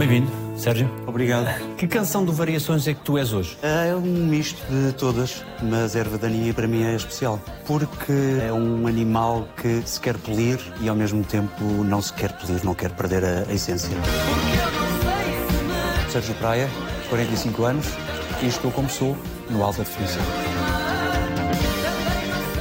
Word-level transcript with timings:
Bem-vindo, 0.00 0.32
Sérgio. 0.56 0.90
Obrigado. 1.06 1.46
Que 1.76 1.86
canção 1.86 2.24
de 2.24 2.32
variações 2.32 2.88
é 2.88 2.94
que 2.94 3.00
tu 3.00 3.18
és 3.18 3.34
hoje? 3.34 3.58
É 3.60 3.94
um 3.94 4.00
misto 4.00 4.58
de 4.70 4.94
todas, 4.94 5.44
mas 5.62 5.94
erva 5.94 6.16
daninha 6.16 6.54
para 6.54 6.66
mim 6.66 6.82
é 6.84 6.96
especial. 6.96 7.38
Porque 7.66 8.10
é 8.42 8.50
um 8.50 8.86
animal 8.86 9.46
que 9.60 9.82
se 9.84 10.00
quer 10.00 10.16
polir 10.16 10.58
e 10.80 10.88
ao 10.88 10.96
mesmo 10.96 11.22
tempo 11.22 11.62
não 11.84 12.00
se 12.00 12.14
quer 12.14 12.32
polir, 12.32 12.64
não 12.64 12.74
quer 12.74 12.92
perder 12.92 13.22
a, 13.22 13.50
a 13.50 13.52
essência. 13.52 13.90
Sérgio 16.08 16.34
Praia, 16.36 16.70
45 17.10 17.62
anos, 17.62 17.86
e 18.42 18.46
estou 18.46 18.70
como 18.70 18.88
sou, 18.88 19.14
no 19.50 19.62
Alta 19.62 19.84
Definição. 19.84 20.22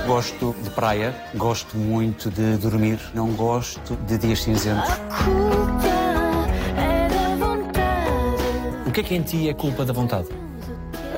Gosto 0.06 0.54
de 0.62 0.70
praia, 0.71 1.16
gosto 1.36 1.78
muito 1.78 2.30
de 2.30 2.58
dormir, 2.58 3.00
não 3.14 3.32
gosto 3.32 3.96
de 3.96 4.18
dias 4.18 4.44
cinzentos. 4.44 4.90
O 8.89 8.92
que 8.92 9.02
é 9.02 9.04
que 9.04 9.14
em 9.14 9.21
ti 9.21 9.48
é 9.48 9.54
culpa 9.54 9.86
da 9.86 9.93
vontade? 9.93 10.28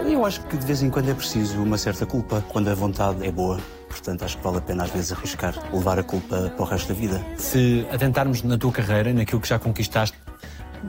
Eu 0.05 0.25
acho 0.25 0.41
que 0.47 0.57
de 0.57 0.65
vez 0.65 0.83
em 0.83 0.89
quando 0.89 1.09
é 1.09 1.13
preciso 1.13 1.63
uma 1.63 1.77
certa 1.77 2.05
culpa, 2.05 2.43
quando 2.49 2.67
a 2.67 2.75
vontade 2.75 3.25
é 3.25 3.31
boa. 3.31 3.61
Portanto, 3.87 4.25
acho 4.25 4.37
que 4.37 4.43
vale 4.43 4.57
a 4.57 4.61
pena 4.61 4.83
às 4.83 4.89
vezes 4.89 5.13
arriscar, 5.13 5.55
levar 5.73 5.97
a 5.97 6.03
culpa 6.03 6.51
para 6.53 6.61
o 6.61 6.65
resto 6.65 6.89
da 6.89 6.93
vida. 6.93 7.25
Se 7.37 7.87
atentarmos 7.89 8.43
na 8.43 8.57
tua 8.57 8.73
carreira, 8.73 9.13
naquilo 9.13 9.39
que 9.39 9.47
já 9.47 9.57
conquistaste, 9.57 10.17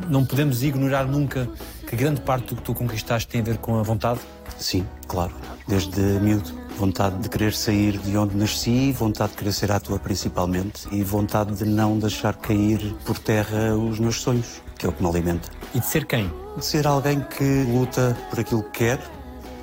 não 0.08 0.24
podemos 0.24 0.64
ignorar 0.64 1.06
nunca 1.06 1.48
que 1.86 1.94
grande 1.94 2.20
parte 2.20 2.46
do 2.46 2.56
que 2.56 2.62
tu 2.62 2.74
conquistaste 2.74 3.28
tem 3.28 3.42
a 3.42 3.44
ver 3.44 3.58
com 3.58 3.78
a 3.78 3.82
vontade? 3.84 4.18
Sim, 4.58 4.84
claro. 5.06 5.32
Desde 5.68 6.00
miúdo. 6.00 6.50
Vontade 6.76 7.16
de 7.18 7.28
querer 7.28 7.54
sair 7.54 7.96
de 7.96 8.16
onde 8.16 8.36
nasci, 8.36 8.90
vontade 8.90 9.32
de 9.32 9.38
querer 9.38 9.52
ser 9.52 9.70
ator 9.70 10.00
principalmente 10.00 10.88
e 10.90 11.04
vontade 11.04 11.54
de 11.54 11.64
não 11.64 11.96
deixar 11.96 12.34
cair 12.34 12.96
por 13.04 13.18
terra 13.18 13.76
os 13.76 14.00
meus 14.00 14.20
sonhos, 14.20 14.60
que 14.82 14.86
é 14.86 14.88
o 14.88 14.92
que 14.92 15.00
me 15.00 15.08
alimenta. 15.08 15.48
E 15.72 15.78
de 15.78 15.86
ser 15.86 16.04
quem? 16.04 16.28
De 16.56 16.64
ser 16.64 16.88
alguém 16.88 17.20
que 17.20 17.62
luta 17.62 18.18
por 18.28 18.40
aquilo 18.40 18.64
que 18.64 18.80
quer 18.80 18.98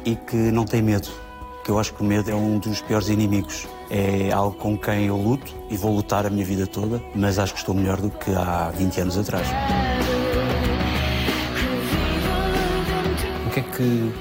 e 0.05 0.15
que 0.15 0.37
não 0.37 0.63
tem 0.63 0.81
medo. 0.81 1.09
Que 1.61 1.71
eu 1.71 1.77
acho 1.77 1.93
que 1.93 2.01
o 2.01 2.05
medo 2.05 2.31
é 2.31 2.33
um 2.33 2.57
dos 2.57 2.81
piores 2.81 3.09
inimigos. 3.09 3.67
É 3.91 4.31
algo 4.31 4.55
com 4.55 4.77
quem 4.77 5.07
eu 5.07 5.17
luto 5.17 5.53
e 5.69 5.75
vou 5.75 5.93
lutar 5.93 6.25
a 6.25 6.29
minha 6.29 6.45
vida 6.45 6.65
toda, 6.65 7.03
mas 7.13 7.37
acho 7.37 7.51
que 7.51 7.59
estou 7.59 7.75
melhor 7.75 7.99
do 7.99 8.09
que 8.09 8.33
há 8.33 8.71
20 8.73 9.01
anos 9.01 9.17
atrás. 9.17 9.45
O 13.45 13.49
que 13.49 13.59
é 13.59 13.63
que 13.63 14.13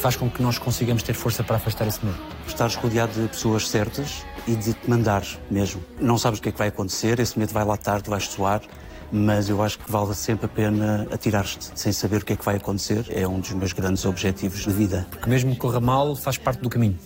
faz 0.00 0.16
com 0.16 0.30
que 0.30 0.42
nós 0.42 0.56
consigamos 0.56 1.02
ter 1.02 1.12
força 1.12 1.44
para 1.44 1.56
afastar 1.56 1.86
esse 1.86 2.02
medo? 2.02 2.18
Estares 2.46 2.74
rodeado 2.74 3.12
de 3.12 3.28
pessoas 3.28 3.68
certas 3.68 4.24
e 4.46 4.56
de 4.56 4.72
te 4.72 4.88
mandar 4.88 5.24
mesmo. 5.50 5.84
Não 6.00 6.16
sabes 6.16 6.38
o 6.38 6.42
que 6.42 6.48
é 6.48 6.52
que 6.52 6.58
vai 6.58 6.68
acontecer, 6.68 7.20
esse 7.20 7.38
medo 7.38 7.52
vai 7.52 7.66
lá 7.66 7.76
tarde, 7.76 8.08
vais 8.08 8.24
suar, 8.24 8.62
mas 9.10 9.48
eu 9.48 9.62
acho 9.62 9.78
que 9.78 9.90
vale 9.90 10.14
sempre 10.14 10.46
a 10.46 10.48
pena 10.48 11.06
atirar-te 11.10 11.70
sem 11.74 11.92
saber 11.92 12.22
o 12.22 12.24
que 12.24 12.32
é 12.34 12.36
que 12.36 12.44
vai 12.44 12.56
acontecer. 12.56 13.06
É 13.10 13.26
um 13.26 13.40
dos 13.40 13.50
meus 13.52 13.72
grandes 13.72 14.04
objetivos 14.04 14.64
de 14.64 14.70
vida. 14.70 15.06
Porque 15.10 15.28
mesmo 15.28 15.52
que 15.52 15.58
corra 15.58 15.80
mal, 15.80 16.14
faz 16.14 16.36
parte 16.36 16.60
do 16.60 16.68
caminho. 16.68 16.98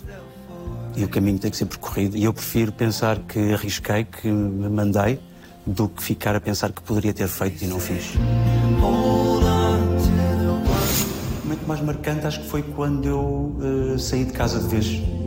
E 0.96 1.04
o 1.04 1.08
caminho 1.08 1.38
tem 1.38 1.50
que 1.50 1.56
ser 1.56 1.66
percorrido. 1.66 2.16
E 2.16 2.24
eu 2.24 2.32
prefiro 2.32 2.72
pensar 2.72 3.18
que 3.20 3.52
arrisquei, 3.52 4.04
que 4.04 4.28
me 4.28 4.68
mandei, 4.68 5.18
do 5.64 5.88
que 5.88 6.02
ficar 6.02 6.34
a 6.34 6.40
pensar 6.40 6.72
que 6.72 6.82
poderia 6.82 7.14
ter 7.14 7.28
feito 7.28 7.64
e 7.64 7.66
não 7.66 7.78
fiz. 7.78 8.14
O 11.40 11.44
momento 11.44 11.66
mais 11.66 11.80
marcante 11.80 12.26
acho 12.26 12.40
que 12.40 12.48
foi 12.48 12.62
quando 12.62 13.08
eu 13.08 13.56
eh, 13.94 13.98
saí 13.98 14.24
de 14.24 14.32
casa 14.32 14.58
de 14.58 14.66
vez. 14.66 15.21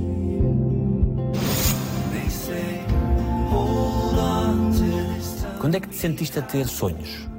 Quando 5.76 5.84
é 5.84 5.88
que 5.90 5.94
te 5.94 6.00
sentiste 6.00 6.40
a 6.40 6.42
ter 6.42 6.66
sonhos? 6.70 7.35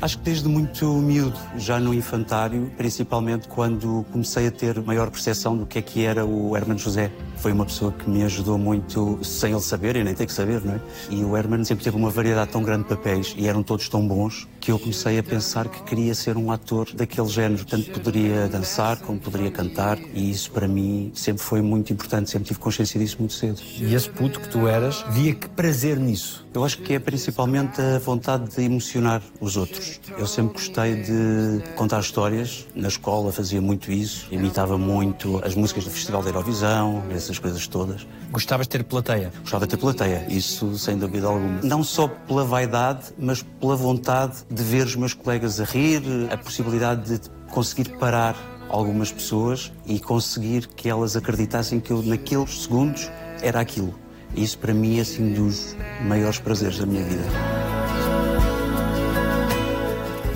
Acho 0.00 0.18
que 0.18 0.24
desde 0.24 0.46
muito 0.46 0.86
miúdo, 0.98 1.38
já 1.56 1.80
no 1.80 1.94
infantário, 1.94 2.70
principalmente 2.76 3.48
quando 3.48 4.04
comecei 4.12 4.46
a 4.46 4.50
ter 4.50 4.78
maior 4.82 5.10
percepção 5.10 5.56
do 5.56 5.64
que 5.64 5.78
é 5.78 5.82
que 5.82 6.04
era 6.04 6.24
o 6.24 6.54
Hermano 6.54 6.78
José. 6.78 7.10
Foi 7.38 7.50
uma 7.50 7.64
pessoa 7.64 7.92
que 7.92 8.08
me 8.08 8.22
ajudou 8.22 8.58
muito, 8.58 9.18
sem 9.22 9.52
ele 9.52 9.60
saber, 9.60 9.96
e 9.96 10.04
nem 10.04 10.14
ter 10.14 10.26
que 10.26 10.32
saber, 10.32 10.62
não 10.62 10.74
é? 10.74 10.80
E 11.10 11.24
o 11.24 11.34
Hermano 11.34 11.64
sempre 11.64 11.84
teve 11.84 11.96
uma 11.96 12.10
variedade 12.10 12.50
tão 12.50 12.62
grande 12.62 12.82
de 12.82 12.90
papéis, 12.90 13.34
e 13.38 13.48
eram 13.48 13.62
todos 13.62 13.88
tão 13.88 14.06
bons, 14.06 14.46
que 14.60 14.70
eu 14.70 14.78
comecei 14.78 15.18
a 15.18 15.22
pensar 15.22 15.68
que 15.68 15.82
queria 15.84 16.14
ser 16.14 16.36
um 16.36 16.50
ator 16.50 16.88
daquele 16.92 17.28
género. 17.28 17.64
Tanto 17.64 17.90
poderia 17.92 18.48
dançar, 18.48 18.98
como 18.98 19.18
poderia 19.18 19.50
cantar, 19.50 19.98
e 20.12 20.30
isso 20.30 20.50
para 20.50 20.68
mim 20.68 21.10
sempre 21.14 21.42
foi 21.42 21.62
muito 21.62 21.92
importante, 21.92 22.30
sempre 22.30 22.48
tive 22.48 22.60
consciência 22.60 23.00
disso 23.00 23.16
muito 23.18 23.32
cedo. 23.32 23.62
E 23.78 23.94
esse 23.94 24.10
puto 24.10 24.40
que 24.40 24.48
tu 24.48 24.68
eras, 24.68 25.04
via 25.10 25.34
que 25.34 25.48
prazer 25.48 25.98
nisso. 25.98 26.44
Eu 26.52 26.64
acho 26.64 26.78
que 26.78 26.94
é 26.94 26.98
principalmente 26.98 27.80
a 27.80 27.98
vontade 27.98 28.50
de 28.54 28.62
emocionar 28.62 29.22
os 29.40 29.56
outros. 29.56 29.85
Eu 30.18 30.26
sempre 30.26 30.54
gostei 30.54 30.96
de 30.96 31.62
contar 31.74 32.00
histórias. 32.00 32.66
Na 32.74 32.88
escola 32.88 33.32
fazia 33.32 33.60
muito 33.60 33.90
isso. 33.90 34.26
Imitava 34.30 34.78
muito 34.78 35.40
as 35.44 35.54
músicas 35.54 35.84
do 35.84 35.90
Festival 35.90 36.22
da 36.22 36.30
Eurovisão, 36.30 37.02
essas 37.10 37.38
coisas 37.38 37.66
todas. 37.66 38.06
Gostavas 38.30 38.66
de 38.66 38.70
ter 38.70 38.84
plateia? 38.84 39.32
Gostava 39.40 39.66
de 39.66 39.70
ter 39.70 39.76
plateia, 39.76 40.26
isso 40.28 40.78
sem 40.78 40.96
dúvida 40.96 41.26
alguma. 41.26 41.60
Não 41.62 41.82
só 41.82 42.08
pela 42.08 42.44
vaidade, 42.44 43.06
mas 43.18 43.42
pela 43.60 43.76
vontade 43.76 44.36
de 44.50 44.62
ver 44.62 44.86
os 44.86 44.96
meus 44.96 45.14
colegas 45.14 45.60
a 45.60 45.64
rir, 45.64 46.02
a 46.30 46.36
possibilidade 46.36 47.18
de 47.18 47.30
conseguir 47.50 47.90
parar 47.98 48.36
algumas 48.68 49.12
pessoas 49.12 49.72
e 49.86 49.98
conseguir 50.00 50.66
que 50.68 50.88
elas 50.88 51.16
acreditassem 51.16 51.80
que 51.80 51.92
eu, 51.92 52.02
naqueles 52.02 52.62
segundos, 52.62 53.10
era 53.40 53.60
aquilo. 53.60 53.94
Isso 54.34 54.58
para 54.58 54.74
mim 54.74 54.98
é 54.98 55.02
assim 55.02 55.32
dos 55.32 55.76
maiores 56.02 56.38
prazeres 56.38 56.78
da 56.78 56.86
minha 56.86 57.04
vida. 57.04 57.55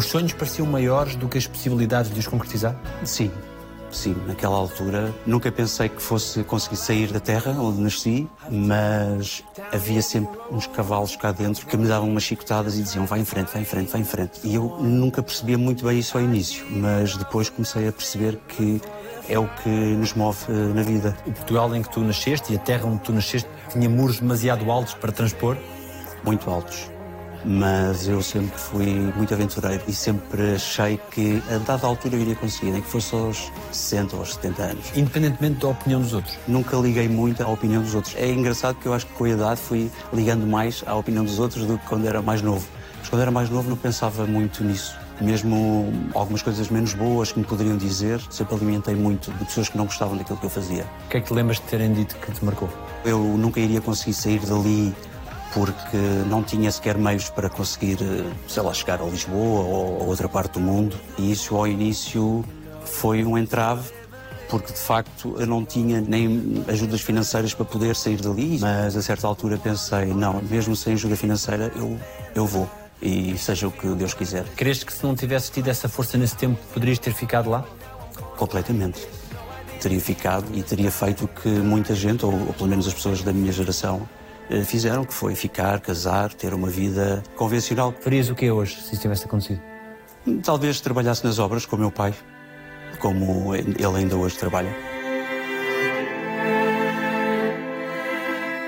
Os 0.00 0.06
sonhos 0.06 0.32
pareciam 0.32 0.66
maiores 0.66 1.14
do 1.14 1.28
que 1.28 1.36
as 1.36 1.46
possibilidades 1.46 2.10
de 2.10 2.18
os 2.18 2.26
concretizar? 2.26 2.74
Sim, 3.04 3.30
sim, 3.90 4.16
naquela 4.26 4.56
altura 4.56 5.14
nunca 5.26 5.52
pensei 5.52 5.90
que 5.90 6.00
fosse 6.00 6.42
conseguir 6.42 6.76
sair 6.76 7.12
da 7.12 7.20
terra 7.20 7.52
onde 7.60 7.82
nasci, 7.82 8.26
mas 8.50 9.44
havia 9.70 10.00
sempre 10.00 10.40
uns 10.50 10.66
cavalos 10.66 11.16
cá 11.16 11.32
dentro 11.32 11.66
que 11.66 11.76
me 11.76 11.86
davam 11.86 12.08
umas 12.08 12.22
chicotadas 12.22 12.78
e 12.78 12.82
diziam 12.82 13.04
vai 13.04 13.20
em 13.20 13.26
frente, 13.26 13.52
vai 13.52 13.60
em 13.60 13.64
frente, 13.66 13.92
vai 13.92 14.00
em 14.00 14.04
frente. 14.04 14.40
E 14.42 14.54
eu 14.54 14.78
nunca 14.80 15.22
percebia 15.22 15.58
muito 15.58 15.84
bem 15.84 15.98
isso 15.98 16.16
ao 16.16 16.24
início, 16.24 16.64
mas 16.70 17.14
depois 17.18 17.50
comecei 17.50 17.86
a 17.86 17.92
perceber 17.92 18.38
que 18.48 18.80
é 19.28 19.38
o 19.38 19.46
que 19.48 19.68
nos 19.68 20.14
move 20.14 20.38
eh, 20.48 20.52
na 20.74 20.82
vida. 20.82 21.14
O 21.26 21.32
Portugal 21.32 21.76
em 21.76 21.82
que 21.82 21.90
tu 21.90 22.00
nasceste 22.00 22.54
e 22.54 22.56
a 22.56 22.58
terra 22.58 22.86
onde 22.86 23.00
tu 23.00 23.12
nasceste 23.12 23.50
tinha 23.70 23.90
muros 23.90 24.18
demasiado 24.18 24.70
altos 24.70 24.94
para 24.94 25.12
transpor? 25.12 25.58
Muito 26.24 26.48
altos. 26.48 26.88
Mas 27.44 28.06
eu 28.06 28.22
sempre 28.22 28.58
fui 28.58 28.86
muito 29.16 29.32
aventureiro 29.32 29.82
e 29.88 29.92
sempre 29.92 30.54
achei 30.54 31.00
que 31.10 31.42
a 31.50 31.58
dada 31.58 31.86
altura 31.86 32.16
eu 32.16 32.20
iria 32.20 32.34
conseguir, 32.34 32.72
nem 32.72 32.82
que 32.82 32.88
fosse 32.88 33.14
aos 33.14 33.50
60 33.72 34.14
ou 34.14 34.20
aos 34.20 34.34
70 34.34 34.62
anos. 34.62 34.92
Independentemente 34.94 35.60
da 35.60 35.68
opinião 35.68 36.00
dos 36.00 36.12
outros? 36.12 36.38
Nunca 36.46 36.76
liguei 36.76 37.08
muito 37.08 37.42
à 37.42 37.48
opinião 37.48 37.82
dos 37.82 37.94
outros. 37.94 38.14
É 38.16 38.30
engraçado 38.30 38.76
que 38.76 38.86
eu 38.86 38.92
acho 38.92 39.06
que 39.06 39.12
com 39.14 39.24
a 39.24 39.30
idade 39.30 39.60
fui 39.60 39.90
ligando 40.12 40.46
mais 40.46 40.84
à 40.86 40.94
opinião 40.94 41.24
dos 41.24 41.38
outros 41.38 41.64
do 41.64 41.78
que 41.78 41.86
quando 41.86 42.06
era 42.06 42.20
mais 42.20 42.42
novo. 42.42 42.66
Mas 42.98 43.08
quando 43.08 43.22
era 43.22 43.30
mais 43.30 43.48
novo 43.48 43.70
não 43.70 43.76
pensava 43.76 44.26
muito 44.26 44.62
nisso. 44.62 44.98
Mesmo 45.20 45.92
algumas 46.14 46.40
coisas 46.40 46.70
menos 46.70 46.94
boas 46.94 47.30
que 47.30 47.38
me 47.38 47.44
poderiam 47.44 47.76
dizer, 47.76 48.20
sempre 48.30 48.54
alimentei 48.54 48.94
muito 48.94 49.30
de 49.32 49.44
pessoas 49.44 49.68
que 49.68 49.76
não 49.76 49.84
gostavam 49.84 50.16
daquilo 50.16 50.38
que 50.38 50.46
eu 50.46 50.50
fazia. 50.50 50.86
O 51.06 51.08
que 51.08 51.18
é 51.18 51.20
que 51.20 51.26
te 51.26 51.34
lembras 51.34 51.56
de 51.58 51.62
terem 51.64 51.92
dito 51.92 52.16
que 52.16 52.32
te 52.32 52.42
marcou? 52.42 52.70
Eu 53.04 53.18
nunca 53.18 53.60
iria 53.60 53.82
conseguir 53.82 54.14
sair 54.14 54.40
dali 54.40 54.94
porque 55.52 55.96
não 56.28 56.42
tinha 56.42 56.70
sequer 56.70 56.96
meios 56.96 57.28
para 57.28 57.48
conseguir, 57.48 57.98
sei 58.46 58.62
lá, 58.62 58.72
chegar 58.72 59.00
a 59.00 59.04
Lisboa 59.04 59.64
ou 59.64 60.02
a 60.02 60.04
outra 60.04 60.28
parte 60.28 60.54
do 60.54 60.60
mundo. 60.60 60.96
E 61.18 61.32
isso 61.32 61.56
ao 61.56 61.66
início 61.66 62.44
foi 62.84 63.24
um 63.24 63.36
entrave, 63.36 63.90
porque 64.48 64.72
de 64.72 64.78
facto 64.78 65.36
eu 65.38 65.46
não 65.46 65.64
tinha 65.64 66.00
nem 66.00 66.64
ajudas 66.68 67.00
financeiras 67.00 67.54
para 67.54 67.64
poder 67.64 67.96
sair 67.96 68.20
dali. 68.20 68.58
Mas 68.60 68.96
a 68.96 69.02
certa 69.02 69.26
altura 69.26 69.56
pensei, 69.56 70.06
não, 70.06 70.40
mesmo 70.42 70.76
sem 70.76 70.94
ajuda 70.94 71.16
financeira, 71.16 71.72
eu, 71.74 71.98
eu 72.34 72.46
vou. 72.46 72.68
E 73.02 73.36
seja 73.38 73.66
o 73.66 73.72
que 73.72 73.88
Deus 73.88 74.12
quiser. 74.12 74.44
Creste 74.56 74.84
que 74.84 74.92
se 74.92 75.02
não 75.04 75.14
tivesses 75.14 75.48
tido 75.48 75.68
essa 75.68 75.88
força 75.88 76.18
nesse 76.18 76.36
tempo, 76.36 76.58
poderias 76.72 76.98
ter 76.98 77.14
ficado 77.14 77.48
lá? 77.48 77.64
Completamente. 78.36 79.06
Teria 79.80 80.00
ficado 80.00 80.44
e 80.52 80.62
teria 80.62 80.90
feito 80.90 81.24
o 81.24 81.28
que 81.28 81.48
muita 81.48 81.94
gente, 81.94 82.26
ou, 82.26 82.32
ou 82.32 82.52
pelo 82.52 82.68
menos 82.68 82.86
as 82.86 82.92
pessoas 82.92 83.22
da 83.22 83.32
minha 83.32 83.50
geração, 83.50 84.06
eh, 84.06 84.29
fizeram, 84.64 85.04
que 85.04 85.14
foi 85.14 85.34
ficar, 85.34 85.80
casar, 85.80 86.32
ter 86.32 86.52
uma 86.52 86.68
vida 86.68 87.22
convencional. 87.36 87.94
Farias 88.00 88.28
o 88.30 88.34
que 88.34 88.50
hoje, 88.50 88.80
se 88.82 88.94
isso 88.94 89.02
tivesse 89.02 89.24
acontecido? 89.24 89.60
Talvez 90.42 90.80
trabalhasse 90.80 91.24
nas 91.24 91.38
obras 91.38 91.64
com 91.64 91.76
o 91.76 91.78
meu 91.78 91.90
pai, 91.90 92.14
como 92.98 93.54
ele 93.54 93.76
ainda 93.96 94.16
hoje 94.16 94.36
trabalha. 94.36 94.74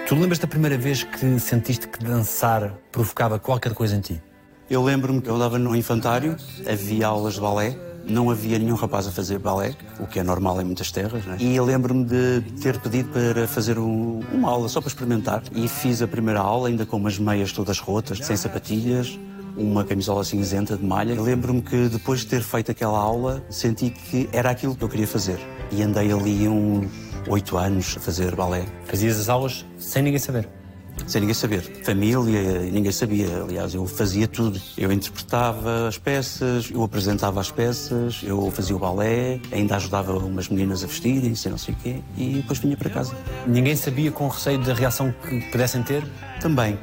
Tu 0.08 0.14
lembras 0.14 0.38
da 0.38 0.46
primeira 0.46 0.76
vez 0.76 1.04
que 1.04 1.38
sentiste 1.40 1.88
que 1.88 2.04
dançar 2.04 2.74
provocava 2.90 3.38
qualquer 3.38 3.72
coisa 3.72 3.96
em 3.96 4.00
ti? 4.00 4.22
Eu 4.68 4.82
lembro-me 4.82 5.20
que 5.20 5.28
eu 5.28 5.34
andava 5.34 5.58
no 5.58 5.74
infantário, 5.74 6.36
havia 6.70 7.06
aulas 7.06 7.34
de 7.34 7.40
balé, 7.40 7.76
não 8.06 8.30
havia 8.30 8.58
nenhum 8.58 8.74
rapaz 8.74 9.06
a 9.06 9.10
fazer 9.10 9.38
balé, 9.38 9.74
o 9.98 10.06
que 10.06 10.18
é 10.18 10.22
normal 10.22 10.60
em 10.60 10.64
muitas 10.64 10.90
terras, 10.90 11.24
né? 11.24 11.36
e 11.38 11.54
eu 11.54 11.64
lembro-me 11.64 12.04
de 12.04 12.42
ter 12.60 12.78
pedido 12.80 13.10
para 13.10 13.46
fazer 13.46 13.78
um, 13.78 14.20
uma 14.32 14.50
aula 14.50 14.68
só 14.68 14.80
para 14.80 14.88
experimentar. 14.88 15.42
E 15.54 15.68
fiz 15.68 16.02
a 16.02 16.06
primeira 16.06 16.40
aula, 16.40 16.68
ainda 16.68 16.84
com 16.84 16.96
umas 16.96 17.18
meias 17.18 17.52
todas 17.52 17.78
rotas, 17.78 18.18
sem 18.18 18.36
sapatilhas, 18.36 19.18
uma 19.56 19.84
camisola 19.84 20.24
cinzenta 20.24 20.76
de 20.76 20.84
malha. 20.84 21.20
Lembro-me 21.20 21.62
que 21.62 21.88
depois 21.88 22.20
de 22.20 22.26
ter 22.26 22.42
feito 22.42 22.70
aquela 22.70 22.98
aula, 22.98 23.42
senti 23.50 23.90
que 23.90 24.28
era 24.32 24.50
aquilo 24.50 24.74
que 24.74 24.82
eu 24.82 24.88
queria 24.88 25.06
fazer. 25.06 25.38
E 25.70 25.82
andei 25.82 26.12
ali 26.12 26.48
uns 26.48 26.88
oito 27.28 27.56
anos 27.56 27.94
a 27.96 28.00
fazer 28.00 28.34
balé. 28.34 28.64
Fazias 28.86 29.20
as 29.20 29.28
aulas 29.28 29.64
sem 29.78 30.02
ninguém 30.02 30.18
saber? 30.18 30.48
Sem 31.06 31.20
ninguém 31.20 31.34
saber. 31.34 31.60
Família, 31.84 32.60
ninguém 32.70 32.92
sabia. 32.92 33.42
Aliás, 33.42 33.74
eu 33.74 33.86
fazia 33.86 34.26
tudo. 34.26 34.60
Eu 34.76 34.92
interpretava 34.92 35.88
as 35.88 35.98
peças, 35.98 36.70
eu 36.70 36.82
apresentava 36.82 37.40
as 37.40 37.50
peças, 37.50 38.20
eu 38.22 38.50
fazia 38.50 38.76
o 38.76 38.78
balé, 38.78 39.40
ainda 39.50 39.76
ajudava 39.76 40.12
umas 40.16 40.48
meninas 40.48 40.84
a 40.84 40.86
vestirem-se, 40.86 41.48
não 41.48 41.58
sei 41.58 41.74
o 41.74 41.76
quê, 41.78 41.96
e 42.16 42.34
depois 42.34 42.58
vinha 42.58 42.76
para 42.76 42.90
casa. 42.90 43.14
Ninguém 43.46 43.76
sabia 43.76 44.10
com 44.10 44.28
receio 44.28 44.58
da 44.58 44.74
reação 44.74 45.14
que 45.28 45.40
pudessem 45.50 45.82
ter? 45.82 46.04
Também. 46.40 46.78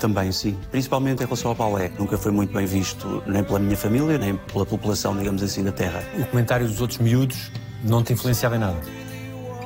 Também, 0.00 0.32
sim. 0.32 0.56
Principalmente 0.70 1.22
em 1.22 1.24
relação 1.24 1.50
ao 1.50 1.54
balé. 1.54 1.90
Nunca 1.98 2.18
foi 2.18 2.32
muito 2.32 2.52
bem 2.52 2.66
visto 2.66 3.22
nem 3.26 3.42
pela 3.42 3.58
minha 3.58 3.76
família, 3.76 4.18
nem 4.18 4.36
pela 4.36 4.66
população, 4.66 5.16
digamos 5.16 5.42
assim, 5.42 5.62
da 5.62 5.72
terra. 5.72 6.02
O 6.18 6.24
comentário 6.26 6.66
dos 6.66 6.80
outros 6.80 6.98
miúdos 6.98 7.50
não 7.82 8.02
te 8.02 8.12
influenciava 8.12 8.56
em 8.56 8.58
nada? 8.58 8.80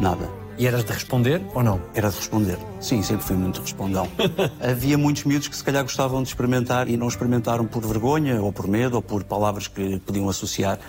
Nada. 0.00 0.37
E 0.58 0.66
eras 0.66 0.84
de 0.84 0.92
responder 0.92 1.40
ou 1.54 1.62
não? 1.62 1.80
Era 1.94 2.10
de 2.10 2.16
responder. 2.16 2.58
Sim, 2.80 3.00
sempre 3.00 3.24
fui 3.24 3.36
muito 3.36 3.60
respondão. 3.60 4.08
Havia 4.60 4.98
muitos 4.98 5.22
miúdos 5.22 5.46
que 5.46 5.54
se 5.54 5.62
calhar 5.62 5.84
gostavam 5.84 6.20
de 6.20 6.28
experimentar 6.30 6.88
e 6.88 6.96
não 6.96 7.06
experimentaram 7.06 7.64
por 7.64 7.86
vergonha, 7.86 8.42
ou 8.42 8.52
por 8.52 8.66
medo, 8.66 8.96
ou 8.96 9.02
por 9.02 9.22
palavras 9.22 9.68
que 9.68 10.00
podiam 10.00 10.28
associar. 10.28 10.80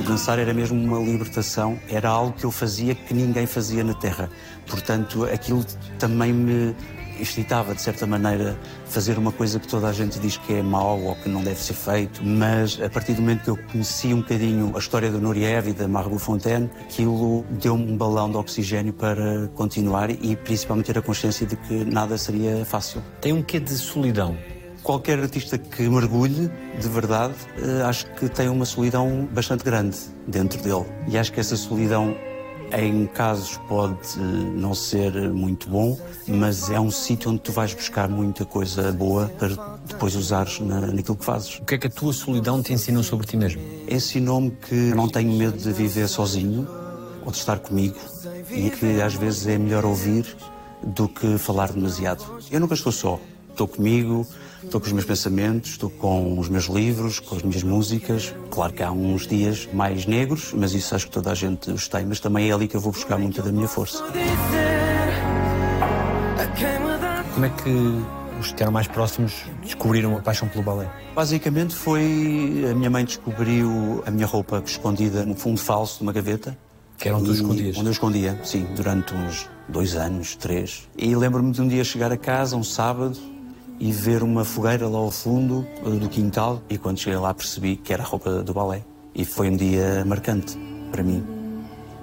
O 0.00 0.02
dançar 0.04 0.38
era 0.38 0.54
mesmo 0.54 0.82
uma 0.82 0.98
libertação, 0.98 1.78
era 1.90 2.08
algo 2.08 2.32
que 2.32 2.44
eu 2.44 2.50
fazia 2.50 2.94
que 2.94 3.12
ninguém 3.12 3.44
fazia 3.44 3.84
na 3.84 3.92
Terra. 3.92 4.30
Portanto, 4.66 5.24
aquilo 5.24 5.66
também 5.98 6.32
me 6.32 6.74
excitava, 7.20 7.74
de 7.74 7.82
certa 7.82 8.06
maneira, 8.06 8.58
fazer 8.86 9.18
uma 9.18 9.32
coisa 9.32 9.58
que 9.58 9.66
toda 9.66 9.88
a 9.88 9.92
gente 9.92 10.18
diz 10.18 10.36
que 10.36 10.54
é 10.54 10.62
mau 10.62 11.00
ou 11.00 11.14
que 11.16 11.28
não 11.28 11.42
deve 11.42 11.60
ser 11.60 11.74
feito, 11.74 12.24
mas 12.24 12.80
a 12.80 12.88
partir 12.88 13.14
do 13.14 13.22
momento 13.22 13.44
que 13.44 13.50
eu 13.50 13.58
conheci 13.70 14.12
um 14.12 14.18
bocadinho 14.18 14.72
a 14.74 14.78
história 14.78 15.10
do 15.10 15.20
Nureyev 15.20 15.68
e 15.68 15.72
da 15.72 15.88
Margot 15.88 16.18
Fontaine, 16.18 16.70
aquilo 16.80 17.44
deu-me 17.50 17.92
um 17.92 17.96
balão 17.96 18.30
de 18.30 18.36
oxigênio 18.36 18.92
para 18.92 19.48
continuar 19.54 20.10
e 20.10 20.36
principalmente 20.36 20.86
ter 20.86 20.98
a 20.98 21.02
consciência 21.02 21.46
de 21.46 21.56
que 21.56 21.84
nada 21.84 22.16
seria 22.18 22.64
fácil. 22.64 23.02
Tem 23.20 23.32
um 23.32 23.42
quê 23.42 23.60
de 23.60 23.72
solidão? 23.72 24.36
Qualquer 24.82 25.18
artista 25.18 25.56
que 25.56 25.88
mergulhe, 25.88 26.50
de 26.78 26.88
verdade, 26.88 27.34
eh, 27.56 27.82
acho 27.84 28.04
que 28.16 28.28
tem 28.28 28.50
uma 28.50 28.66
solidão 28.66 29.26
bastante 29.32 29.64
grande 29.64 29.96
dentro 30.28 30.60
dele. 30.62 30.84
E 31.08 31.16
acho 31.16 31.32
que 31.32 31.40
essa 31.40 31.56
solidão 31.56 32.14
em 32.72 33.06
casos 33.06 33.58
pode 33.68 34.18
não 34.18 34.74
ser 34.74 35.12
muito 35.32 35.68
bom, 35.68 35.98
mas 36.26 36.70
é 36.70 36.80
um 36.80 36.90
sítio 36.90 37.30
onde 37.30 37.40
tu 37.40 37.52
vais 37.52 37.74
buscar 37.74 38.08
muita 38.08 38.44
coisa 38.44 38.92
boa 38.92 39.30
para 39.38 39.78
depois 39.86 40.16
usares 40.16 40.60
na, 40.60 40.80
naquilo 40.80 41.16
que 41.16 41.24
fazes. 41.24 41.58
O 41.58 41.64
que 41.64 41.74
é 41.74 41.78
que 41.78 41.86
a 41.86 41.90
tua 41.90 42.12
solidão 42.12 42.62
te 42.62 42.72
ensinou 42.72 43.02
sobre 43.02 43.26
ti 43.26 43.36
mesmo? 43.36 43.62
Ensinou-me 43.88 44.50
que 44.50 44.74
não 44.74 45.08
tenho 45.08 45.32
medo 45.32 45.56
de 45.56 45.72
viver 45.72 46.08
sozinho 46.08 46.66
ou 47.24 47.30
de 47.30 47.38
estar 47.38 47.58
comigo 47.58 47.96
e 48.50 48.70
que 48.70 49.00
às 49.00 49.14
vezes 49.14 49.46
é 49.46 49.58
melhor 49.58 49.84
ouvir 49.84 50.36
do 50.82 51.08
que 51.08 51.38
falar 51.38 51.72
demasiado. 51.72 52.24
Eu 52.50 52.60
nunca 52.60 52.74
estou 52.74 52.92
só. 52.92 53.18
Estou 53.50 53.68
comigo, 53.68 54.26
estou 54.64 54.80
com 54.80 54.86
os 54.86 54.92
meus 54.92 55.04
pensamentos, 55.04 55.70
estou 55.72 55.90
com 55.90 56.38
os 56.38 56.48
meus 56.48 56.64
livros, 56.64 57.20
com 57.20 57.36
as 57.36 57.42
minhas 57.42 57.62
músicas. 57.62 58.34
Claro 58.50 58.72
que 58.72 58.82
há 58.82 58.90
uns 58.90 59.26
dias 59.26 59.68
mais 59.72 60.06
negros, 60.06 60.52
mas 60.52 60.74
isso 60.74 60.94
acho 60.94 61.06
que 61.06 61.12
toda 61.12 61.30
a 61.30 61.34
gente 61.34 61.70
os 61.70 61.88
tem, 61.88 62.04
mas 62.06 62.20
também 62.20 62.50
é 62.50 62.52
ali 62.52 62.66
que 62.66 62.76
eu 62.76 62.80
vou 62.80 62.92
buscar 62.92 63.18
muita 63.18 63.42
da 63.42 63.52
minha 63.52 63.68
força. 63.68 64.02
Como 67.34 67.46
é 67.46 67.50
que 67.50 68.40
os 68.40 68.52
que 68.52 68.62
eram 68.62 68.72
mais 68.72 68.86
próximos 68.86 69.44
descobriram 69.62 70.16
a 70.16 70.20
paixão 70.20 70.48
pelo 70.48 70.62
balé? 70.62 70.90
Basicamente 71.14 71.74
foi 71.74 72.64
a 72.70 72.74
minha 72.74 72.90
mãe 72.90 73.04
descobriu 73.04 74.02
a 74.06 74.10
minha 74.10 74.26
roupa 74.26 74.62
escondida 74.64 75.24
no 75.24 75.34
fundo 75.34 75.60
falso 75.60 75.98
de 75.98 76.02
uma 76.02 76.12
gaveta. 76.12 76.56
Que 76.96 77.08
era 77.08 77.16
onde 77.16 77.26
tu 77.26 77.32
escondias? 77.32 77.76
Onde 77.76 77.88
eu 77.88 77.92
escondia, 77.92 78.40
sim, 78.44 78.66
durante 78.76 79.14
uns 79.14 79.48
dois 79.68 79.96
anos, 79.96 80.36
três. 80.36 80.88
E 80.96 81.14
lembro-me 81.16 81.50
de 81.50 81.60
um 81.60 81.66
dia 81.66 81.82
chegar 81.82 82.12
a 82.12 82.16
casa, 82.16 82.56
um 82.56 82.62
sábado, 82.62 83.18
e 83.78 83.92
ver 83.92 84.22
uma 84.22 84.44
fogueira 84.44 84.88
lá 84.88 84.98
ao 84.98 85.10
fundo 85.10 85.66
eh, 85.84 85.90
do 85.90 86.08
quintal. 86.08 86.62
E 86.68 86.78
quando 86.78 86.98
cheguei 86.98 87.18
lá 87.18 87.32
percebi 87.34 87.76
que 87.76 87.92
era 87.92 88.02
a 88.02 88.06
roupa 88.06 88.42
do 88.42 88.52
balé. 88.52 88.82
E 89.14 89.24
foi 89.24 89.50
um 89.50 89.56
dia 89.56 90.04
marcante 90.04 90.58
para 90.90 91.02
mim. 91.02 91.24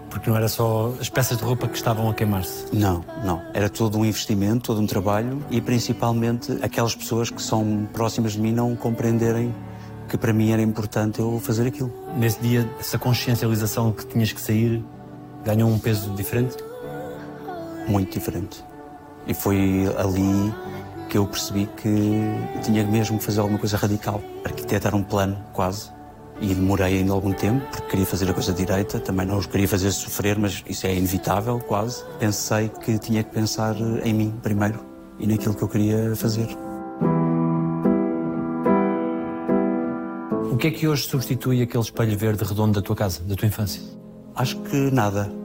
Porque 0.10 0.30
não 0.30 0.36
era 0.36 0.50
só 0.50 0.94
as 1.00 1.10
peças 1.10 1.38
de 1.38 1.44
roupa 1.44 1.68
que 1.70 1.78
estavam 1.78 2.10
a 2.10 2.14
queimar-se? 2.14 2.66
Não, 2.76 3.04
não. 3.24 3.42
Era 3.54 3.70
todo 3.70 3.98
um 3.98 4.06
investimento, 4.06 4.64
todo 4.64 4.82
um 4.82 4.86
trabalho 4.86 5.42
e 5.50 5.62
principalmente 5.62 6.52
aquelas 6.62 6.94
pessoas 6.94 7.30
que 7.30 7.42
são 7.42 7.88
próximas 7.94 8.34
de 8.34 8.42
mim 8.42 8.52
não 8.52 8.76
compreenderem 8.76 9.54
que 10.10 10.18
para 10.18 10.34
mim 10.34 10.52
era 10.52 10.62
importante 10.62 11.20
eu 11.20 11.40
fazer 11.40 11.66
aquilo. 11.66 11.90
Nesse 12.18 12.42
dia, 12.42 12.70
essa 12.78 13.00
consciencialização 13.00 13.94
que 13.94 14.06
tinhas 14.06 14.34
que 14.34 14.42
sair 14.42 14.84
ganhou 15.46 15.70
um 15.70 15.80
peso 15.80 16.14
diferente? 16.14 16.58
Muito 17.88 18.12
diferente. 18.12 18.62
E 19.26 19.34
foi 19.34 19.86
ali 19.98 20.54
que 21.12 21.18
eu 21.18 21.28
percebi 21.28 21.66
que 21.76 22.64
tinha 22.64 22.86
mesmo 22.86 23.18
que 23.18 23.26
fazer 23.26 23.42
alguma 23.42 23.60
coisa 23.60 23.76
radical. 23.76 24.22
Arquitetar 24.46 24.96
um 24.96 25.04
plano, 25.04 25.38
quase. 25.52 25.92
E 26.40 26.56
demorei 26.56 27.00
ainda 27.00 27.12
algum 27.12 27.34
tempo, 27.34 27.64
porque 27.70 27.86
queria 27.88 28.06
fazer 28.06 28.30
a 28.30 28.34
coisa 28.34 28.54
direita, 28.54 28.98
também 28.98 29.28
não 29.28 29.38
os 29.38 29.46
queria 29.46 29.68
fazer 29.68 29.92
sofrer, 29.92 30.40
mas 30.40 30.64
isso 30.66 30.88
é 30.88 30.96
inevitável, 30.96 31.60
quase. 31.60 32.02
Pensei 32.18 32.70
que 32.70 32.98
tinha 32.98 33.24
que 33.26 33.30
pensar 33.30 33.76
em 34.06 34.14
mim 34.14 34.34
primeiro 34.42 34.80
e 35.20 35.28
naquilo 35.28 35.54
que 35.54 35.62
eu 35.62 35.68
queria 35.68 36.16
fazer. 36.16 36.48
O 40.50 40.56
que 40.56 40.68
é 40.68 40.72
que 40.72 40.88
hoje 40.88 41.10
substitui 41.10 41.62
aquele 41.62 41.84
espelho 41.84 42.18
verde 42.18 42.46
redondo 42.46 42.80
da 42.80 42.82
tua 42.82 42.96
casa, 42.96 43.22
da 43.24 43.36
tua 43.36 43.48
infância? 43.48 43.82
Acho 44.34 44.58
que 44.62 44.90
nada. 44.92 45.41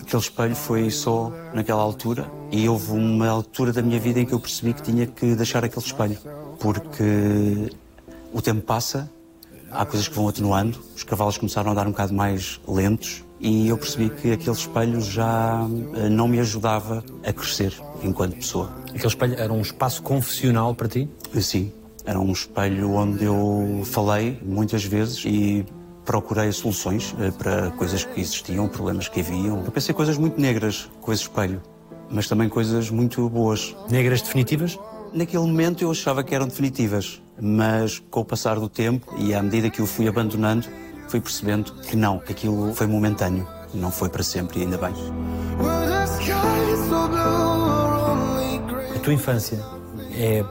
Aquele 0.00 0.22
espelho 0.22 0.56
foi 0.56 0.90
só 0.90 1.32
naquela 1.54 1.82
altura 1.82 2.30
e 2.50 2.68
houve 2.68 2.92
uma 2.92 3.28
altura 3.28 3.72
da 3.72 3.82
minha 3.82 4.00
vida 4.00 4.20
em 4.20 4.26
que 4.26 4.32
eu 4.32 4.40
percebi 4.40 4.72
que 4.72 4.82
tinha 4.82 5.06
que 5.06 5.34
deixar 5.34 5.64
aquele 5.64 5.84
espelho, 5.84 6.18
porque 6.58 7.70
o 8.32 8.40
tempo 8.40 8.62
passa, 8.62 9.10
há 9.70 9.84
coisas 9.84 10.08
que 10.08 10.14
vão 10.14 10.28
atenuando, 10.28 10.78
os 10.96 11.04
cavalos 11.04 11.38
começaram 11.38 11.70
a 11.70 11.74
dar 11.74 11.86
um 11.86 11.90
bocado 11.90 12.12
mais 12.14 12.60
lentos 12.66 13.24
e 13.38 13.68
eu 13.68 13.78
percebi 13.78 14.10
que 14.10 14.32
aquele 14.32 14.56
espelho 14.56 15.00
já 15.00 15.66
eh, 15.94 16.08
não 16.08 16.28
me 16.28 16.38
ajudava 16.40 17.02
a 17.24 17.32
crescer 17.32 17.74
enquanto 18.02 18.36
pessoa. 18.36 18.70
Aquele 18.88 19.06
espelho 19.06 19.34
era 19.38 19.52
um 19.52 19.62
espaço 19.62 20.02
confessional 20.02 20.74
para 20.74 20.88
ti? 20.88 21.08
Sim, 21.40 21.72
era 22.04 22.20
um 22.20 22.32
espelho 22.32 22.92
onde 22.92 23.24
eu 23.24 23.82
falei 23.84 24.38
muitas 24.44 24.84
vezes 24.84 25.24
e 25.24 25.64
procurei 26.10 26.50
soluções 26.50 27.14
eh, 27.20 27.30
para 27.30 27.70
coisas 27.70 28.04
que 28.04 28.20
existiam, 28.20 28.66
problemas 28.66 29.06
que 29.06 29.20
haviam. 29.20 29.62
Eu 29.64 29.70
pensei 29.70 29.94
coisas 29.94 30.18
muito 30.18 30.40
negras 30.40 30.90
com 31.00 31.12
esse 31.12 31.22
espelho, 31.22 31.62
mas 32.10 32.26
também 32.26 32.48
coisas 32.48 32.90
muito 32.90 33.28
boas. 33.28 33.76
Negras 33.88 34.20
definitivas? 34.20 34.76
Naquele 35.12 35.44
momento 35.44 35.84
eu 35.84 35.90
achava 35.92 36.24
que 36.24 36.34
eram 36.34 36.48
definitivas, 36.48 37.22
mas 37.40 38.00
com 38.10 38.22
o 38.22 38.24
passar 38.24 38.58
do 38.58 38.68
tempo 38.68 39.14
e 39.18 39.32
à 39.32 39.40
medida 39.40 39.70
que 39.70 39.80
eu 39.80 39.86
fui 39.86 40.08
abandonando, 40.08 40.66
fui 41.06 41.20
percebendo 41.20 41.72
que 41.74 41.94
não, 41.94 42.18
que 42.18 42.32
aquilo 42.32 42.74
foi 42.74 42.88
momentâneo, 42.88 43.46
não 43.72 43.92
foi 43.92 44.08
para 44.08 44.24
sempre 44.24 44.58
e 44.58 44.62
ainda 44.64 44.78
bem. 44.78 44.92
A 48.96 48.98
tua 48.98 49.12
infância 49.12 49.64
é 50.12 50.44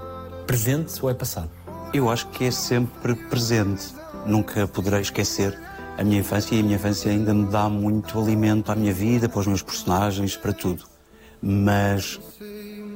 presente 0.48 0.94
ou 1.02 1.10
é 1.10 1.14
passado? 1.14 1.50
Eu 1.94 2.10
acho 2.10 2.28
que 2.28 2.46
é 2.46 2.52
sempre 2.52 3.14
presente 3.14 3.99
nunca 4.26 4.68
poderei 4.68 5.02
esquecer 5.02 5.58
a 5.98 6.04
minha 6.04 6.20
infância 6.20 6.56
e 6.56 6.60
a 6.60 6.64
minha 6.64 6.76
infância 6.76 7.12
ainda 7.12 7.34
me 7.34 7.46
dá 7.48 7.68
muito 7.68 8.18
alimento 8.20 8.72
à 8.72 8.76
minha 8.76 8.94
vida, 8.94 9.28
para 9.28 9.40
os 9.40 9.48
meus 9.48 9.62
personagens, 9.62 10.38
para 10.38 10.54
tudo. 10.54 10.86
Mas 11.42 12.20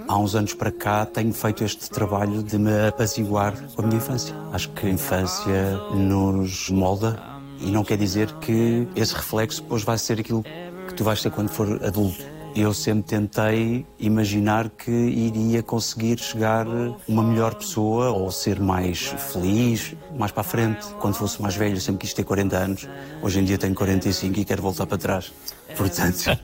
há 0.07 0.17
uns 0.17 0.35
anos 0.35 0.53
para 0.53 0.71
cá 0.71 1.05
tenho 1.05 1.33
feito 1.33 1.63
este 1.63 1.89
trabalho 1.89 2.41
de 2.41 2.57
me 2.57 2.87
apaziguar 2.87 3.53
com 3.75 3.81
a 3.81 3.85
minha 3.85 3.97
infância. 3.97 4.35
Acho 4.51 4.69
que 4.69 4.87
a 4.87 4.89
infância 4.89 5.77
nos 5.93 6.69
molda 6.69 7.21
e 7.59 7.71
não 7.71 7.83
quer 7.83 7.97
dizer 7.97 8.31
que 8.39 8.87
esse 8.95 9.13
reflexo 9.13 9.61
depois 9.61 9.83
vai 9.83 9.97
ser 9.97 10.19
aquilo 10.19 10.43
que 10.87 10.93
tu 10.93 11.03
vais 11.03 11.21
ser 11.21 11.29
quando 11.31 11.49
for 11.49 11.83
adulto. 11.83 12.32
Eu 12.55 12.71
sempre 12.71 13.03
tentei 13.03 13.85
imaginar 13.97 14.69
que 14.69 14.91
iria 14.91 15.63
conseguir 15.63 16.19
chegar 16.19 16.67
uma 17.07 17.23
melhor 17.23 17.55
pessoa 17.55 18.11
ou 18.11 18.31
ser 18.31 18.59
mais 18.59 19.07
feliz 19.31 19.95
mais 20.15 20.31
para 20.31 20.41
a 20.41 20.43
frente. 20.43 20.85
Quando 20.99 21.15
fosse 21.15 21.41
mais 21.41 21.55
velho, 21.55 21.81
sempre 21.81 22.01
quis 22.01 22.13
ter 22.13 22.23
40 22.23 22.55
anos. 22.55 22.87
Hoje 23.23 23.39
em 23.39 23.43
dia 23.43 23.57
tenho 23.57 23.73
45 23.73 24.39
e 24.39 24.45
quero 24.45 24.61
voltar 24.61 24.85
para 24.85 24.99
trás. 24.99 25.33
Portanto, 25.75 26.37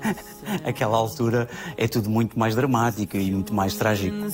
aquela 0.62 0.98
altura 0.98 1.48
é 1.78 1.88
tudo 1.88 2.10
muito 2.10 2.38
mais 2.38 2.54
dramático 2.54 3.16
e 3.16 3.30
muito 3.30 3.54
mais 3.54 3.74
trágico. 3.74 4.30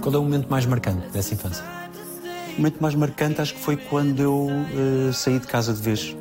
Qual 0.00 0.14
é 0.14 0.18
o 0.18 0.22
momento 0.22 0.48
mais 0.48 0.66
marcante 0.66 1.06
dessa 1.08 1.34
infância? 1.34 1.87
Momento 2.58 2.80
mais 2.80 2.94
marcante 2.94 3.40
acho 3.40 3.54
que 3.54 3.60
foi 3.60 3.76
quando 3.76 4.20
eu 4.20 4.46
uh, 4.46 5.12
saí 5.12 5.38
de 5.38 5.46
casa 5.46 5.72
de 5.72 5.80
vez. 5.80 6.16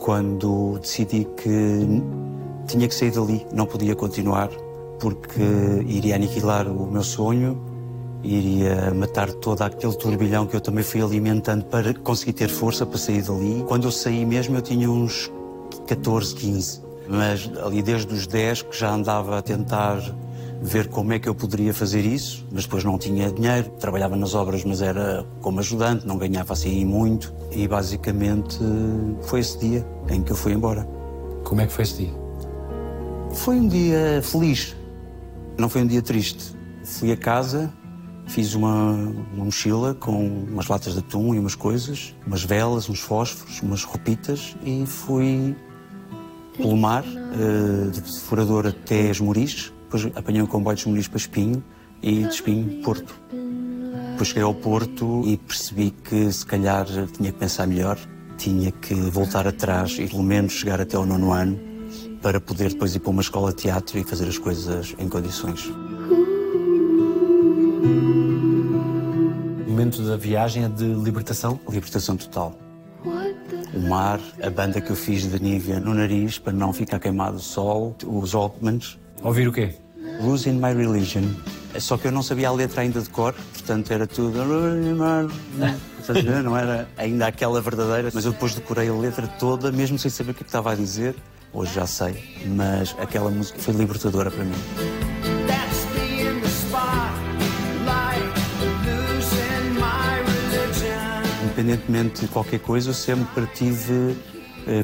quando 0.00 0.78
decidi 0.80 1.26
que 1.36 1.86
tinha 2.66 2.88
que 2.88 2.94
sair 2.94 3.10
dali, 3.10 3.46
não 3.52 3.66
podia 3.66 3.94
continuar, 3.94 4.48
porque 4.98 5.42
iria 5.86 6.14
aniquilar 6.14 6.66
o 6.68 6.90
meu 6.90 7.02
sonho, 7.02 7.60
iria 8.22 8.92
matar 8.94 9.30
todo 9.32 9.62
aquele 9.62 9.94
turbilhão 9.94 10.46
que 10.46 10.56
eu 10.56 10.60
também 10.60 10.84
fui 10.84 11.02
alimentando 11.02 11.64
para 11.64 11.92
conseguir 11.94 12.32
ter 12.32 12.48
força 12.48 12.86
para 12.86 12.98
sair 12.98 13.22
dali. 13.22 13.64
Quando 13.68 13.84
eu 13.84 13.92
saí 13.92 14.24
mesmo, 14.24 14.56
eu 14.56 14.62
tinha 14.62 14.90
uns 14.90 15.30
14, 15.86 16.34
15, 16.34 16.80
mas 17.08 17.50
ali 17.64 17.82
desde 17.82 18.12
os 18.12 18.26
10 18.26 18.62
que 18.62 18.78
já 18.78 18.92
andava 18.92 19.38
a 19.38 19.42
tentar 19.42 20.00
ver 20.62 20.88
como 20.88 21.12
é 21.12 21.18
que 21.18 21.28
eu 21.28 21.34
poderia 21.34 21.72
fazer 21.72 22.04
isso, 22.04 22.46
mas 22.52 22.64
depois 22.64 22.84
não 22.84 22.98
tinha 22.98 23.30
dinheiro, 23.30 23.70
trabalhava 23.80 24.16
nas 24.16 24.34
obras, 24.34 24.62
mas 24.64 24.82
era 24.82 25.26
como 25.40 25.60
ajudante, 25.60 26.06
não 26.06 26.18
ganhava 26.18 26.52
assim 26.52 26.84
muito, 26.84 27.32
e 27.50 27.66
basicamente 27.66 28.58
foi 29.22 29.40
esse 29.40 29.58
dia 29.58 29.86
em 30.08 30.22
que 30.22 30.32
eu 30.32 30.36
fui 30.36 30.52
embora. 30.52 30.86
Como 31.44 31.60
é 31.60 31.66
que 31.66 31.72
foi 31.72 31.84
esse 31.84 32.04
dia? 32.04 32.14
Foi 33.32 33.56
um 33.56 33.68
dia 33.68 34.20
feliz, 34.22 34.76
não 35.58 35.68
foi 35.68 35.82
um 35.82 35.86
dia 35.86 36.02
triste. 36.02 36.54
Fui 36.84 37.12
a 37.12 37.16
casa, 37.16 37.72
fiz 38.26 38.54
uma, 38.54 38.92
uma 39.32 39.44
mochila 39.44 39.94
com 39.94 40.26
umas 40.26 40.68
latas 40.68 40.94
de 40.94 40.98
atum 40.98 41.34
e 41.34 41.38
umas 41.38 41.54
coisas, 41.54 42.14
umas 42.26 42.42
velas, 42.42 42.88
uns 42.88 43.00
fósforos, 43.00 43.62
umas 43.62 43.84
roupitas 43.84 44.56
e 44.64 44.84
fui 44.84 45.56
pelo 46.56 46.76
mar, 46.76 47.04
uh, 47.04 47.90
de 47.90 48.00
Furador 48.20 48.66
até 48.66 49.08
Esmoriz, 49.08 49.72
depois 49.90 50.06
apanhei 50.14 50.40
um 50.40 50.46
comboio 50.46 50.76
de 50.76 50.82
Esmoriz 50.82 51.08
para 51.08 51.18
Espinho 51.18 51.64
e 52.00 52.22
de 52.22 52.28
Espinho, 52.28 52.80
Porto. 52.82 53.12
Depois 54.12 54.28
cheguei 54.28 54.44
ao 54.44 54.54
Porto 54.54 55.24
e 55.26 55.36
percebi 55.36 55.90
que 55.90 56.30
se 56.30 56.46
calhar 56.46 56.86
tinha 56.86 57.32
que 57.32 57.38
pensar 57.38 57.66
melhor, 57.66 57.98
tinha 58.38 58.70
que 58.70 58.94
voltar 58.94 59.48
atrás 59.48 59.98
e 59.98 60.06
pelo 60.06 60.22
menos 60.22 60.52
chegar 60.52 60.80
até 60.80 60.96
o 60.96 61.04
nono 61.04 61.32
ano 61.32 61.58
para 62.22 62.40
poder 62.40 62.68
depois 62.68 62.94
ir 62.94 63.00
para 63.00 63.10
uma 63.10 63.20
escola 63.20 63.50
de 63.50 63.62
teatro 63.62 63.98
e 63.98 64.04
fazer 64.04 64.28
as 64.28 64.38
coisas 64.38 64.94
em 64.96 65.08
condições. 65.08 65.66
O 69.66 69.70
momento 69.70 70.02
da 70.02 70.16
viagem 70.16 70.64
é 70.64 70.68
de 70.68 70.84
libertação? 70.84 71.58
Libertação 71.68 72.16
total. 72.16 72.56
O 73.74 73.88
mar, 73.88 74.20
a 74.40 74.50
banda 74.50 74.80
que 74.80 74.90
eu 74.90 74.96
fiz 74.96 75.22
de 75.28 75.42
Nívia 75.42 75.80
no 75.80 75.94
nariz 75.94 76.38
para 76.38 76.52
não 76.52 76.72
ficar 76.72 77.00
queimado 77.00 77.38
o 77.38 77.40
sol, 77.40 77.96
os 78.06 78.34
Altmans, 78.34 79.00
Ouvir 79.22 79.46
o 79.48 79.52
quê? 79.52 79.74
Losing 80.20 80.54
My 80.54 80.72
Religion. 80.74 81.24
Só 81.78 81.96
que 81.96 82.08
eu 82.08 82.12
não 82.12 82.22
sabia 82.22 82.48
a 82.48 82.52
letra 82.52 82.80
ainda 82.82 83.00
de 83.00 83.08
cor, 83.10 83.34
portanto 83.52 83.92
era 83.92 84.06
tudo. 84.06 84.38
Não 86.42 86.56
era 86.56 86.88
ainda 86.96 87.26
aquela 87.26 87.60
verdadeira, 87.60 88.10
mas 88.12 88.24
eu 88.24 88.32
depois 88.32 88.54
decorei 88.54 88.88
a 88.88 88.94
letra 88.94 89.26
toda, 89.26 89.70
mesmo 89.70 89.98
sem 89.98 90.10
saber 90.10 90.32
o 90.32 90.34
que 90.34 90.42
estava 90.42 90.72
a 90.72 90.74
dizer. 90.74 91.14
Hoje 91.52 91.74
já 91.74 91.86
sei, 91.86 92.42
mas 92.46 92.96
aquela 92.98 93.30
música 93.30 93.58
foi 93.58 93.74
libertadora 93.74 94.30
para 94.30 94.44
mim. 94.44 94.54
Independentemente 101.44 102.22
de 102.22 102.28
qualquer 102.28 102.60
coisa, 102.60 102.90
eu 102.90 102.94
sempre 102.94 103.46
tive 103.48 104.16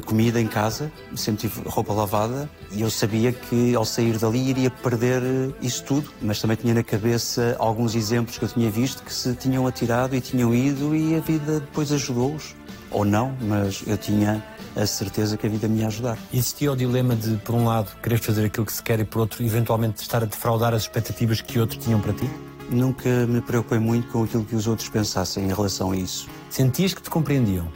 comida 0.05 0.39
em 0.39 0.47
casa, 0.47 0.91
sempre 1.15 1.47
tive 1.47 1.61
roupa 1.67 1.93
lavada 1.93 2.49
e 2.71 2.81
eu 2.81 2.89
sabia 2.89 3.31
que 3.31 3.75
ao 3.75 3.85
sair 3.85 4.17
dali 4.17 4.49
iria 4.49 4.69
perder 4.69 5.21
eh, 5.23 5.51
isso 5.61 5.83
tudo, 5.83 6.11
mas 6.21 6.41
também 6.41 6.57
tinha 6.57 6.73
na 6.73 6.83
cabeça 6.83 7.55
alguns 7.59 7.95
exemplos 7.95 8.37
que 8.37 8.45
eu 8.45 8.49
tinha 8.49 8.69
visto 8.69 9.03
que 9.03 9.13
se 9.13 9.33
tinham 9.35 9.65
atirado 9.65 10.15
e 10.15 10.21
tinham 10.21 10.53
ido 10.53 10.95
e 10.95 11.15
a 11.15 11.19
vida 11.19 11.59
depois 11.59 11.91
ajudou-os. 11.91 12.55
Ou 12.89 13.03
não, 13.03 13.35
mas 13.41 13.83
eu 13.85 13.97
tinha 13.97 14.43
a 14.75 14.85
certeza 14.85 15.35
que 15.35 15.45
a 15.45 15.49
vida 15.49 15.67
me 15.67 15.81
ia 15.81 15.87
ajudar. 15.87 16.17
Existia 16.33 16.71
o 16.71 16.75
dilema 16.75 17.15
de, 17.15 17.35
por 17.37 17.55
um 17.55 17.65
lado, 17.65 17.91
querer 18.01 18.17
fazer 18.17 18.45
aquilo 18.45 18.65
que 18.65 18.71
se 18.71 18.81
quer 18.81 18.99
e, 18.99 19.05
por 19.05 19.19
outro, 19.19 19.43
eventualmente 19.43 20.01
estar 20.01 20.23
a 20.23 20.25
defraudar 20.25 20.73
as 20.73 20.83
expectativas 20.83 21.41
que 21.41 21.59
outros 21.59 21.83
tinham 21.83 21.99
para 21.99 22.13
ti? 22.13 22.29
Nunca 22.69 23.09
me 23.27 23.41
preocupei 23.41 23.79
muito 23.79 24.07
com 24.09 24.23
aquilo 24.23 24.45
que 24.45 24.55
os 24.55 24.67
outros 24.67 24.87
pensassem 24.89 25.45
em 25.45 25.53
relação 25.53 25.91
a 25.91 25.97
isso. 25.97 26.27
Sentias 26.49 26.93
que 26.93 27.01
te 27.01 27.09
compreendiam? 27.09 27.67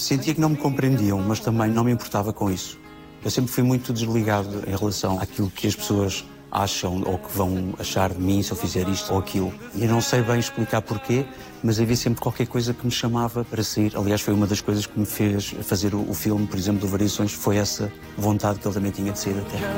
Sentia 0.00 0.34
que 0.34 0.40
não 0.40 0.48
me 0.48 0.56
compreendiam, 0.56 1.18
mas 1.20 1.40
também 1.40 1.70
não 1.70 1.84
me 1.84 1.92
importava 1.92 2.32
com 2.32 2.50
isso. 2.50 2.78
Eu 3.22 3.30
sempre 3.30 3.52
fui 3.52 3.62
muito 3.62 3.92
desligado 3.92 4.64
em 4.66 4.74
relação 4.74 5.20
àquilo 5.20 5.50
que 5.50 5.66
as 5.66 5.76
pessoas 5.76 6.24
acham 6.50 7.02
ou 7.04 7.18
que 7.18 7.30
vão 7.36 7.74
achar 7.78 8.08
de 8.10 8.18
mim 8.18 8.42
se 8.42 8.50
eu 8.50 8.56
fizer 8.56 8.88
isto 8.88 9.12
ou 9.12 9.18
aquilo. 9.18 9.52
E 9.74 9.84
eu 9.84 9.90
não 9.90 10.00
sei 10.00 10.22
bem 10.22 10.40
explicar 10.40 10.80
porquê, 10.80 11.26
mas 11.62 11.78
havia 11.78 11.94
sempre 11.94 12.18
qualquer 12.18 12.46
coisa 12.46 12.72
que 12.72 12.84
me 12.84 12.90
chamava 12.90 13.44
para 13.44 13.62
sair. 13.62 13.92
Aliás, 13.94 14.22
foi 14.22 14.32
uma 14.32 14.46
das 14.46 14.62
coisas 14.62 14.86
que 14.86 14.98
me 14.98 15.04
fez 15.04 15.54
fazer 15.62 15.94
o, 15.94 16.14
filme, 16.14 16.46
por 16.46 16.58
exemplo, 16.58 16.80
do 16.80 16.88
Variações, 16.88 17.32
foi 17.32 17.58
essa 17.58 17.92
vontade 18.16 18.58
que 18.58 18.66
ele 18.66 18.74
também 18.74 18.90
tinha 18.90 19.12
de 19.12 19.18
sair 19.18 19.34
da 19.34 19.42
Terra. 19.42 19.74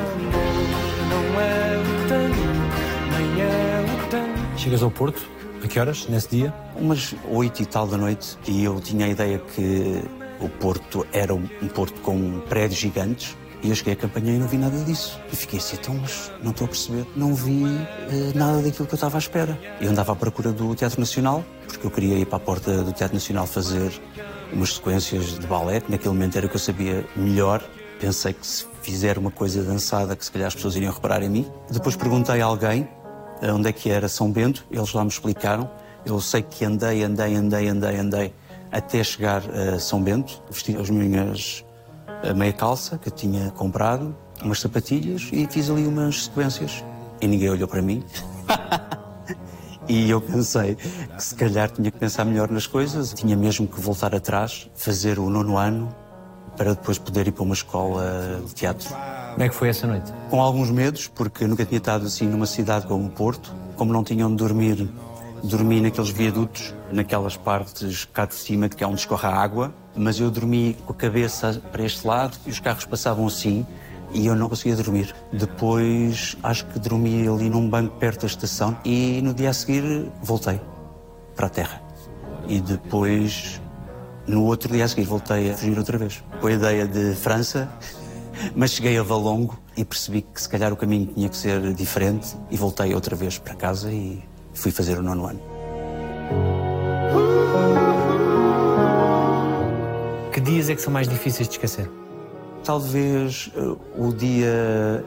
Chegas 4.55 4.81
ao 4.81 4.89
Porto, 4.89 5.32
a 5.65 5.67
que 5.67 5.79
horas, 5.79 6.07
nesse 6.07 6.29
dia? 6.29 6.53
Umas 6.75 7.15
oito 7.29 7.61
e 7.61 7.65
tal 7.65 7.87
da 7.87 7.97
noite, 7.97 8.37
e 8.47 8.63
eu 8.63 8.79
tinha 8.79 9.05
a 9.05 9.09
ideia 9.09 9.39
que 9.39 10.03
o 10.39 10.49
Porto 10.49 11.05
era 11.11 11.33
um, 11.33 11.47
Porto 11.73 11.99
com 12.01 12.41
prédios 12.41 12.79
gigantes, 12.79 13.37
e 13.61 13.69
eu 13.69 13.75
cheguei 13.75 13.93
à 13.93 13.95
campanha 13.95 14.33
e 14.33 14.37
não 14.37 14.47
vi 14.47 14.57
nada 14.57 14.77
disso. 14.83 15.17
E 15.31 15.35
fiquei 15.35 15.57
assim, 15.57 15.77
então, 15.79 15.95
mas 15.95 16.29
não 16.43 16.51
estou 16.51 16.65
a 16.65 16.67
perceber. 16.67 17.05
Não 17.15 17.33
vi 17.33 17.63
eh, 17.63 18.31
nada 18.35 18.57
daquilo 18.57 18.85
que 18.85 18.93
eu 18.93 18.95
estava 18.95 19.17
à 19.17 19.19
espera. 19.19 19.57
Eu 19.79 19.89
andava 19.89 20.11
à 20.11 20.15
procura 20.17 20.51
do 20.51 20.75
Teatro 20.75 20.99
Nacional, 20.99 21.45
porque 21.65 21.87
eu 21.87 21.91
queria 21.91 22.17
ir 22.17 22.25
para 22.25 22.35
a 22.35 22.41
porta 22.41 22.83
do 22.83 22.91
Teatro 22.91 23.15
Nacional 23.15 23.47
fazer 23.47 23.89
umas 24.51 24.73
sequências 24.73 25.39
de 25.39 25.47
balé, 25.47 25.79
que 25.79 25.89
naquele 25.89 26.13
momento 26.13 26.37
era 26.37 26.45
o 26.45 26.49
que 26.49 26.55
eu 26.55 26.59
sabia 26.59 27.05
melhor. 27.15 27.63
Pensei 28.01 28.33
que 28.33 28.45
se 28.45 28.65
fizer 28.81 29.17
uma 29.17 29.31
coisa 29.31 29.63
dançada, 29.63 30.13
que 30.13 30.25
se 30.25 30.31
calhar 30.31 30.49
as 30.49 30.55
pessoas 30.55 30.75
iriam 30.75 30.91
reparar 30.91 31.23
em 31.23 31.29
mim. 31.29 31.49
Depois 31.71 31.95
perguntei 31.95 32.41
a 32.41 32.45
alguém 32.45 32.85
onde 33.41 33.69
é 33.69 33.71
que 33.71 33.89
era 33.89 34.07
São 34.07 34.31
Bento, 34.31 34.65
eles 34.71 34.93
lá 34.93 35.03
me 35.03 35.09
explicaram. 35.09 35.69
Eu 36.05 36.19
sei 36.19 36.41
que 36.41 36.65
andei, 36.65 37.03
andei, 37.03 37.35
andei, 37.35 37.67
andei, 37.67 37.97
andei 37.97 38.33
até 38.71 39.03
chegar 39.03 39.43
a 39.49 39.79
São 39.79 40.01
Bento, 40.01 40.41
vesti 40.49 40.75
as 40.75 40.89
minhas 40.89 41.63
a 42.27 42.33
meia 42.33 42.53
calça 42.53 42.97
que 42.97 43.09
eu 43.09 43.11
tinha 43.11 43.51
comprado, 43.51 44.15
umas 44.41 44.61
sapatilhas 44.61 45.29
e 45.31 45.45
fiz 45.47 45.69
ali 45.69 45.85
umas 45.85 46.25
sequências. 46.25 46.83
E 47.21 47.27
ninguém 47.27 47.49
olhou 47.49 47.67
para 47.67 47.81
mim. 47.81 48.03
e 49.87 50.09
eu 50.09 50.21
pensei 50.21 50.75
que 50.75 51.23
se 51.23 51.35
calhar 51.35 51.69
tinha 51.69 51.91
que 51.91 51.97
pensar 51.97 52.25
melhor 52.25 52.49
nas 52.49 52.65
coisas, 52.65 53.13
tinha 53.13 53.35
mesmo 53.35 53.67
que 53.67 53.79
voltar 53.79 54.15
atrás, 54.15 54.69
fazer 54.73 55.19
o 55.19 55.29
nono 55.29 55.57
ano 55.57 55.93
para 56.57 56.73
depois 56.73 56.97
poder 56.97 57.27
ir 57.27 57.31
para 57.31 57.43
uma 57.43 57.53
escola 57.53 58.41
de 58.45 58.53
teatro. 58.53 58.89
Como 59.33 59.43
é 59.43 59.49
que 59.49 59.55
foi 59.55 59.69
essa 59.69 59.87
noite? 59.87 60.13
Com 60.29 60.39
alguns 60.39 60.69
medos, 60.69 61.07
porque 61.07 61.47
nunca 61.47 61.65
tinha 61.65 61.79
estado 61.79 62.05
assim 62.05 62.27
numa 62.27 62.45
cidade 62.45 62.85
como 62.85 63.09
Porto. 63.09 63.51
Como 63.75 63.91
não 63.91 64.03
tinham 64.03 64.29
de 64.29 64.35
dormir, 64.35 64.87
dormi 65.43 65.81
naqueles 65.81 66.11
viadutos, 66.11 66.71
naquelas 66.91 67.35
partes 67.35 68.05
cá 68.05 68.27
de 68.27 68.35
cima 68.35 68.69
de 68.69 68.75
que 68.75 68.83
é 68.83 68.87
onde 68.87 68.99
escorre 68.99 69.27
a 69.27 69.35
água. 69.35 69.73
Mas 69.95 70.19
eu 70.19 70.29
dormi 70.29 70.77
com 70.85 70.93
a 70.93 70.95
cabeça 70.95 71.59
para 71.71 71.83
este 71.83 72.05
lado 72.05 72.37
e 72.45 72.51
os 72.51 72.59
carros 72.59 72.85
passavam 72.85 73.25
assim 73.25 73.65
e 74.13 74.27
eu 74.27 74.35
não 74.35 74.47
conseguia 74.47 74.75
dormir. 74.75 75.15
Depois 75.31 76.37
acho 76.43 76.65
que 76.67 76.77
dormi 76.77 77.27
ali 77.27 77.49
num 77.49 77.67
banco 77.67 77.95
perto 77.97 78.21
da 78.21 78.27
estação 78.27 78.77
e 78.85 79.19
no 79.23 79.33
dia 79.33 79.49
a 79.49 79.53
seguir 79.53 80.11
voltei 80.21 80.61
para 81.35 81.47
a 81.47 81.49
terra. 81.49 81.81
E 82.47 82.61
depois, 82.61 83.59
no 84.27 84.43
outro 84.43 84.71
dia 84.71 84.85
a 84.85 84.87
seguir, 84.87 85.05
voltei 85.05 85.49
a 85.49 85.57
fugir 85.57 85.75
outra 85.75 85.97
vez. 85.97 86.23
Com 86.39 86.45
a 86.45 86.51
ideia 86.51 86.87
de 86.87 87.15
França, 87.15 87.67
mas 88.55 88.71
cheguei 88.71 88.97
a 88.97 89.03
Valongo 89.03 89.59
e 89.75 89.83
percebi 89.83 90.21
que 90.21 90.41
se 90.41 90.47
calhar 90.47 90.71
o 90.71 90.75
caminho 90.75 91.07
tinha 91.07 91.29
que 91.29 91.37
ser 91.37 91.73
diferente 91.73 92.35
e 92.49 92.57
voltei 92.57 92.93
outra 92.93 93.15
vez 93.15 93.37
para 93.37 93.55
casa 93.55 93.91
e 93.91 94.23
fui 94.53 94.71
fazer 94.71 94.97
o 94.97 95.01
nono 95.01 95.25
ano. 95.25 95.39
Que 100.31 100.41
dias 100.41 100.69
é 100.69 100.75
que 100.75 100.81
são 100.81 100.91
mais 100.91 101.07
difíceis 101.07 101.47
de 101.47 101.55
esquecer? 101.55 101.89
Talvez 102.63 103.51
uh, 103.55 103.77
o 103.97 104.13
dia 104.13 105.03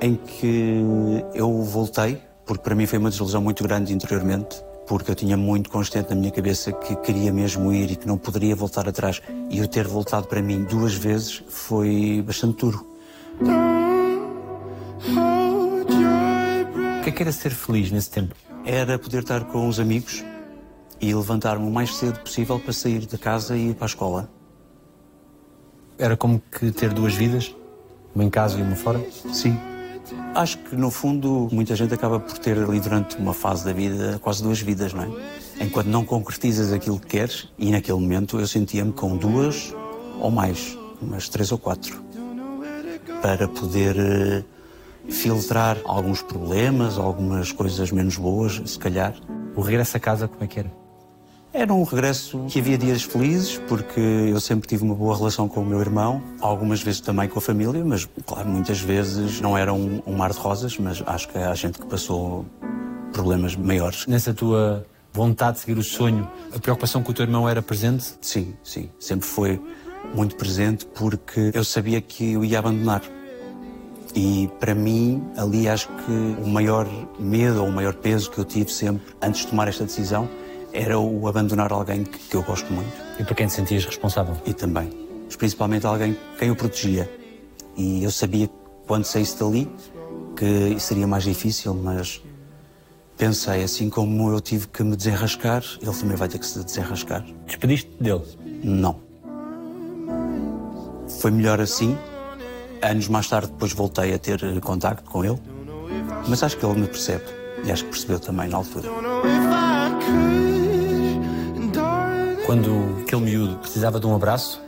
em 0.00 0.16
que 0.16 1.24
eu 1.34 1.62
voltei, 1.62 2.20
porque 2.44 2.62
para 2.62 2.74
mim 2.74 2.86
foi 2.86 2.98
uma 2.98 3.10
desilusão 3.10 3.40
muito 3.40 3.62
grande 3.62 3.92
interiormente 3.92 4.62
porque 4.86 5.10
eu 5.10 5.14
tinha 5.14 5.36
muito 5.36 5.68
constante 5.68 6.10
na 6.10 6.16
minha 6.16 6.30
cabeça 6.30 6.72
que 6.72 6.94
queria 6.96 7.32
mesmo 7.32 7.72
ir 7.72 7.90
e 7.90 7.96
que 7.96 8.06
não 8.06 8.16
poderia 8.16 8.54
voltar 8.54 8.88
atrás. 8.88 9.20
E 9.50 9.58
eu 9.58 9.66
ter 9.66 9.86
voltado 9.86 10.26
para 10.26 10.40
mim 10.40 10.64
duas 10.64 10.94
vezes 10.94 11.42
foi 11.48 12.22
bastante 12.24 12.58
duro. 12.58 12.86
O 17.00 17.02
que 17.02 17.10
é 17.10 17.12
que 17.12 17.22
era 17.22 17.32
ser 17.32 17.50
feliz 17.50 17.90
nesse 17.90 18.10
tempo? 18.10 18.34
Era 18.64 18.98
poder 18.98 19.22
estar 19.22 19.44
com 19.44 19.68
os 19.68 19.78
amigos 19.78 20.24
e 21.00 21.14
levantar-me 21.14 21.66
o 21.66 21.70
mais 21.70 21.94
cedo 21.94 22.20
possível 22.20 22.58
para 22.58 22.72
sair 22.72 23.06
da 23.06 23.18
casa 23.18 23.56
e 23.56 23.70
ir 23.70 23.74
para 23.74 23.84
a 23.84 23.88
escola. 23.88 24.30
Era 25.98 26.16
como 26.16 26.40
que 26.40 26.70
ter 26.72 26.92
duas 26.92 27.14
vidas? 27.14 27.54
Uma 28.14 28.24
em 28.24 28.30
casa 28.30 28.58
e 28.58 28.62
uma 28.62 28.76
fora? 28.76 29.00
Sim. 29.32 29.58
Acho 30.34 30.58
que, 30.58 30.76
no 30.76 30.90
fundo, 30.90 31.48
muita 31.50 31.74
gente 31.74 31.92
acaba 31.94 32.20
por 32.20 32.38
ter 32.38 32.58
ali 32.58 32.78
durante 32.80 33.16
uma 33.16 33.32
fase 33.32 33.64
da 33.64 33.72
vida 33.72 34.18
quase 34.22 34.42
duas 34.42 34.60
vidas, 34.60 34.92
não 34.92 35.02
é? 35.02 35.64
Enquanto 35.64 35.86
não 35.86 36.04
concretizas 36.04 36.72
aquilo 36.72 37.00
que 37.00 37.06
queres, 37.06 37.48
e 37.58 37.70
naquele 37.70 37.98
momento 37.98 38.38
eu 38.38 38.46
sentia-me 38.46 38.92
com 38.92 39.16
duas 39.16 39.74
ou 40.20 40.30
mais, 40.30 40.76
umas 41.00 41.28
três 41.28 41.50
ou 41.52 41.58
quatro, 41.58 42.02
para 43.22 43.48
poder 43.48 43.96
eh, 43.98 44.44
filtrar 45.08 45.78
alguns 45.84 46.22
problemas, 46.22 46.98
algumas 46.98 47.50
coisas 47.52 47.90
menos 47.90 48.16
boas, 48.16 48.60
se 48.64 48.78
calhar. 48.78 49.14
O 49.54 49.60
regresso 49.60 49.96
a 49.96 50.00
casa, 50.00 50.28
como 50.28 50.44
é 50.44 50.46
que 50.46 50.60
era? 50.60 50.85
Era 51.56 51.72
um 51.72 51.84
regresso 51.84 52.44
que 52.50 52.58
havia 52.58 52.76
dias 52.76 53.02
felizes, 53.02 53.56
porque 53.66 53.98
eu 53.98 54.38
sempre 54.38 54.68
tive 54.68 54.84
uma 54.84 54.94
boa 54.94 55.16
relação 55.16 55.48
com 55.48 55.62
o 55.62 55.64
meu 55.64 55.80
irmão, 55.80 56.22
algumas 56.38 56.82
vezes 56.82 57.00
também 57.00 57.30
com 57.30 57.38
a 57.38 57.40
família, 57.40 57.82
mas, 57.82 58.06
claro, 58.26 58.46
muitas 58.46 58.78
vezes 58.78 59.40
não 59.40 59.56
era 59.56 59.72
um, 59.72 60.02
um 60.06 60.14
mar 60.14 60.32
de 60.32 60.38
rosas, 60.38 60.76
mas 60.76 61.02
acho 61.06 61.30
que 61.30 61.38
há 61.38 61.54
gente 61.54 61.78
que 61.78 61.86
passou 61.86 62.44
problemas 63.10 63.56
maiores. 63.56 64.06
Nessa 64.06 64.34
tua 64.34 64.84
vontade 65.14 65.54
de 65.54 65.60
seguir 65.60 65.78
o 65.78 65.82
sonho, 65.82 66.30
a 66.54 66.58
preocupação 66.58 67.02
com 67.02 67.10
o 67.10 67.14
teu 67.14 67.24
irmão 67.24 67.48
era 67.48 67.62
presente? 67.62 68.18
Sim, 68.20 68.52
sim, 68.62 68.90
sempre 69.00 69.26
foi 69.26 69.58
muito 70.14 70.36
presente, 70.36 70.84
porque 70.84 71.52
eu 71.54 71.64
sabia 71.64 72.02
que 72.02 72.32
eu 72.32 72.44
ia 72.44 72.58
abandonar. 72.58 73.00
E 74.14 74.46
para 74.60 74.74
mim, 74.74 75.24
ali 75.38 75.66
acho 75.70 75.88
que 75.88 76.42
o 76.44 76.46
maior 76.46 76.86
medo 77.18 77.62
ou 77.62 77.68
o 77.70 77.72
maior 77.72 77.94
peso 77.94 78.30
que 78.30 78.36
eu 78.36 78.44
tive 78.44 78.70
sempre 78.70 79.14
antes 79.22 79.40
de 79.40 79.46
tomar 79.46 79.68
esta 79.68 79.84
decisão 79.84 80.28
era 80.76 80.98
o 80.98 81.26
abandonar 81.26 81.72
alguém 81.72 82.04
que, 82.04 82.18
que 82.18 82.36
eu 82.36 82.42
gosto 82.42 82.70
muito. 82.72 82.92
E 83.18 83.24
por 83.24 83.34
quem 83.34 83.46
te 83.46 83.54
sentias 83.54 83.84
responsável? 83.84 84.36
E 84.44 84.52
também. 84.52 84.90
Mas 85.24 85.36
principalmente 85.36 85.86
alguém 85.86 86.16
quem 86.38 86.48
eu 86.48 86.56
protegia. 86.56 87.10
E 87.76 88.04
eu 88.04 88.10
sabia 88.10 88.46
que 88.46 88.54
quando 88.86 89.04
saísse 89.04 89.38
dali 89.38 89.70
que 90.36 90.78
seria 90.78 91.06
mais 91.06 91.24
difícil, 91.24 91.74
mas 91.74 92.22
pensei, 93.16 93.62
assim 93.62 93.88
como 93.88 94.30
eu 94.30 94.40
tive 94.40 94.68
que 94.68 94.82
me 94.82 94.94
desenrascar, 94.94 95.64
ele 95.80 95.92
também 95.92 96.16
vai 96.16 96.28
ter 96.28 96.38
que 96.38 96.46
se 96.46 96.62
desenrascar. 96.62 97.24
Despediste 97.46 97.90
dele? 97.98 98.22
Não. 98.62 99.00
Foi 101.20 101.30
melhor 101.30 101.60
assim, 101.60 101.96
Anos 102.82 103.08
mais 103.08 103.28
tarde, 103.28 103.48
depois 103.48 103.72
voltei 103.72 104.12
a 104.12 104.18
ter 104.18 104.60
contacto 104.60 105.10
com 105.10 105.24
ele, 105.24 105.40
mas 106.28 106.42
acho 106.42 106.56
que 106.56 106.64
ele 106.64 106.80
me 106.80 106.86
percebe 106.86 107.24
e 107.64 107.72
acho 107.72 107.84
que 107.84 107.90
percebeu 107.90 108.20
também 108.20 108.48
na 108.48 108.58
altura. 108.58 108.88
Quando 112.46 113.02
aquele 113.02 113.22
miúdo 113.22 113.56
precisava 113.56 113.98
de 113.98 114.06
um 114.06 114.14
abraço, 114.14 114.62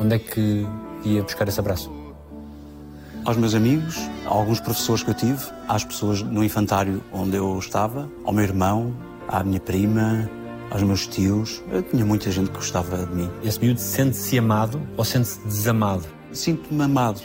onde 0.00 0.14
é 0.14 0.18
que 0.20 0.64
ia 1.04 1.20
buscar 1.20 1.48
esse 1.48 1.58
abraço? 1.58 1.92
Aos 3.24 3.36
meus 3.36 3.56
amigos, 3.56 3.96
a 4.24 4.28
alguns 4.28 4.60
professores 4.60 5.02
que 5.02 5.10
eu 5.10 5.14
tive, 5.14 5.44
às 5.66 5.82
pessoas 5.84 6.22
no 6.22 6.44
infantário 6.44 7.02
onde 7.12 7.36
eu 7.36 7.58
estava, 7.58 8.08
ao 8.24 8.32
meu 8.32 8.44
irmão, 8.44 8.94
à 9.26 9.42
minha 9.42 9.58
prima, 9.58 10.30
aos 10.70 10.80
meus 10.84 11.08
tios. 11.08 11.60
Eu 11.72 11.82
tinha 11.82 12.06
muita 12.06 12.30
gente 12.30 12.50
que 12.50 12.56
gostava 12.56 13.04
de 13.04 13.12
mim. 13.12 13.28
Esse 13.42 13.58
miúdo 13.58 13.80
sente-se 13.80 14.38
amado 14.38 14.80
ou 14.96 15.04
sente-se 15.04 15.40
desamado? 15.40 16.06
Sinto-me 16.30 16.84
amado. 16.84 17.20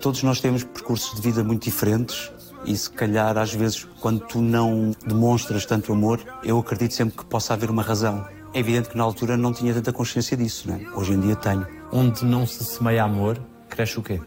Todos 0.00 0.22
nós 0.22 0.40
temos 0.40 0.64
percursos 0.64 1.16
de 1.16 1.20
vida 1.20 1.44
muito 1.44 1.64
diferentes 1.64 2.32
e 2.64 2.74
se 2.74 2.88
calhar 2.88 3.36
às 3.36 3.52
vezes 3.52 3.86
quando 4.00 4.20
tu 4.20 4.40
não 4.40 4.92
demonstras 5.06 5.66
tanto 5.66 5.92
amor, 5.92 6.18
eu 6.42 6.58
acredito 6.58 6.94
sempre 6.94 7.18
que 7.18 7.26
possa 7.26 7.52
haver 7.52 7.68
uma 7.68 7.82
razão. 7.82 8.24
É 8.54 8.60
evidente 8.60 8.88
que 8.88 8.96
na 8.96 9.02
altura 9.02 9.36
não 9.36 9.52
tinha 9.52 9.74
tanta 9.74 9.92
consciência 9.92 10.36
disso, 10.36 10.70
né? 10.70 10.86
Hoje 10.94 11.12
em 11.12 11.18
dia 11.18 11.34
tenho. 11.34 11.66
Onde 11.90 12.24
não 12.24 12.46
se 12.46 12.64
semeia 12.64 13.02
amor, 13.02 13.36
cresce 13.68 13.98
o 13.98 14.02
quê? 14.02 14.20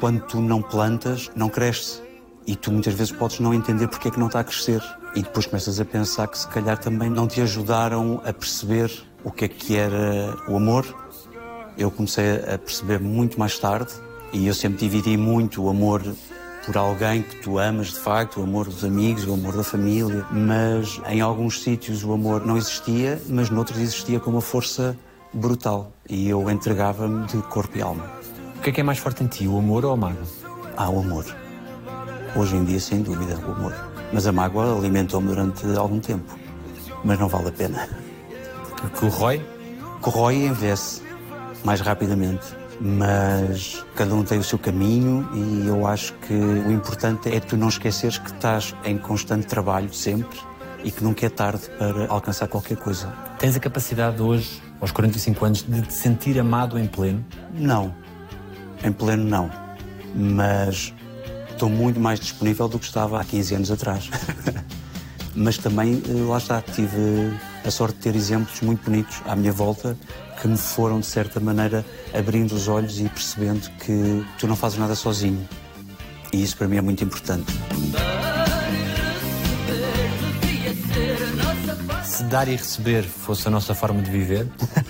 Quando 0.00 0.22
tu 0.22 0.40
não 0.40 0.62
plantas, 0.62 1.30
não 1.36 1.50
cresce. 1.50 2.02
E 2.46 2.56
tu 2.56 2.72
muitas 2.72 2.94
vezes 2.94 3.12
podes 3.12 3.38
não 3.38 3.52
entender 3.52 3.86
porque 3.86 4.08
é 4.08 4.10
que 4.10 4.18
não 4.18 4.28
está 4.28 4.40
a 4.40 4.44
crescer. 4.44 4.82
E 5.14 5.22
depois 5.22 5.44
começas 5.44 5.78
a 5.78 5.84
pensar 5.84 6.26
que 6.26 6.38
se 6.38 6.48
calhar 6.48 6.78
também 6.78 7.10
não 7.10 7.28
te 7.28 7.42
ajudaram 7.42 8.22
a 8.24 8.32
perceber 8.32 8.90
o 9.22 9.30
que 9.30 9.44
é 9.44 9.48
que 9.48 9.76
era 9.76 10.34
o 10.48 10.56
amor. 10.56 10.86
Eu 11.76 11.90
comecei 11.90 12.36
a 12.36 12.56
perceber 12.56 12.98
muito 12.98 13.38
mais 13.38 13.58
tarde 13.58 13.92
e 14.32 14.46
eu 14.46 14.54
sempre 14.54 14.78
dividi 14.78 15.18
muito 15.18 15.62
o 15.62 15.68
amor 15.68 16.02
por 16.66 16.76
alguém 16.76 17.22
que 17.22 17.36
tu 17.36 17.60
amas 17.60 17.92
de 17.92 18.00
facto, 18.00 18.40
o 18.40 18.42
amor 18.42 18.66
dos 18.66 18.84
amigos, 18.84 19.24
o 19.24 19.32
amor 19.32 19.56
da 19.56 19.62
família, 19.62 20.26
mas 20.32 21.00
em 21.08 21.20
alguns 21.20 21.62
sítios 21.62 22.02
o 22.02 22.12
amor 22.12 22.44
não 22.44 22.56
existia, 22.56 23.22
mas 23.28 23.48
noutros 23.50 23.78
existia 23.78 24.18
com 24.18 24.30
uma 24.32 24.40
força 24.40 24.98
brutal 25.32 25.92
e 26.10 26.28
eu 26.28 26.50
entregava-me 26.50 27.24
de 27.28 27.36
corpo 27.42 27.78
e 27.78 27.82
alma. 27.82 28.04
O 28.56 28.60
que 28.62 28.70
é 28.70 28.72
que 28.72 28.80
é 28.80 28.84
mais 28.84 28.98
forte 28.98 29.22
em 29.22 29.28
ti, 29.28 29.46
o 29.46 29.56
amor 29.56 29.84
ou 29.84 29.92
a 29.92 29.96
mágoa? 29.96 30.24
Ah, 30.76 30.90
o 30.90 30.98
amor. 30.98 31.24
Hoje 32.34 32.56
em 32.56 32.64
dia, 32.64 32.80
sem 32.80 33.00
dúvida, 33.00 33.38
o 33.46 33.52
amor. 33.52 33.72
Mas 34.12 34.26
a 34.26 34.32
mágoa 34.32 34.76
alimentou-me 34.76 35.28
durante 35.28 35.64
algum 35.76 36.00
tempo. 36.00 36.36
Mas 37.04 37.18
não 37.18 37.28
vale 37.28 37.48
a 37.48 37.52
pena. 37.52 37.88
Corrói? 38.98 39.40
Corrói 40.00 40.34
e 40.34 40.46
envelhece 40.46 41.00
mais 41.64 41.80
rapidamente 41.80 42.44
mas 42.80 43.84
cada 43.94 44.14
um 44.14 44.22
tem 44.22 44.38
o 44.38 44.44
seu 44.44 44.58
caminho 44.58 45.28
e 45.34 45.66
eu 45.66 45.86
acho 45.86 46.12
que 46.14 46.34
o 46.34 46.70
importante 46.70 47.34
é 47.34 47.40
tu 47.40 47.56
não 47.56 47.68
esqueceres 47.68 48.18
que 48.18 48.30
estás 48.30 48.74
em 48.84 48.98
constante 48.98 49.46
trabalho 49.46 49.92
sempre 49.92 50.38
e 50.84 50.90
que 50.90 51.02
nunca 51.02 51.26
é 51.26 51.28
tarde 51.28 51.68
para 51.78 52.06
alcançar 52.08 52.48
qualquer 52.48 52.76
coisa. 52.76 53.12
Tens 53.38 53.56
a 53.56 53.60
capacidade 53.60 54.22
hoje, 54.22 54.62
aos 54.80 54.92
45 54.92 55.44
anos, 55.44 55.62
de 55.62 55.82
te 55.82 55.94
sentir 55.94 56.38
amado 56.38 56.78
em 56.78 56.86
pleno? 56.86 57.24
Não, 57.54 57.94
em 58.84 58.92
pleno 58.92 59.24
não, 59.24 59.50
mas 60.14 60.94
estou 61.50 61.68
muito 61.68 61.98
mais 61.98 62.20
disponível 62.20 62.68
do 62.68 62.78
que 62.78 62.84
estava 62.84 63.20
há 63.20 63.24
15 63.24 63.54
anos 63.54 63.70
atrás. 63.70 64.10
mas 65.34 65.58
também, 65.58 66.02
eh, 66.08 66.12
lá 66.28 66.38
está, 66.38 66.62
tive 66.62 67.32
a 67.66 67.70
sorte 67.70 67.96
de 67.96 68.00
ter 68.02 68.14
exemplos 68.14 68.60
muito 68.60 68.84
bonitos 68.84 69.20
à 69.26 69.34
minha 69.34 69.52
volta 69.52 69.96
que 70.40 70.46
me 70.46 70.56
foram, 70.56 71.00
de 71.00 71.06
certa 71.06 71.40
maneira, 71.40 71.84
abrindo 72.14 72.52
os 72.52 72.68
olhos 72.68 73.00
e 73.00 73.08
percebendo 73.08 73.68
que 73.80 74.24
tu 74.38 74.46
não 74.46 74.54
fazes 74.54 74.78
nada 74.78 74.94
sozinho. 74.94 75.46
E 76.32 76.42
isso 76.42 76.56
para 76.56 76.68
mim 76.68 76.76
é 76.76 76.80
muito 76.80 77.02
importante. 77.02 77.52
Se 82.04 82.22
dar 82.24 82.46
e 82.46 82.54
receber 82.56 83.02
fosse 83.02 83.48
a 83.48 83.50
nossa 83.50 83.74
forma 83.74 84.00
de 84.00 84.10
viver, 84.10 84.46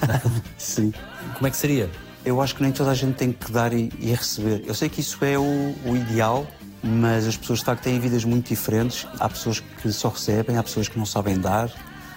sim. 0.59 0.93
Como 1.35 1.47
é 1.47 1.51
que 1.51 1.57
seria? 1.57 1.91
Eu 2.25 2.43
acho 2.43 2.57
que 2.57 2.63
nem 2.63 2.73
toda 2.73 2.91
a 2.91 2.95
gente 2.95 3.15
tem 3.15 3.33
que 3.33 3.51
dar 3.53 3.73
e, 3.73 3.91
e 4.01 4.13
receber. 4.13 4.65
Eu 4.67 4.75
sei 4.75 4.89
que 4.89 5.01
isso 5.01 5.25
é 5.25 5.39
o, 5.39 5.75
o 5.85 5.97
ideal, 5.97 6.47
mas 6.83 7.27
as 7.27 7.37
pessoas 7.37 7.61
de 7.61 7.65
facto 7.65 7.83
têm 7.85 7.99
vidas 8.01 8.25
muito 8.25 8.49
diferentes. 8.49 9.07
Há 9.19 9.29
pessoas 9.29 9.61
que 9.61 9.93
só 9.93 10.09
recebem, 10.09 10.57
há 10.57 10.63
pessoas 10.63 10.89
que 10.89 10.99
não 10.99 11.07
sabem 11.07 11.39
dar, 11.39 11.71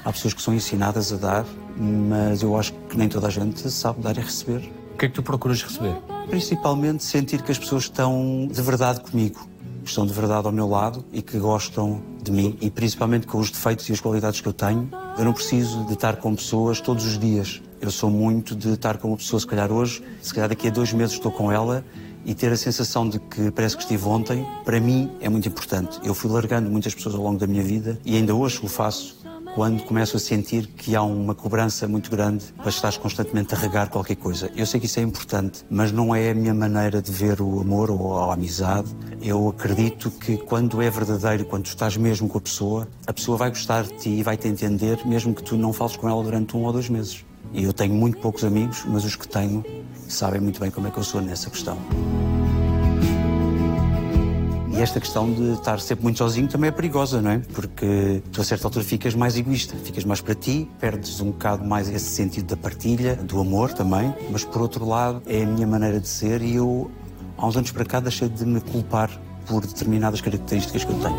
há 0.09 0.13
pessoas 0.13 0.33
que 0.33 0.41
são 0.41 0.53
ensinadas 0.53 1.13
a 1.13 1.17
dar, 1.17 1.45
mas 1.77 2.41
eu 2.41 2.57
acho 2.57 2.73
que 2.89 2.97
nem 2.97 3.07
toda 3.07 3.27
a 3.27 3.29
gente 3.29 3.69
sabe 3.69 4.01
dar 4.01 4.17
e 4.17 4.21
receber. 4.21 4.69
O 4.93 4.97
que 4.97 5.05
é 5.05 5.07
que 5.07 5.15
tu 5.15 5.23
procuras 5.23 5.61
receber? 5.61 5.95
Principalmente 6.29 7.03
sentir 7.03 7.41
que 7.41 7.51
as 7.51 7.59
pessoas 7.59 7.83
estão 7.83 8.47
de 8.51 8.61
verdade 8.61 8.99
comigo, 8.99 9.47
estão 9.85 10.05
de 10.05 10.11
verdade 10.11 10.45
ao 10.45 10.51
meu 10.51 10.67
lado 10.67 11.05
e 11.13 11.21
que 11.21 11.37
gostam 11.37 12.01
de 12.21 12.31
mim 12.31 12.57
e 12.59 12.69
principalmente 12.69 13.27
com 13.27 13.37
os 13.37 13.49
defeitos 13.49 13.87
e 13.87 13.93
as 13.93 14.01
qualidades 14.01 14.41
que 14.41 14.47
eu 14.47 14.53
tenho. 14.53 14.89
Eu 15.17 15.23
não 15.23 15.33
preciso 15.33 15.85
de 15.85 15.93
estar 15.93 16.17
com 16.17 16.35
pessoas 16.35 16.81
todos 16.81 17.05
os 17.05 17.17
dias. 17.17 17.61
Eu 17.79 17.91
sou 17.91 18.09
muito 18.09 18.55
de 18.55 18.73
estar 18.73 18.97
com 18.97 19.09
uma 19.09 19.17
pessoa, 19.17 19.39
se 19.39 19.47
calhar 19.47 19.71
hoje, 19.71 20.03
se 20.21 20.33
calhar 20.33 20.49
daqui 20.49 20.67
a 20.67 20.71
dois 20.71 20.91
meses 20.91 21.13
estou 21.13 21.31
com 21.31 21.49
ela 21.51 21.85
e 22.25 22.33
ter 22.33 22.51
a 22.51 22.57
sensação 22.57 23.07
de 23.07 23.19
que 23.19 23.49
parece 23.51 23.77
que 23.77 23.83
estive 23.83 24.05
ontem, 24.05 24.45
para 24.65 24.79
mim 24.79 25.09
é 25.21 25.29
muito 25.29 25.47
importante. 25.47 25.99
Eu 26.03 26.13
fui 26.13 26.29
largando 26.29 26.69
muitas 26.69 26.93
pessoas 26.93 27.15
ao 27.15 27.21
longo 27.21 27.39
da 27.39 27.47
minha 27.47 27.63
vida 27.63 27.97
e 28.03 28.15
ainda 28.17 28.35
hoje 28.35 28.59
o 28.61 28.67
faço 28.67 29.18
quando 29.59 29.83
começo 29.83 30.15
a 30.15 30.19
sentir 30.21 30.67
que 30.67 30.95
há 30.95 31.03
uma 31.03 31.35
cobrança 31.35 31.85
muito 31.85 32.09
grande 32.09 32.45
para 32.55 32.69
estar 32.69 32.97
constantemente 32.97 33.53
a 33.53 33.57
regar 33.57 33.89
qualquer 33.89 34.15
coisa. 34.15 34.49
Eu 34.55 34.65
sei 34.65 34.79
que 34.79 34.85
isso 34.85 35.01
é 35.01 35.03
importante, 35.03 35.65
mas 35.69 35.91
não 35.91 36.15
é 36.15 36.29
a 36.29 36.33
minha 36.33 36.53
maneira 36.53 37.01
de 37.01 37.11
ver 37.11 37.41
o 37.41 37.59
amor 37.59 37.91
ou 37.91 38.17
a 38.17 38.33
amizade. 38.33 38.87
Eu 39.21 39.49
acredito 39.49 40.09
que 40.11 40.37
quando 40.37 40.81
é 40.81 40.89
verdadeiro, 40.89 41.43
quando 41.43 41.65
estás 41.65 41.97
mesmo 41.97 42.29
com 42.29 42.37
a 42.37 42.41
pessoa, 42.41 42.87
a 43.05 43.11
pessoa 43.11 43.37
vai 43.37 43.49
gostar 43.49 43.83
de 43.83 43.97
ti 43.97 44.09
e 44.11 44.23
vai 44.23 44.37
te 44.37 44.47
entender, 44.47 45.05
mesmo 45.05 45.35
que 45.35 45.43
tu 45.43 45.57
não 45.57 45.73
fales 45.73 45.97
com 45.97 46.07
ela 46.07 46.23
durante 46.23 46.55
um 46.55 46.63
ou 46.63 46.71
dois 46.71 46.87
meses. 46.87 47.25
E 47.51 47.65
eu 47.65 47.73
tenho 47.73 47.93
muito 47.93 48.17
poucos 48.19 48.45
amigos, 48.45 48.85
mas 48.87 49.03
os 49.03 49.17
que 49.17 49.27
tenho 49.27 49.61
sabem 50.07 50.39
muito 50.39 50.57
bem 50.61 50.71
como 50.71 50.87
é 50.87 50.89
que 50.89 50.99
eu 50.99 51.03
sou 51.03 51.19
nessa 51.19 51.49
questão. 51.49 51.77
E 54.79 54.81
esta 54.81 54.97
questão 54.97 55.29
de 55.29 55.55
estar 55.55 55.77
sempre 55.81 56.03
muito 56.03 56.19
sozinho 56.19 56.47
também 56.47 56.69
é 56.69 56.71
perigosa, 56.71 57.21
não 57.21 57.31
é? 57.31 57.39
Porque 57.53 58.23
tu 58.31 58.39
a 58.39 58.45
certa 58.45 58.65
altura 58.65 58.85
ficas 58.85 59.13
mais 59.13 59.35
egoísta, 59.35 59.75
ficas 59.75 60.05
mais 60.05 60.21
para 60.21 60.33
ti, 60.33 60.71
perdes 60.79 61.19
um 61.19 61.31
bocado 61.31 61.65
mais 61.65 61.89
esse 61.89 62.05
sentido 62.05 62.45
da 62.45 62.55
partilha, 62.55 63.17
do 63.17 63.41
amor 63.41 63.73
também, 63.73 64.15
mas 64.31 64.45
por 64.45 64.61
outro 64.61 64.85
lado 64.85 65.21
é 65.25 65.43
a 65.43 65.45
minha 65.45 65.67
maneira 65.67 65.99
de 65.99 66.07
ser 66.07 66.41
e 66.41 66.55
eu 66.55 66.89
há 67.37 67.45
uns 67.45 67.57
anos 67.57 67.73
para 67.73 67.83
cá 67.83 67.99
deixei 67.99 68.29
de 68.29 68.45
me 68.45 68.61
culpar 68.61 69.09
por 69.45 69.67
determinadas 69.67 70.21
características 70.21 70.85
que 70.85 70.91
eu 70.93 70.99
tenho. 70.99 71.17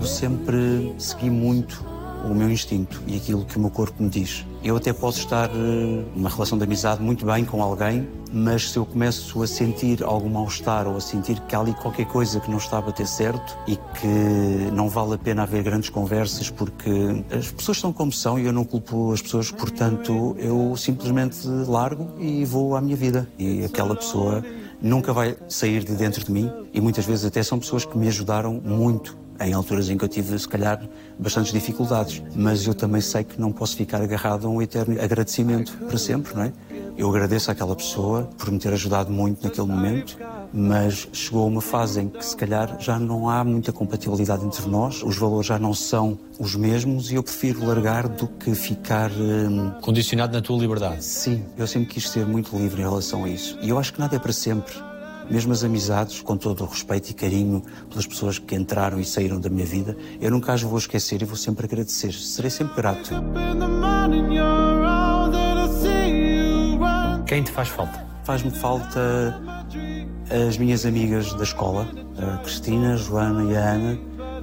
Eu 0.00 0.06
sempre 0.06 0.94
segui 0.96 1.28
muito 1.28 1.84
o 2.24 2.34
meu 2.34 2.50
instinto 2.50 3.02
e 3.06 3.16
aquilo 3.16 3.44
que 3.44 3.56
o 3.56 3.60
meu 3.60 3.70
corpo 3.70 4.02
me 4.02 4.08
diz. 4.08 4.44
Eu 4.62 4.76
até 4.76 4.92
posso 4.92 5.20
estar 5.20 5.48
eh, 5.48 6.04
numa 6.14 6.28
relação 6.28 6.58
de 6.58 6.64
amizade 6.64 7.02
muito 7.02 7.24
bem 7.24 7.44
com 7.44 7.62
alguém, 7.62 8.08
mas 8.32 8.70
se 8.70 8.76
eu 8.76 8.84
começo 8.84 9.42
a 9.42 9.46
sentir 9.46 10.02
algum 10.02 10.28
mal-estar 10.28 10.86
ou 10.86 10.96
a 10.96 11.00
sentir 11.00 11.40
que 11.40 11.54
há 11.54 11.60
ali 11.60 11.72
qualquer 11.74 12.06
coisa 12.06 12.40
que 12.40 12.50
não 12.50 12.58
está 12.58 12.78
a 12.78 12.82
bater 12.82 13.06
certo 13.06 13.56
e 13.66 13.76
que 13.76 14.70
não 14.72 14.88
vale 14.88 15.14
a 15.14 15.18
pena 15.18 15.44
haver 15.44 15.62
grandes 15.62 15.88
conversas 15.88 16.50
porque 16.50 17.24
as 17.30 17.50
pessoas 17.52 17.78
são 17.78 17.92
como 17.92 18.12
são 18.12 18.38
e 18.38 18.46
eu 18.46 18.52
não 18.52 18.64
culpo 18.64 19.12
as 19.12 19.22
pessoas, 19.22 19.50
portanto 19.50 20.36
eu 20.38 20.76
simplesmente 20.76 21.46
largo 21.46 22.08
e 22.18 22.44
vou 22.44 22.76
à 22.76 22.80
minha 22.80 22.96
vida. 22.96 23.28
E 23.38 23.64
aquela 23.64 23.94
pessoa 23.94 24.44
nunca 24.82 25.12
vai 25.12 25.36
sair 25.48 25.84
de 25.84 25.94
dentro 25.94 26.24
de 26.24 26.32
mim 26.32 26.50
e 26.72 26.80
muitas 26.80 27.06
vezes 27.06 27.24
até 27.24 27.42
são 27.42 27.58
pessoas 27.58 27.84
que 27.84 27.96
me 27.96 28.08
ajudaram 28.08 28.60
muito 28.64 29.16
em 29.40 29.52
alturas 29.52 29.88
em 29.88 29.96
que 29.96 30.04
eu 30.04 30.08
tive, 30.08 30.38
se 30.38 30.48
calhar, 30.48 30.80
bastantes 31.18 31.52
dificuldades. 31.52 32.22
Mas 32.34 32.66
eu 32.66 32.74
também 32.74 33.00
sei 33.00 33.24
que 33.24 33.40
não 33.40 33.52
posso 33.52 33.76
ficar 33.76 34.02
agarrado 34.02 34.46
a 34.46 34.50
um 34.50 34.60
eterno 34.60 35.00
agradecimento 35.00 35.72
para 35.86 35.98
sempre, 35.98 36.34
não 36.34 36.42
é? 36.42 36.52
Eu 36.98 37.08
agradeço 37.08 37.48
àquela 37.48 37.76
pessoa 37.76 38.28
por 38.36 38.50
me 38.50 38.58
ter 38.58 38.72
ajudado 38.72 39.12
muito 39.12 39.44
naquele 39.44 39.68
momento, 39.68 40.18
mas 40.52 41.06
chegou 41.12 41.46
uma 41.46 41.60
fase 41.60 42.00
em 42.00 42.08
que 42.08 42.24
se 42.24 42.36
calhar 42.36 42.76
já 42.80 42.98
não 42.98 43.30
há 43.30 43.44
muita 43.44 43.72
compatibilidade 43.72 44.44
entre 44.44 44.66
nós, 44.68 45.00
os 45.04 45.16
valores 45.16 45.46
já 45.46 45.60
não 45.60 45.72
são 45.72 46.18
os 46.40 46.56
mesmos 46.56 47.12
e 47.12 47.14
eu 47.14 47.22
prefiro 47.22 47.64
largar 47.64 48.08
do 48.08 48.26
que 48.26 48.52
ficar. 48.52 49.12
Hum... 49.12 49.70
Condicionado 49.80 50.32
na 50.32 50.42
tua 50.42 50.58
liberdade? 50.58 51.04
Sim, 51.04 51.44
eu 51.56 51.68
sempre 51.68 51.88
quis 51.88 52.10
ser 52.10 52.26
muito 52.26 52.56
livre 52.56 52.80
em 52.80 52.84
relação 52.84 53.24
a 53.24 53.28
isso. 53.28 53.56
E 53.62 53.68
eu 53.68 53.78
acho 53.78 53.92
que 53.92 54.00
nada 54.00 54.16
é 54.16 54.18
para 54.18 54.32
sempre. 54.32 54.74
Mesmo 55.30 55.52
as 55.52 55.62
amizades, 55.62 56.22
com 56.22 56.36
todo 56.36 56.64
o 56.64 56.66
respeito 56.66 57.10
e 57.10 57.14
carinho 57.14 57.62
pelas 57.90 58.06
pessoas 58.06 58.38
que 58.38 58.54
entraram 58.54 58.98
e 58.98 59.04
saíram 59.04 59.38
da 59.38 59.50
minha 59.50 59.66
vida, 59.66 59.96
eu 60.20 60.30
nunca 60.30 60.54
as 60.54 60.62
vou 60.62 60.78
esquecer 60.78 61.20
e 61.20 61.24
vou 61.24 61.36
sempre 61.36 61.66
agradecer. 61.66 62.12
Serei 62.12 62.50
sempre 62.50 62.76
grato. 62.76 63.10
Quem 67.26 67.42
te 67.42 67.50
faz 67.50 67.68
falta? 67.68 68.06
Faz-me 68.24 68.50
falta 68.50 69.40
as 70.48 70.56
minhas 70.56 70.86
amigas 70.86 71.34
da 71.34 71.44
escola, 71.44 71.86
a 72.16 72.38
Cristina, 72.38 72.94
a 72.94 72.96
Joana 72.96 73.52
e 73.52 73.56
a 73.56 73.60
Ana. 73.60 73.98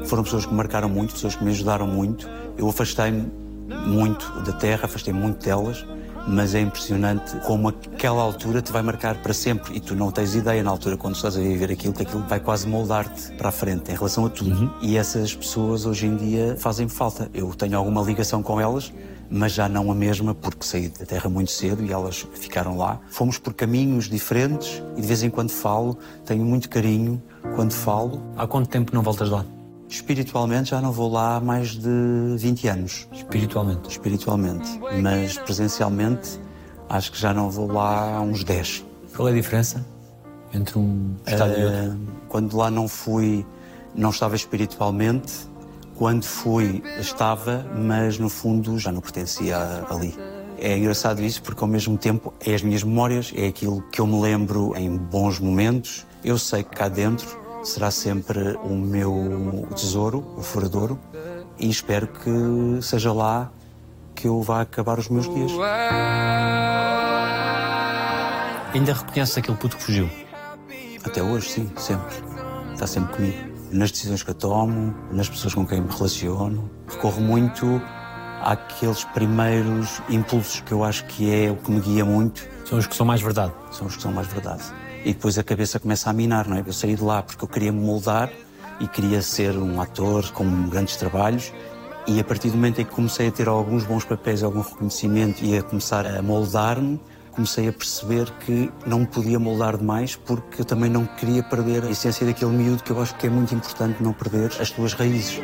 Foram 0.06 0.24
pessoas 0.24 0.46
que 0.46 0.52
me 0.52 0.58
marcaram 0.58 0.88
muito, 0.88 1.14
pessoas 1.14 1.36
que 1.36 1.44
me 1.44 1.50
ajudaram 1.50 1.88
muito. 1.88 2.30
Eu 2.58 2.70
afastei-me 2.70 3.32
muito 3.88 4.32
da 4.42 4.54
terra, 4.54 4.86
afastei 4.86 5.14
muito 5.14 5.44
delas 5.44 5.84
mas 6.28 6.56
é 6.56 6.62
impressionante 6.62 7.38
como 7.46 7.70
aquela 7.70 8.22
altura 8.22 8.62
te 8.62 8.72
vai 8.72 8.82
marcar 8.82 9.16
para 9.22 9.34
sempre 9.34 9.76
e 9.76 9.80
tu 9.80 9.96
não 9.96 10.12
tens 10.12 10.36
ideia 10.36 10.64
na 10.64 10.72
altura 10.72 10.98
quando 10.98 11.16
estás 11.16 11.38
a 11.38 11.40
viver 11.40 11.72
aquilo 11.72 11.94
que 11.94 12.04
aquilo 12.04 12.24
vai 12.28 12.40
quase 12.40 12.68
moldar-te 12.68 13.32
para 13.34 13.50
a 13.50 13.52
frente 13.52 13.92
em 13.92 13.96
relação 13.96 14.26
a 14.26 14.30
tudo. 14.30 14.52
Uhum. 14.52 14.70
E 14.82 14.98
essas 14.98 15.36
pessoas 15.36 15.86
hoje 15.86 16.08
em 16.08 16.16
dia 16.16 16.56
fazem-me 16.58 16.92
falta. 16.92 17.30
Eu 17.34 17.54
tenho 17.54 17.78
alguma 17.78 18.02
ligação 18.02 18.42
com 18.42 18.60
elas, 18.60 18.92
mas 19.30 19.52
já 19.52 19.70
não 19.70 19.92
a 19.92 19.96
mesma 19.96 20.34
porque 20.34 20.66
saí 20.66 20.90
da 20.90 21.06
terra 21.06 21.30
muito 21.30 21.52
cedo 21.52 21.84
e 21.84 21.92
elas 21.92 22.28
ficaram 22.34 22.78
lá. 22.78 23.00
Fomos 23.10 23.38
por 23.38 23.54
caminhos 23.54 24.10
diferentes 24.10 24.82
e 24.96 25.02
de 25.02 25.08
vez 25.08 25.24
em 25.24 25.30
quando 25.30 25.52
falo, 25.52 25.98
tenho 26.26 26.44
muito 26.44 26.70
carinho 26.70 27.22
quando 27.56 27.74
falo. 27.74 28.22
Há 28.36 28.48
quanto 28.48 28.70
tempo 28.70 28.94
não 28.94 29.02
voltas 29.02 29.30
lá? 29.30 29.46
Espiritualmente 29.90 30.72
já 30.72 30.82
não 30.82 30.92
vou 30.92 31.12
lá 31.12 31.38
há 31.38 31.40
mais 31.40 31.70
de 31.70 31.90
20 32.38 32.68
anos. 32.68 33.08
Espiritualmente? 33.12 33.90
Espiritualmente. 33.90 34.80
Mas 35.02 35.38
presencialmente 35.38 36.40
acho 36.90 37.12
que 37.12 37.20
já 37.20 37.34
não 37.34 37.50
vou 37.50 37.72
lá 37.72 38.18
há 38.18 38.22
uns 38.22 38.44
10. 38.44 38.86
Qual 39.16 39.28
é 39.28 39.32
a 39.32 39.36
diferença 39.36 39.86
entre 40.54 40.78
um 40.78 41.16
estado 41.26 41.54
uh, 41.54 41.60
e 41.60 41.66
outro? 41.66 41.80
Eh, 41.80 41.96
quando 42.28 42.58
lá 42.58 42.72
não 42.72 42.88
fui, 42.88 43.46
não 43.94 44.10
estava 44.10 44.36
espiritualmente. 44.36 45.34
Quando 45.96 46.26
fui, 46.26 46.84
estava, 47.00 47.66
mas 47.74 48.20
no 48.20 48.28
fundo 48.28 48.78
já 48.78 48.92
não 48.92 49.00
pertencia 49.00 49.86
ali. 49.90 50.14
É 50.58 50.78
engraçado 50.78 51.22
isso 51.22 51.42
porque 51.42 51.64
ao 51.64 51.70
mesmo 51.70 51.98
tempo 51.98 52.34
é 52.46 52.54
as 52.54 52.62
minhas 52.62 52.84
memórias, 52.84 53.32
é 53.36 53.48
aquilo 53.48 53.82
que 53.92 54.02
eu 54.02 54.08
me 54.08 54.20
lembro 54.20 54.76
em 54.76 54.96
bons 54.98 55.40
momentos. 55.40 56.06
Eu 56.24 56.38
sei 56.38 56.64
que 56.64 56.72
cá 56.72 56.90
dentro 56.90 57.45
será 57.66 57.90
sempre 57.90 58.58
o 58.64 58.70
meu 58.70 59.68
tesouro, 59.76 60.24
o 60.38 60.42
furadouro, 60.42 61.00
e 61.60 61.70
espero 61.70 62.08
que 62.08 62.82
seja 62.82 63.12
lá 63.12 63.52
que 64.14 64.28
eu 64.28 64.42
vá 64.42 64.62
acabar 64.62 65.00
os 65.00 65.10
meus 65.10 65.28
dias. 65.28 65.52
Ainda 68.74 68.94
reconheces 68.94 69.38
aquele 69.38 69.58
puto 69.58 69.78
que 69.78 69.84
fugiu? 69.84 70.10
Até 71.04 71.24
hoje, 71.24 71.50
sim, 71.50 71.72
sempre. 71.78 72.16
Está 72.74 72.86
sempre 72.86 73.16
comigo. 73.16 73.56
Nas 73.72 73.92
decisões 73.92 74.22
que 74.22 74.30
eu 74.30 74.36
tomo, 74.36 74.96
nas 75.12 75.28
pessoas 75.28 75.54
com 75.54 75.66
quem 75.66 75.82
me 75.82 75.92
relaciono. 75.92 76.70
Recorro 76.88 77.22
muito 77.22 77.82
àqueles 78.42 79.04
primeiros 79.06 80.02
impulsos 80.10 80.62
que 80.62 80.72
eu 80.72 80.84
acho 80.84 81.06
que 81.06 81.34
é 81.34 81.52
o 81.52 81.56
que 81.56 81.72
me 81.72 81.80
guia 81.80 82.06
muito. 82.06 82.48
São 82.66 82.78
os 82.78 82.86
que 82.86 82.96
são 82.96 83.06
mais 83.06 83.22
verdade? 83.22 83.54
São 83.72 83.88
os 83.88 83.96
que 83.96 84.02
são 84.02 84.12
mais 84.12 84.28
verdade 84.28 84.64
e 85.06 85.14
depois 85.14 85.38
a 85.38 85.44
cabeça 85.44 85.80
começa 85.80 86.10
a 86.10 86.14
minar, 86.14 86.48
não 86.48 86.58
é? 86.58 86.64
Eu 86.66 86.74
saí 86.74 86.96
de 86.96 87.04
lá 87.04 87.22
porque 87.22 87.44
eu 87.44 87.48
queria 87.48 87.72
me 87.72 87.80
moldar 87.80 88.30
e 88.80 88.88
queria 88.88 89.22
ser 89.22 89.56
um 89.56 89.80
ator 89.80 90.32
com 90.32 90.68
grandes 90.68 90.98
trabalhos 90.98 91.54
e 92.08 92.20
a 92.20 92.24
partir 92.24 92.50
do 92.50 92.56
momento 92.56 92.82
em 92.82 92.86
que 92.86 92.92
comecei 92.92 93.28
a 93.28 93.32
ter 93.32 93.48
alguns 93.48 93.84
bons 93.84 94.04
papéis, 94.04 94.44
algum 94.44 94.62
reconhecimento 94.62 95.46
e 95.46 95.58
a 95.58 95.62
começar 95.62 96.06
a 96.08 96.22
moldar-me, 96.22 97.00
comecei 97.32 97.68
a 97.68 97.74
perceber 97.74 98.32
que 98.46 98.72
não 98.86 99.00
me 99.00 99.06
podia 99.06 99.38
moldar 99.38 99.78
demais 99.78 100.16
porque 100.16 100.62
eu 100.62 100.66
também 100.66 100.90
não 100.90 101.06
queria 101.06 101.44
perder 101.44 101.84
a 101.84 101.90
essência 101.92 102.26
daquele 102.26 102.52
miúdo 102.52 102.84
que 102.84 102.92
eu 102.92 103.00
acho 103.00 103.16
que 103.16 103.28
é 103.28 103.30
muito 103.30 103.54
importante 103.54 104.02
não 104.02 104.12
perder 104.12 104.52
as 104.60 104.72
tuas 104.72 104.94
raízes. 104.94 105.40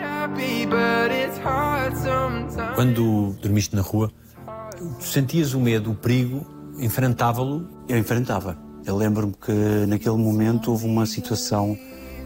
Quando 2.74 3.36
dormiste 3.40 3.76
na 3.76 3.82
rua, 3.84 4.12
sentias 5.00 5.54
o 5.54 5.60
medo, 5.60 5.92
o 5.92 5.96
perigo, 5.96 6.46
enfrentava-lo? 6.80 7.68
Eu 7.88 7.98
enfrentava. 7.98 8.71
Eu 8.86 8.98
lembro-me 8.98 9.34
que 9.34 9.86
naquele 9.88 10.18
momento 10.18 10.72
houve 10.72 10.86
uma 10.86 11.06
situação 11.06 11.78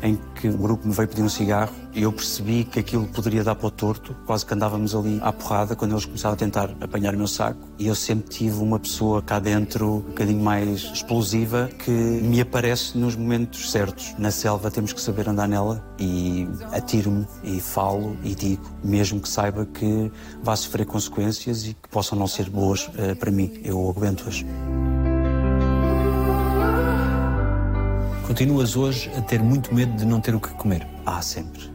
em 0.01 0.19
que 0.35 0.47
o 0.47 0.57
grupo 0.57 0.87
me 0.87 0.93
veio 0.93 1.07
pedir 1.07 1.23
um 1.23 1.29
cigarro 1.29 1.73
e 1.93 2.03
eu 2.03 2.11
percebi 2.11 2.63
que 2.63 2.79
aquilo 2.79 3.07
poderia 3.07 3.43
dar 3.43 3.55
para 3.55 3.67
o 3.67 3.71
torto. 3.71 4.15
Quase 4.25 4.45
que 4.45 4.53
andávamos 4.53 4.93
ali 4.93 5.19
à 5.21 5.31
porrada 5.31 5.75
quando 5.75 5.93
eles 5.93 6.05
começaram 6.05 6.33
a 6.33 6.37
tentar 6.37 6.69
apanhar 6.79 7.15
o 7.15 7.17
meu 7.17 7.27
saco. 7.27 7.59
E 7.79 7.87
eu 7.87 7.95
sempre 7.95 8.29
tive 8.29 8.61
uma 8.61 8.77
pessoa 8.77 9.21
cá 9.21 9.39
dentro 9.39 9.95
um 9.95 9.99
bocadinho 10.01 10.43
mais 10.43 10.81
explosiva 10.81 11.69
que 11.83 11.91
me 11.91 12.39
aparece 12.39 12.97
nos 12.97 13.15
momentos 13.15 13.71
certos. 13.71 14.13
Na 14.19 14.31
selva 14.31 14.69
temos 14.69 14.93
que 14.93 15.01
saber 15.01 15.27
andar 15.27 15.47
nela 15.47 15.83
e 15.97 16.47
atiro-me 16.71 17.25
e 17.43 17.59
falo 17.59 18.15
e 18.23 18.35
digo, 18.35 18.63
mesmo 18.83 19.19
que 19.19 19.29
saiba 19.29 19.65
que 19.65 20.11
vá 20.43 20.55
sofrer 20.55 20.85
consequências 20.85 21.65
e 21.65 21.73
que 21.73 21.89
possam 21.89 22.17
não 22.17 22.27
ser 22.27 22.49
boas 22.49 22.87
uh, 22.87 23.15
para 23.17 23.31
mim. 23.31 23.59
Eu 23.63 23.89
aguento-as. 23.89 24.43
Continuas 28.35 28.75
hoje 28.75 29.09
a 29.15 29.21
ter 29.21 29.41
muito 29.41 29.73
medo 29.73 29.95
de 29.95 30.03
não 30.03 30.19
ter 30.19 30.35
o 30.35 30.41
que 30.41 30.49
comer? 30.55 30.85
Ah, 31.05 31.21
sempre. 31.21 31.71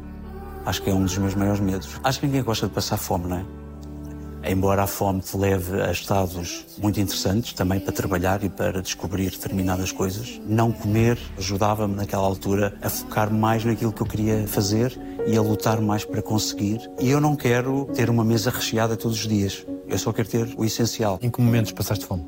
Acho 0.67 0.83
que 0.83 0.91
é 0.91 0.93
um 0.93 1.03
dos 1.03 1.17
meus 1.17 1.35
maiores 1.35 1.59
medos. 1.59 1.99
Acho 2.05 2.21
que 2.21 2.27
ninguém 2.27 2.43
gosta 2.43 2.69
de 2.69 2.75
passar 2.75 2.99
fome, 2.99 3.29
não 3.29 3.39
é? 3.39 4.53
Embora 4.53 4.83
a 4.83 4.87
fome 4.87 5.23
te 5.23 5.39
leve 5.39 5.81
a 5.81 5.91
estados 5.91 6.67
muito 6.77 7.01
interessantes, 7.01 7.55
também 7.55 7.81
para 7.81 7.95
trabalhar 7.95 8.45
e 8.45 8.51
para 8.51 8.83
descobrir 8.83 9.31
determinadas 9.31 9.91
coisas, 9.91 10.39
não 10.47 10.71
comer 10.71 11.19
ajudava-me 11.39 11.95
naquela 11.95 12.27
altura 12.27 12.77
a 12.83 12.91
focar 12.91 13.33
mais 13.33 13.65
naquilo 13.65 13.91
que 13.91 14.03
eu 14.03 14.07
queria 14.07 14.47
fazer 14.47 14.95
e 15.27 15.35
a 15.39 15.41
lutar 15.41 15.81
mais 15.81 16.05
para 16.05 16.21
conseguir. 16.21 16.79
E 17.01 17.09
eu 17.09 17.23
não 17.23 17.37
quero 17.37 17.87
ter 17.95 18.11
uma 18.11 18.23
mesa 18.23 18.51
recheada 18.51 18.99
todos 18.99 19.17
os 19.17 19.27
dias. 19.27 19.65
Eu 19.89 19.97
só 19.97 20.13
quero 20.13 20.29
ter 20.29 20.55
o 20.59 20.65
essencial. 20.67 21.19
Em 21.23 21.31
que 21.31 21.41
momentos 21.41 21.73
passaste 21.73 22.05
fome? 22.05 22.27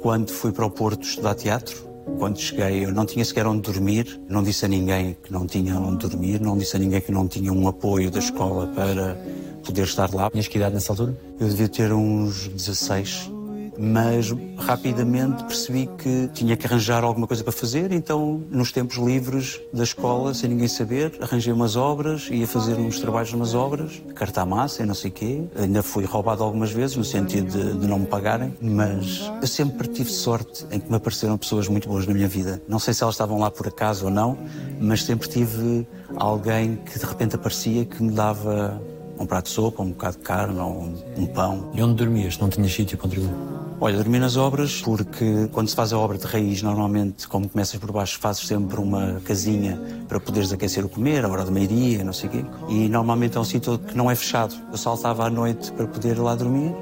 Quando 0.00 0.32
fui 0.32 0.50
para 0.50 0.66
o 0.66 0.70
Porto 0.70 1.04
estudar 1.04 1.36
teatro, 1.36 1.91
quando 2.18 2.38
cheguei, 2.38 2.84
eu 2.84 2.92
não 2.92 3.06
tinha 3.06 3.24
sequer 3.24 3.46
onde 3.46 3.62
dormir, 3.62 4.20
não 4.28 4.42
disse 4.42 4.64
a 4.64 4.68
ninguém 4.68 5.16
que 5.22 5.32
não 5.32 5.46
tinha 5.46 5.78
onde 5.78 6.08
dormir, 6.08 6.40
não 6.40 6.56
disse 6.56 6.76
a 6.76 6.78
ninguém 6.78 7.00
que 7.00 7.12
não 7.12 7.26
tinha 7.26 7.52
um 7.52 7.66
apoio 7.66 8.10
da 8.10 8.18
escola 8.18 8.66
para 8.68 9.16
poder 9.64 9.84
estar 9.84 10.12
lá. 10.14 10.30
Tinhas 10.30 10.48
que 10.48 10.58
idade 10.58 10.74
nessa 10.74 10.92
altura? 10.92 11.16
Eu 11.40 11.48
devia 11.48 11.68
ter 11.68 11.92
uns 11.92 12.48
16 12.48 13.31
mas 13.78 14.34
rapidamente 14.58 15.44
percebi 15.44 15.88
que 15.98 16.28
tinha 16.32 16.56
que 16.56 16.66
arranjar 16.66 17.04
alguma 17.04 17.26
coisa 17.26 17.42
para 17.42 17.52
fazer, 17.52 17.92
então 17.92 18.42
nos 18.50 18.72
tempos 18.72 18.96
livres 18.96 19.60
da 19.72 19.82
escola, 19.82 20.34
sem 20.34 20.50
ninguém 20.50 20.68
saber, 20.68 21.12
arranjei 21.20 21.52
umas 21.52 21.76
obras, 21.76 22.28
ia 22.30 22.46
fazer 22.46 22.74
uns 22.74 23.00
trabalhos 23.00 23.32
nas 23.32 23.54
obras, 23.54 24.02
carta 24.14 24.44
massa 24.44 24.82
e 24.82 24.86
não 24.86 24.94
sei 24.94 25.10
o 25.10 25.12
quê. 25.12 25.42
Ainda 25.56 25.82
fui 25.82 26.04
roubado 26.04 26.42
algumas 26.42 26.70
vezes, 26.70 26.96
no 26.96 27.04
sentido 27.04 27.50
de, 27.50 27.78
de 27.78 27.86
não 27.86 28.00
me 28.00 28.06
pagarem, 28.06 28.54
mas 28.60 29.30
eu 29.40 29.46
sempre 29.46 29.88
tive 29.88 30.10
sorte 30.10 30.66
em 30.70 30.78
que 30.78 30.88
me 30.88 30.96
apareceram 30.96 31.36
pessoas 31.38 31.68
muito 31.68 31.88
boas 31.88 32.06
na 32.06 32.14
minha 32.14 32.28
vida. 32.28 32.62
Não 32.68 32.78
sei 32.78 32.94
se 32.94 33.02
elas 33.02 33.14
estavam 33.14 33.38
lá 33.38 33.50
por 33.50 33.66
acaso 33.66 34.06
ou 34.06 34.10
não, 34.10 34.38
mas 34.80 35.04
sempre 35.04 35.28
tive 35.28 35.86
alguém 36.16 36.76
que 36.76 36.98
de 36.98 37.04
repente 37.04 37.36
aparecia 37.36 37.84
que 37.84 38.02
me 38.02 38.12
dava 38.12 38.80
um 39.18 39.26
prato 39.26 39.46
de 39.46 39.50
sopa, 39.52 39.82
um 39.82 39.90
bocado 39.90 40.16
de 40.16 40.22
carne 40.22 40.58
ou 40.58 40.70
um, 40.70 40.94
um 41.16 41.26
pão. 41.26 41.70
E 41.74 41.82
onde 41.82 41.94
dormias? 41.94 42.38
Não 42.38 42.48
tinhas 42.48 42.72
sítio 42.72 42.98
para 42.98 43.08
dormir? 43.08 43.61
Olha, 43.84 43.96
dormi 43.96 44.20
nas 44.20 44.36
obras 44.36 44.80
porque 44.80 45.48
quando 45.50 45.66
se 45.66 45.74
faz 45.74 45.92
a 45.92 45.98
obra 45.98 46.16
de 46.16 46.24
raiz, 46.24 46.62
normalmente, 46.62 47.26
como 47.26 47.48
começas 47.48 47.80
por 47.80 47.90
baixo, 47.90 48.16
fazes 48.20 48.46
sempre 48.46 48.78
uma 48.78 49.20
casinha 49.24 49.76
para 50.06 50.20
poderes 50.20 50.52
aquecer 50.52 50.84
o 50.84 50.88
comer, 50.88 51.24
a 51.24 51.28
hora 51.28 51.44
do 51.44 51.50
meio-dia, 51.50 52.04
não 52.04 52.12
sei 52.12 52.28
o 52.28 52.32
quê. 52.32 52.44
E 52.68 52.88
normalmente 52.88 53.36
é 53.36 53.40
um 53.40 53.44
sítio 53.44 53.80
que 53.80 53.96
não 53.96 54.08
é 54.08 54.14
fechado. 54.14 54.54
Eu 54.70 54.78
saltava 54.78 55.26
à 55.26 55.30
noite 55.30 55.72
para 55.72 55.84
poder 55.88 56.16
lá 56.16 56.36
dormir. 56.36 56.72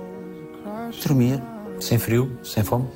Dormia. 1.02 1.42
Sem 1.80 1.98
frio? 1.98 2.38
Sem 2.42 2.62
fome? 2.62 2.86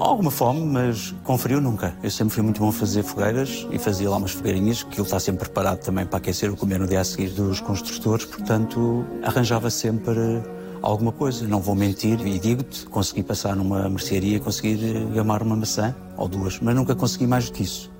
Alguma 0.00 0.32
fome, 0.32 0.60
mas 0.66 1.14
com 1.22 1.38
frio 1.38 1.60
nunca. 1.60 1.94
Eu 2.02 2.10
sempre 2.10 2.34
fui 2.34 2.42
muito 2.42 2.60
bom 2.60 2.70
a 2.70 2.72
fazer 2.72 3.04
fogueiras 3.04 3.68
e 3.70 3.78
fazia 3.78 4.10
lá 4.10 4.16
umas 4.16 4.32
fogueirinhas, 4.32 4.82
que 4.82 4.96
ele 4.96 5.02
está 5.02 5.20
sempre 5.20 5.44
preparado 5.44 5.78
também 5.78 6.04
para 6.04 6.16
aquecer 6.16 6.50
o 6.50 6.56
comer 6.56 6.80
no 6.80 6.88
dia 6.88 6.98
a 6.98 7.04
seguir 7.04 7.28
dos 7.28 7.60
construtores, 7.60 8.24
portanto 8.24 9.06
arranjava 9.22 9.70
sempre 9.70 10.42
alguma 10.82 11.12
coisa. 11.12 11.46
Não 11.46 11.60
vou 11.60 11.74
mentir 11.74 12.20
e 12.26 12.38
digo-te, 12.38 12.84
consegui 12.86 13.22
passar 13.22 13.56
numa 13.56 13.88
mercearia 13.88 14.40
conseguir 14.40 14.76
gamar 15.14 15.42
uma 15.42 15.56
maçã 15.56 15.94
ou 16.16 16.28
duas, 16.28 16.58
mas 16.60 16.74
nunca 16.74 16.94
consegui 16.94 17.26
mais 17.26 17.46
do 17.46 17.52
que 17.52 17.62
isso. 17.62 17.90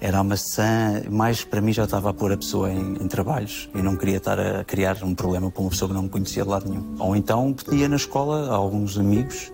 Era 0.00 0.18
a 0.18 0.24
maçã, 0.24 1.02
mais 1.10 1.44
para 1.44 1.60
mim 1.60 1.72
já 1.72 1.84
estava 1.84 2.10
a 2.10 2.12
pôr 2.12 2.32
a 2.32 2.36
pessoa 2.36 2.70
em, 2.70 2.96
em, 3.00 3.08
trabalhos 3.08 3.70
e 3.74 3.80
não 3.80 3.96
queria 3.96 4.18
estar 4.18 4.38
a 4.38 4.64
criar 4.64 5.02
um 5.02 5.14
problema 5.14 5.50
para 5.50 5.62
uma 5.62 5.70
pessoa 5.70 5.88
que 5.88 5.94
não 5.94 6.02
me 6.02 6.08
conhecia 6.10 6.42
de 6.42 6.48
lado 6.48 6.68
nenhum. 6.68 6.96
Ou 6.98 7.16
então 7.16 7.54
pedia 7.54 7.88
na 7.88 7.96
escola 7.96 8.50
a 8.50 8.54
alguns 8.54 8.98
amigos 8.98 9.50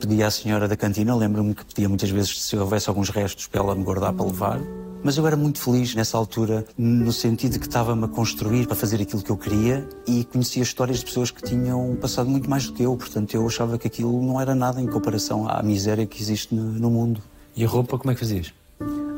pedia 0.00 0.26
à 0.26 0.30
senhora 0.32 0.66
da 0.66 0.76
cantina, 0.76 1.14
lembro-me 1.14 1.54
que 1.54 1.64
pedia 1.64 1.88
muitas 1.88 2.10
vezes 2.10 2.42
se 2.42 2.56
houvesse 2.56 2.88
alguns 2.88 3.08
restos 3.08 3.46
para 3.46 3.60
ela 3.60 3.74
me 3.74 3.84
guardar 3.84 4.12
para 4.12 4.26
levar. 4.26 4.60
Mas 5.04 5.16
eu 5.16 5.26
era 5.26 5.36
muito 5.36 5.58
feliz 5.58 5.94
nessa 5.96 6.16
altura, 6.16 6.64
no 6.78 7.12
sentido 7.12 7.52
de 7.52 7.58
que 7.58 7.66
estava-me 7.66 8.04
a 8.04 8.08
construir 8.08 8.66
para 8.66 8.76
fazer 8.76 9.02
aquilo 9.02 9.20
que 9.20 9.30
eu 9.30 9.36
queria 9.36 9.88
e 10.06 10.22
conhecia 10.24 10.62
histórias 10.62 11.00
de 11.00 11.06
pessoas 11.06 11.30
que 11.30 11.42
tinham 11.42 11.96
passado 12.00 12.30
muito 12.30 12.48
mais 12.48 12.66
do 12.66 12.72
que 12.72 12.84
eu. 12.84 12.96
Portanto, 12.96 13.34
eu 13.34 13.44
achava 13.44 13.76
que 13.78 13.88
aquilo 13.88 14.22
não 14.22 14.40
era 14.40 14.54
nada 14.54 14.80
em 14.80 14.86
comparação 14.86 15.48
à 15.48 15.60
miséria 15.60 16.06
que 16.06 16.22
existe 16.22 16.54
no, 16.54 16.62
no 16.62 16.88
mundo. 16.88 17.20
E 17.56 17.64
a 17.64 17.68
roupa, 17.68 17.98
como 17.98 18.12
é 18.12 18.14
que 18.14 18.20
fazias? 18.20 18.54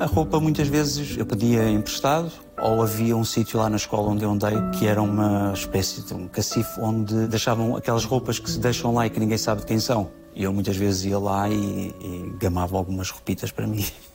A 0.01 0.07
roupa, 0.07 0.40
muitas 0.40 0.68
vezes, 0.68 1.18
eu 1.18 1.27
pedia 1.27 1.70
emprestado 1.70 2.33
ou 2.59 2.83
havia 2.83 3.14
um 3.14 3.25
sítio 3.25 3.59
lá 3.59 3.68
na 3.68 3.77
escola 3.77 4.11
onde 4.11 4.25
eu 4.25 4.31
andei 4.31 4.55
que 4.79 4.87
era 4.87 5.03
uma 5.03 5.53
espécie 5.53 6.03
de 6.03 6.14
um 6.14 6.27
cacifo 6.29 6.81
onde 6.81 7.27
deixavam 7.27 7.77
aquelas 7.77 8.05
roupas 8.05 8.38
que 8.38 8.51
se 8.51 8.59
deixam 8.59 8.94
lá 8.94 9.07
e 9.07 9.11
que 9.11 9.20
ninguém 9.20 9.38
sabe 9.38 9.61
de 9.61 9.66
quem 9.66 9.79
são. 9.79 10.11
E 10.35 10.44
eu 10.44 10.53
muitas 10.53 10.77
vezes 10.77 11.05
ia 11.05 11.18
lá 11.18 11.49
e, 11.49 11.55
e 11.55 12.35
gamava 12.40 12.77
algumas 12.77 13.11
roupitas 13.11 13.53
para 13.53 13.66
mim. 13.66 13.85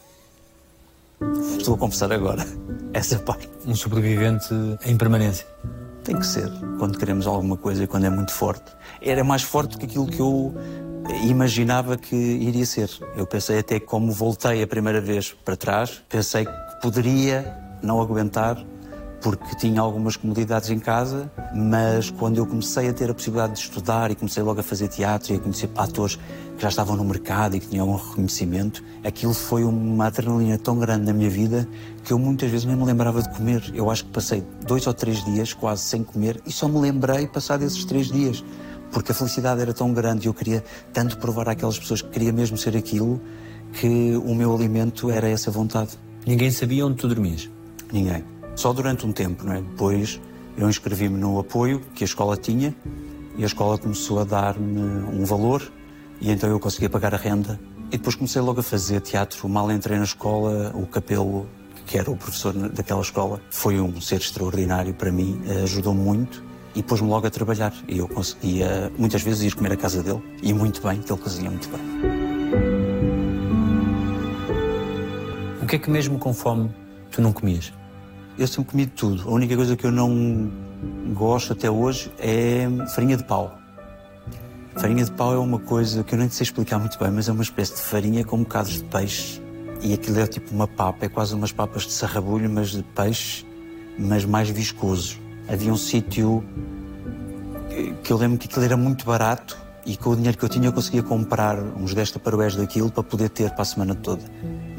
Estou 1.58 1.76
a 1.76 1.78
confessar 1.78 2.12
agora 2.12 2.46
essa 2.94 3.20
parte. 3.20 3.50
Um 3.66 3.76
sobrevivente 3.76 4.54
em 4.86 4.98
permanência. 4.98 5.46
Tem 6.04 6.18
que 6.18 6.26
ser, 6.26 6.50
quando 6.80 6.98
queremos 6.98 7.28
alguma 7.28 7.58
coisa 7.58 7.84
e 7.84 7.88
quando 7.88 8.06
é 8.06 8.10
muito 8.10 8.32
forte. 8.32 8.72
Era 9.02 9.24
mais 9.24 9.44
forte 9.44 9.72
do 9.72 9.80
que 9.80 9.86
aquilo 9.86 10.08
que 10.08 10.20
eu 10.20 10.56
imaginava 11.24 11.98
que 11.98 12.16
iria 12.16 12.66
ser. 12.66 12.90
Eu 13.16 13.28
pensei 13.28 13.60
até 13.60 13.80
que 13.80 13.86
como 13.86 14.12
voltei 14.12 14.64
a 14.64 14.68
primeira 14.68 15.02
vez 15.02 15.34
para 15.46 15.56
trás, 15.56 16.02
pensei 16.10 16.46
que 16.46 16.82
poderia 16.82 17.56
não 17.82 18.02
aguentar 18.02 18.58
porque 19.22 19.56
tinha 19.56 19.82
algumas 19.82 20.16
comodidades 20.16 20.70
em 20.70 20.80
casa, 20.80 21.30
mas 21.54 22.10
quando 22.10 22.38
eu 22.38 22.46
comecei 22.46 22.90
a 22.90 22.94
ter 22.94 23.10
a 23.10 23.14
possibilidade 23.14 23.54
de 23.54 23.60
estudar 23.60 24.12
e 24.12 24.16
comecei 24.16 24.42
logo 24.42 24.60
a 24.60 24.64
fazer 24.64 24.88
teatro 24.88 25.34
e 25.34 25.38
a 25.38 25.40
conhecer 25.40 25.70
atores 25.76 26.16
que 26.16 26.62
já 26.62 26.70
estavam 26.70 26.96
no 26.96 27.04
mercado 27.04 27.56
e 27.56 27.60
que 27.60 27.68
tinham 27.68 27.90
um 27.90 27.96
reconhecimento, 27.96 28.84
aquilo 29.04 29.34
foi 29.34 29.64
uma 29.64 30.08
adrenalina 30.08 30.58
tão 30.58 30.78
grande 30.78 31.06
na 31.06 31.14
minha 31.14 31.30
vida 31.30 31.68
que 32.04 32.14
eu 32.14 32.20
muitas 32.20 32.50
vezes 32.50 32.66
nem 32.66 32.76
me 32.76 32.86
lembrava 32.86 33.22
de 33.22 33.30
comer. 33.36 33.64
Eu 33.74 33.90
acho 33.90 34.06
que 34.06 34.12
passei 34.12 34.44
dois 34.66 34.88
ou 34.88 34.94
três 34.94 35.24
dias 35.26 35.54
quase 35.54 35.84
sem 35.84 36.04
comer 36.04 36.42
e 36.46 36.52
só 36.52 36.68
me 36.68 36.80
lembrei 36.80 37.28
passar 37.28 37.58
desses 37.58 37.84
três 37.86 38.08
dias, 38.08 38.44
porque 38.92 39.12
a 39.12 39.16
felicidade 39.16 39.62
era 39.62 39.74
tão 39.74 39.94
grande 39.94 40.26
e 40.26 40.30
eu 40.30 40.34
queria 40.34 40.64
tanto 40.94 41.18
provar 41.18 41.50
àquelas 41.50 41.78
pessoas 41.78 42.02
que 42.02 42.10
queria 42.10 42.32
mesmo 42.32 42.58
ser 42.58 42.76
aquilo 42.76 43.22
que 43.74 44.16
o 44.18 44.34
meu 44.34 44.54
alimento 44.56 45.12
era 45.12 45.28
essa 45.28 45.52
vontade. 45.52 45.92
Ninguém 46.26 46.52
sabia 46.52 46.86
onde 46.86 46.96
tu 46.96 47.08
dormias? 47.08 47.50
Ninguém. 47.92 48.39
Só 48.60 48.74
durante 48.74 49.06
um 49.06 49.14
tempo, 49.14 49.46
não 49.46 49.54
é? 49.54 49.62
Depois 49.62 50.20
eu 50.58 50.68
inscrevi-me 50.68 51.18
no 51.18 51.40
apoio 51.40 51.80
que 51.96 52.04
a 52.04 52.06
escola 52.06 52.36
tinha 52.36 52.76
e 53.38 53.44
a 53.44 53.46
escola 53.46 53.78
começou 53.78 54.20
a 54.20 54.26
dar-me 54.26 54.82
um 54.82 55.24
valor 55.24 55.72
e 56.20 56.30
então 56.30 56.50
eu 56.50 56.60
conseguia 56.60 56.90
pagar 56.90 57.14
a 57.14 57.18
renda. 57.18 57.58
E 57.88 57.92
depois 57.92 58.16
comecei 58.16 58.42
logo 58.42 58.60
a 58.60 58.64
fazer 58.64 59.00
teatro. 59.00 59.48
Mal 59.48 59.72
entrei 59.72 59.98
na 59.98 60.04
escola, 60.04 60.74
o 60.76 60.86
Capelo, 60.86 61.48
que 61.86 61.98
era 61.98 62.12
o 62.12 62.18
professor 62.18 62.52
daquela 62.52 63.00
escola, 63.00 63.40
foi 63.50 63.80
um 63.80 64.02
ser 64.02 64.18
extraordinário 64.18 64.94
para 64.94 65.10
mim, 65.10 65.40
ajudou 65.64 65.94
muito 65.94 66.44
e 66.76 66.84
pôs-me 66.84 67.08
logo 67.08 67.28
a 67.28 67.30
trabalhar. 67.30 67.74
E 67.88 68.00
eu 68.00 68.10
conseguia 68.10 68.92
muitas 68.98 69.22
vezes 69.22 69.54
ir 69.54 69.56
comer 69.56 69.72
à 69.72 69.78
casa 69.78 70.04
dele 70.04 70.22
e 70.44 70.54
muito 70.54 70.82
bem, 70.86 71.00
que 71.02 71.10
ele 71.10 71.22
cozinha 71.22 71.50
muito 71.50 71.70
bem. 71.70 71.80
O 75.64 75.66
que 75.66 75.78
é 75.78 75.80
que 75.80 75.90
mesmo 75.90 76.20
com 76.20 76.34
fome 76.34 76.70
tu 77.10 77.22
não 77.22 77.32
comias? 77.32 77.79
Eu 78.40 78.48
sempre 78.48 78.72
comi 78.72 78.86
de 78.86 78.94
tudo. 78.94 79.28
A 79.28 79.34
única 79.34 79.54
coisa 79.54 79.76
que 79.76 79.86
eu 79.86 79.92
não 79.92 80.50
gosto 81.14 81.52
até 81.52 81.70
hoje 81.70 82.10
é 82.18 82.70
farinha 82.96 83.18
de 83.18 83.26
pau. 83.26 83.60
Farinha 84.78 85.04
de 85.04 85.12
pau 85.12 85.34
é 85.34 85.38
uma 85.38 85.60
coisa 85.60 86.06
que 86.06 86.16
eu 86.16 86.20
nem 86.20 86.30
sei 86.30 86.46
explicar 86.46 86.80
muito 86.80 86.98
bem, 86.98 87.12
mas 87.12 87.28
é 87.28 87.34
uma 87.34 87.44
espécie 87.44 87.76
de 87.76 87.82
farinha 87.82 88.24
com 88.24 88.38
bocados 88.38 88.76
de 88.76 88.84
peixe. 88.86 89.42
E 89.82 89.94
aquilo 89.94 90.22
é 90.22 90.26
tipo 90.26 90.56
uma 90.56 90.70
papa, 90.70 91.06
é 91.06 91.10
quase 91.10 91.36
umas 91.36 91.52
papas 91.52 91.84
de 91.84 91.92
sarrabulho, 91.92 92.50
mas 92.50 92.70
de 92.70 92.82
peixe, 92.82 93.46
mas 93.98 94.24
mais 94.24 94.50
viscoso. 94.50 95.18
Havia 95.50 95.74
um 95.74 95.78
sítio 95.78 96.42
que 98.06 98.14
eu 98.14 98.16
lembro 98.16 98.38
que 98.38 98.48
aquilo 98.48 98.64
era 98.64 98.78
muito 98.78 99.06
barato 99.06 99.58
e 99.90 99.98
com 99.98 100.12
o 100.12 100.16
dinheiro 100.16 100.38
que 100.38 100.46
eu 100.46 100.50
tinha 100.50 100.68
eu 100.68 100.74
conseguia 100.74 101.02
comprar 101.02 101.58
uns 101.58 101.96
10 101.96 102.12
taparoés 102.12 102.56
daquilo 102.56 102.92
para 102.92 103.02
poder 103.02 103.30
ter 103.30 103.50
para 103.52 103.64
a 103.64 103.66
semana 103.66 103.96
toda 103.96 104.22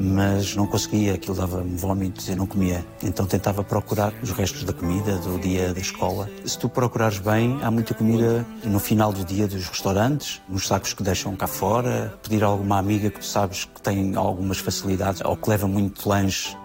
mas 0.03 0.55
não 0.55 0.65
conseguia, 0.65 1.13
aquilo 1.13 1.35
dava-me 1.35 1.77
vômitos 1.77 2.27
e 2.27 2.33
não 2.33 2.47
comia. 2.47 2.83
Então 3.03 3.23
tentava 3.23 3.63
procurar 3.63 4.11
os 4.23 4.31
restos 4.31 4.63
da 4.63 4.73
comida 4.73 5.17
do 5.17 5.37
dia 5.37 5.75
da 5.75 5.79
escola. 5.79 6.27
Se 6.43 6.57
tu 6.57 6.67
procurares 6.67 7.19
bem, 7.19 7.59
há 7.61 7.69
muita 7.69 7.93
comida 7.93 8.43
no 8.63 8.79
final 8.79 9.13
do 9.13 9.23
dia 9.23 9.47
dos 9.47 9.67
restaurantes, 9.67 10.41
nos 10.49 10.65
sacos 10.65 10.95
que 10.95 11.03
deixam 11.03 11.35
cá 11.35 11.45
fora, 11.45 12.17
pedir 12.23 12.43
a 12.43 12.47
alguma 12.47 12.79
amiga 12.79 13.11
que 13.11 13.19
tu 13.19 13.25
sabes 13.25 13.65
que 13.65 13.79
tem 13.79 14.15
algumas 14.15 14.57
facilidades 14.57 15.21
ou 15.23 15.37
que 15.37 15.47
leva 15.47 15.67
muito 15.67 16.09
lanche 16.09 16.57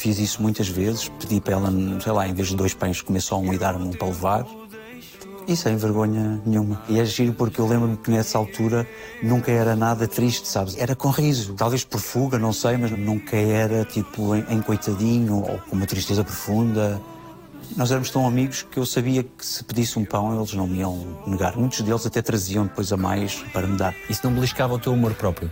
Fiz 0.00 0.18
isso 0.18 0.40
muitas 0.40 0.66
vezes, 0.66 1.10
pedi 1.20 1.42
para 1.42 1.52
ela, 1.52 1.70
sei 2.02 2.12
lá, 2.12 2.26
em 2.26 2.32
vez 2.32 2.48
de 2.48 2.56
dois 2.56 2.72
pães, 2.72 3.02
comer 3.02 3.20
só 3.20 3.38
um 3.38 3.52
e 3.52 3.58
dar-me 3.58 3.84
um 3.84 3.90
para 3.90 4.06
levar. 4.08 4.46
E 5.46 5.56
sem 5.56 5.76
vergonha 5.76 6.40
nenhuma. 6.44 6.82
E 6.88 7.00
é 7.00 7.04
giro 7.04 7.32
porque 7.32 7.60
eu 7.60 7.66
lembro-me 7.66 7.96
que 7.96 8.10
nessa 8.10 8.38
altura 8.38 8.86
nunca 9.22 9.50
era 9.50 9.74
nada 9.74 10.06
triste, 10.06 10.46
sabes? 10.46 10.76
Era 10.76 10.94
com 10.94 11.10
riso. 11.10 11.54
Talvez 11.54 11.84
por 11.84 12.00
fuga, 12.00 12.38
não 12.38 12.52
sei, 12.52 12.76
mas 12.76 12.90
nunca 12.92 13.36
era 13.36 13.84
tipo 13.84 14.34
em, 14.34 14.44
em 14.48 14.62
coitadinho 14.62 15.36
ou 15.36 15.58
com 15.58 15.76
uma 15.76 15.86
tristeza 15.86 16.22
profunda. 16.22 17.00
Nós 17.76 17.90
éramos 17.90 18.10
tão 18.10 18.26
amigos 18.26 18.62
que 18.62 18.78
eu 18.78 18.86
sabia 18.86 19.22
que 19.22 19.44
se 19.44 19.62
pedisse 19.62 19.98
um 19.98 20.04
pão 20.04 20.36
eles 20.36 20.52
não 20.54 20.66
me 20.66 20.78
iam 20.78 21.18
negar. 21.26 21.56
Muitos 21.56 21.80
deles 21.82 22.04
até 22.04 22.20
traziam 22.20 22.64
depois 22.64 22.92
a 22.92 22.96
mais 22.96 23.42
para 23.52 23.66
me 23.66 23.76
dar. 23.76 23.94
Isso 24.08 24.20
não 24.24 24.32
beliscava 24.32 24.74
o 24.74 24.78
teu 24.78 24.92
humor 24.92 25.14
próprio? 25.14 25.50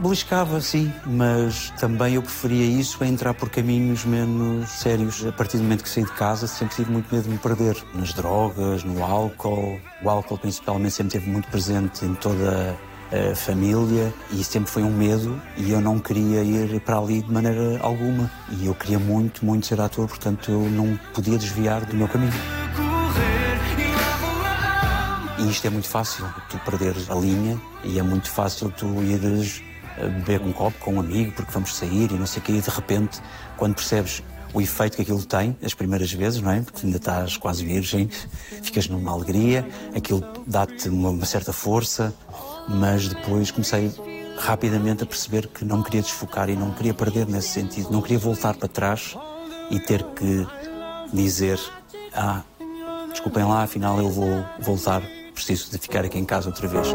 Beliscava, 0.00 0.60
sim, 0.60 0.92
mas 1.04 1.70
também 1.78 2.14
eu 2.14 2.22
preferia 2.22 2.64
isso 2.64 3.02
a 3.02 3.06
entrar 3.06 3.34
por 3.34 3.50
caminhos 3.50 4.04
menos 4.04 4.70
sérios. 4.70 5.26
A 5.26 5.32
partir 5.32 5.56
do 5.56 5.64
momento 5.64 5.82
que 5.82 5.88
saí 5.88 6.04
de 6.04 6.12
casa, 6.12 6.46
sempre 6.46 6.76
tive 6.76 6.92
muito 6.92 7.12
medo 7.12 7.24
de 7.24 7.30
me 7.30 7.38
perder. 7.38 7.76
Nas 7.92 8.12
drogas, 8.12 8.84
no 8.84 9.02
álcool. 9.02 9.80
O 10.00 10.08
álcool, 10.08 10.38
principalmente, 10.38 10.94
sempre 10.94 11.16
esteve 11.16 11.28
muito 11.28 11.48
presente 11.48 12.04
em 12.04 12.14
toda 12.14 12.78
a 13.10 13.34
família 13.34 14.14
e 14.30 14.44
sempre 14.44 14.70
foi 14.70 14.82
um 14.82 14.92
medo 14.92 15.40
e 15.56 15.70
eu 15.70 15.80
não 15.80 15.98
queria 15.98 16.42
ir 16.42 16.78
para 16.80 16.98
ali 16.98 17.22
de 17.22 17.32
maneira 17.32 17.80
alguma. 17.80 18.30
E 18.50 18.66
eu 18.66 18.74
queria 18.74 19.00
muito, 19.00 19.44
muito 19.44 19.66
ser 19.66 19.80
ator, 19.80 20.06
portanto 20.06 20.50
eu 20.50 20.60
não 20.70 20.98
podia 21.12 21.36
desviar 21.36 21.84
do 21.84 21.96
meu 21.96 22.06
caminho. 22.06 22.32
E 25.38 25.50
isto 25.50 25.66
é 25.66 25.70
muito 25.70 25.88
fácil, 25.88 26.26
tu 26.50 26.58
perderes 26.58 27.10
a 27.10 27.14
linha 27.14 27.58
e 27.82 27.98
é 27.98 28.02
muito 28.02 28.30
fácil 28.30 28.70
tu 28.76 29.02
ires 29.02 29.62
beber 30.06 30.40
um 30.40 30.52
copo 30.52 30.78
com 30.78 30.94
um 30.94 31.00
amigo 31.00 31.32
porque 31.32 31.50
vamos 31.52 31.74
sair 31.74 32.10
e 32.10 32.14
não 32.14 32.26
sei 32.26 32.40
o 32.40 32.44
quê, 32.44 32.52
e 32.52 32.60
de 32.60 32.70
repente, 32.70 33.20
quando 33.56 33.74
percebes 33.74 34.22
o 34.52 34.60
efeito 34.60 34.96
que 34.96 35.02
aquilo 35.02 35.24
tem, 35.24 35.56
as 35.62 35.74
primeiras 35.74 36.12
vezes, 36.12 36.40
não 36.40 36.50
é? 36.50 36.60
Porque 36.60 36.86
ainda 36.86 36.96
estás 36.96 37.36
quase 37.36 37.64
virgem, 37.64 38.08
ficas 38.62 38.88
numa 38.88 39.12
alegria, 39.12 39.66
aquilo 39.94 40.24
dá-te 40.46 40.88
uma, 40.88 41.10
uma, 41.10 41.26
certa 41.26 41.52
força, 41.52 42.14
mas 42.68 43.08
depois 43.08 43.50
comecei 43.50 43.92
rapidamente 44.38 45.02
a 45.02 45.06
perceber 45.06 45.48
que 45.48 45.64
não 45.64 45.78
me 45.78 45.84
queria 45.84 46.02
desfocar 46.02 46.48
e 46.48 46.56
não 46.56 46.68
me 46.68 46.74
queria 46.74 46.94
perder 46.94 47.26
nesse 47.26 47.48
sentido, 47.48 47.90
não 47.90 48.00
queria 48.00 48.18
voltar 48.18 48.54
para 48.54 48.68
trás 48.68 49.16
e 49.70 49.78
ter 49.80 50.02
que 50.02 50.46
dizer: 51.12 51.58
Ah, 52.14 52.42
desculpem 53.10 53.44
lá, 53.44 53.62
afinal 53.62 53.98
eu 53.98 54.10
vou 54.10 54.44
voltar, 54.60 55.02
preciso 55.34 55.70
de 55.70 55.78
ficar 55.78 56.04
aqui 56.04 56.18
em 56.18 56.24
casa 56.24 56.48
outra 56.48 56.68
vez. 56.68 56.88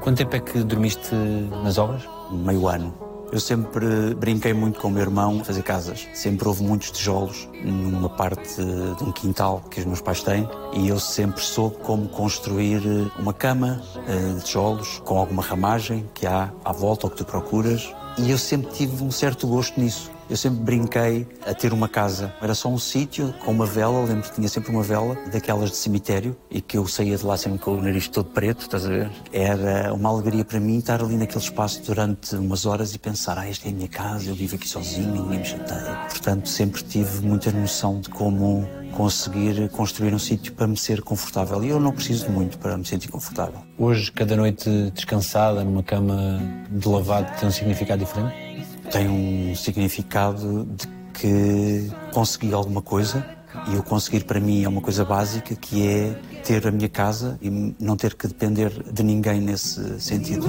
Quanto 0.00 0.16
tempo 0.16 0.34
é 0.34 0.40
que 0.40 0.64
dormiste 0.64 1.14
nas 1.62 1.76
obras? 1.76 2.08
Meio 2.30 2.66
ano. 2.66 2.94
Eu 3.30 3.38
sempre 3.38 4.14
brinquei 4.14 4.54
muito 4.54 4.80
com 4.80 4.88
o 4.88 4.90
meu 4.90 5.02
irmão 5.02 5.40
a 5.40 5.44
fazer 5.44 5.62
casas. 5.62 6.08
Sempre 6.14 6.48
houve 6.48 6.64
muitos 6.64 6.90
tijolos 6.90 7.46
numa 7.62 8.08
parte 8.08 8.56
de 8.56 9.04
um 9.04 9.12
quintal 9.12 9.62
que 9.70 9.78
os 9.78 9.84
meus 9.84 10.00
pais 10.00 10.22
têm 10.22 10.48
e 10.72 10.88
eu 10.88 10.98
sempre 10.98 11.42
soube 11.42 11.76
como 11.82 12.08
construir 12.08 12.82
uma 13.18 13.34
cama 13.34 13.82
eh, 14.08 14.34
de 14.34 14.42
tijolos 14.42 15.00
com 15.04 15.18
alguma 15.18 15.42
ramagem 15.42 16.08
que 16.14 16.26
há 16.26 16.50
à 16.64 16.72
volta 16.72 17.06
ou 17.06 17.10
que 17.10 17.18
tu 17.18 17.24
procuras. 17.26 17.94
E 18.18 18.30
eu 18.30 18.38
sempre 18.38 18.72
tive 18.72 19.04
um 19.04 19.10
certo 19.10 19.46
gosto 19.46 19.78
nisso. 19.78 20.10
Eu 20.30 20.36
sempre 20.36 20.60
brinquei 20.60 21.26
a 21.44 21.52
ter 21.52 21.72
uma 21.72 21.88
casa. 21.88 22.32
Era 22.40 22.54
só 22.54 22.68
um 22.68 22.78
sítio 22.78 23.34
com 23.44 23.50
uma 23.50 23.66
vela, 23.66 24.04
lembro 24.04 24.22
que 24.22 24.32
tinha 24.36 24.48
sempre 24.48 24.70
uma 24.70 24.84
vela, 24.84 25.18
daquelas 25.32 25.70
de 25.70 25.76
cemitério, 25.76 26.36
e 26.48 26.60
que 26.60 26.78
eu 26.78 26.86
saía 26.86 27.16
de 27.16 27.26
lá 27.26 27.36
sempre 27.36 27.58
com 27.58 27.72
o 27.72 27.82
nariz 27.82 28.06
todo 28.06 28.30
preto, 28.30 28.60
estás 28.60 28.86
a 28.86 28.90
ver? 28.90 29.10
Era 29.32 29.92
uma 29.92 30.08
alegria 30.08 30.44
para 30.44 30.60
mim 30.60 30.78
estar 30.78 31.02
ali 31.02 31.16
naquele 31.16 31.42
espaço 31.42 31.82
durante 31.84 32.36
umas 32.36 32.64
horas 32.64 32.94
e 32.94 32.98
pensar, 33.00 33.38
ah, 33.38 33.48
esta 33.48 33.66
é 33.66 33.72
a 33.72 33.74
minha 33.74 33.88
casa, 33.88 34.30
eu 34.30 34.34
vivo 34.36 34.54
aqui 34.54 34.68
sozinho, 34.68 35.10
ninguém 35.10 35.40
me 35.40 35.44
chateia. 35.44 35.96
Portanto, 36.08 36.48
sempre 36.48 36.80
tive 36.84 37.26
muita 37.26 37.50
noção 37.50 38.00
de 38.00 38.08
como 38.08 38.68
conseguir 38.92 39.68
construir 39.70 40.14
um 40.14 40.18
sítio 40.18 40.52
para 40.52 40.68
me 40.68 40.76
ser 40.76 41.02
confortável. 41.02 41.64
E 41.64 41.70
eu 41.70 41.80
não 41.80 41.90
preciso 41.90 42.26
de 42.26 42.30
muito 42.30 42.56
para 42.56 42.76
me 42.76 42.84
sentir 42.84 43.08
confortável. 43.08 43.62
Hoje, 43.76 44.12
cada 44.12 44.36
noite 44.36 44.92
descansada 44.94 45.64
numa 45.64 45.82
cama 45.82 46.40
de 46.70 46.86
lavado 46.86 47.36
tem 47.40 47.48
um 47.48 47.52
significado 47.52 48.04
diferente? 48.04 48.49
Tem 48.90 49.08
um 49.08 49.54
significado 49.54 50.64
de 50.64 50.86
que 51.14 51.90
consegui 52.12 52.52
alguma 52.52 52.82
coisa 52.82 53.24
e 53.72 53.76
o 53.76 53.82
conseguir 53.82 54.24
para 54.24 54.40
mim 54.40 54.64
é 54.64 54.68
uma 54.68 54.80
coisa 54.80 55.04
básica 55.04 55.54
que 55.54 55.86
é 55.86 56.12
ter 56.44 56.66
a 56.66 56.70
minha 56.70 56.88
casa 56.88 57.38
e 57.42 57.50
não 57.78 57.96
ter 57.96 58.14
que 58.14 58.26
depender 58.26 58.70
de 58.92 59.02
ninguém 59.02 59.40
nesse 59.40 60.00
sentido. 60.00 60.46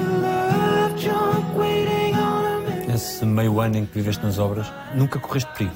Nesse 2.87 3.25
meio 3.25 3.59
ano 3.59 3.77
em 3.77 3.85
que 3.85 3.93
viveste 3.95 4.23
nas 4.23 4.37
obras, 4.37 4.71
nunca 4.95 5.19
correste 5.19 5.51
perigo? 5.53 5.75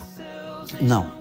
Não. 0.82 1.12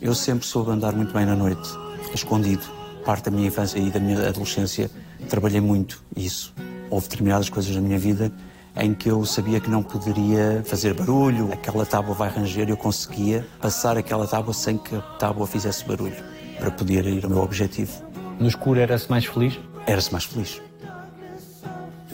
Eu 0.00 0.14
sempre 0.14 0.46
soube 0.46 0.70
andar 0.70 0.94
muito 0.94 1.12
bem 1.12 1.26
na 1.26 1.34
noite, 1.34 1.68
escondido. 2.14 2.62
Parte 3.04 3.24
da 3.24 3.30
minha 3.30 3.48
infância 3.48 3.78
e 3.78 3.90
da 3.90 3.98
minha 3.98 4.28
adolescência 4.28 4.90
trabalhei 5.28 5.60
muito 5.60 6.02
isso. 6.16 6.54
Houve 6.90 7.08
determinadas 7.08 7.48
coisas 7.48 7.74
na 7.74 7.82
minha 7.82 7.98
vida 7.98 8.32
em 8.78 8.94
que 8.94 9.10
eu 9.10 9.24
sabia 9.24 9.60
que 9.60 9.68
não 9.68 9.82
poderia 9.82 10.62
fazer 10.64 10.94
barulho, 10.94 11.52
aquela 11.52 11.84
tábua 11.84 12.14
vai 12.14 12.28
ranger, 12.28 12.68
eu 12.68 12.76
conseguia 12.76 13.46
passar 13.60 13.96
aquela 13.96 14.26
tábua 14.26 14.54
sem 14.54 14.78
que 14.78 14.94
a 14.94 15.00
tábua 15.00 15.46
fizesse 15.46 15.84
barulho, 15.84 16.16
para 16.58 16.70
poder 16.70 17.04
ir 17.06 17.24
ao 17.24 17.30
meu 17.30 17.42
objetivo. 17.42 17.92
No 18.38 18.46
escuro 18.46 18.78
era-se 18.78 19.10
mais 19.10 19.24
feliz? 19.24 19.58
Era-se 19.86 20.12
mais 20.12 20.24
feliz. 20.24 20.62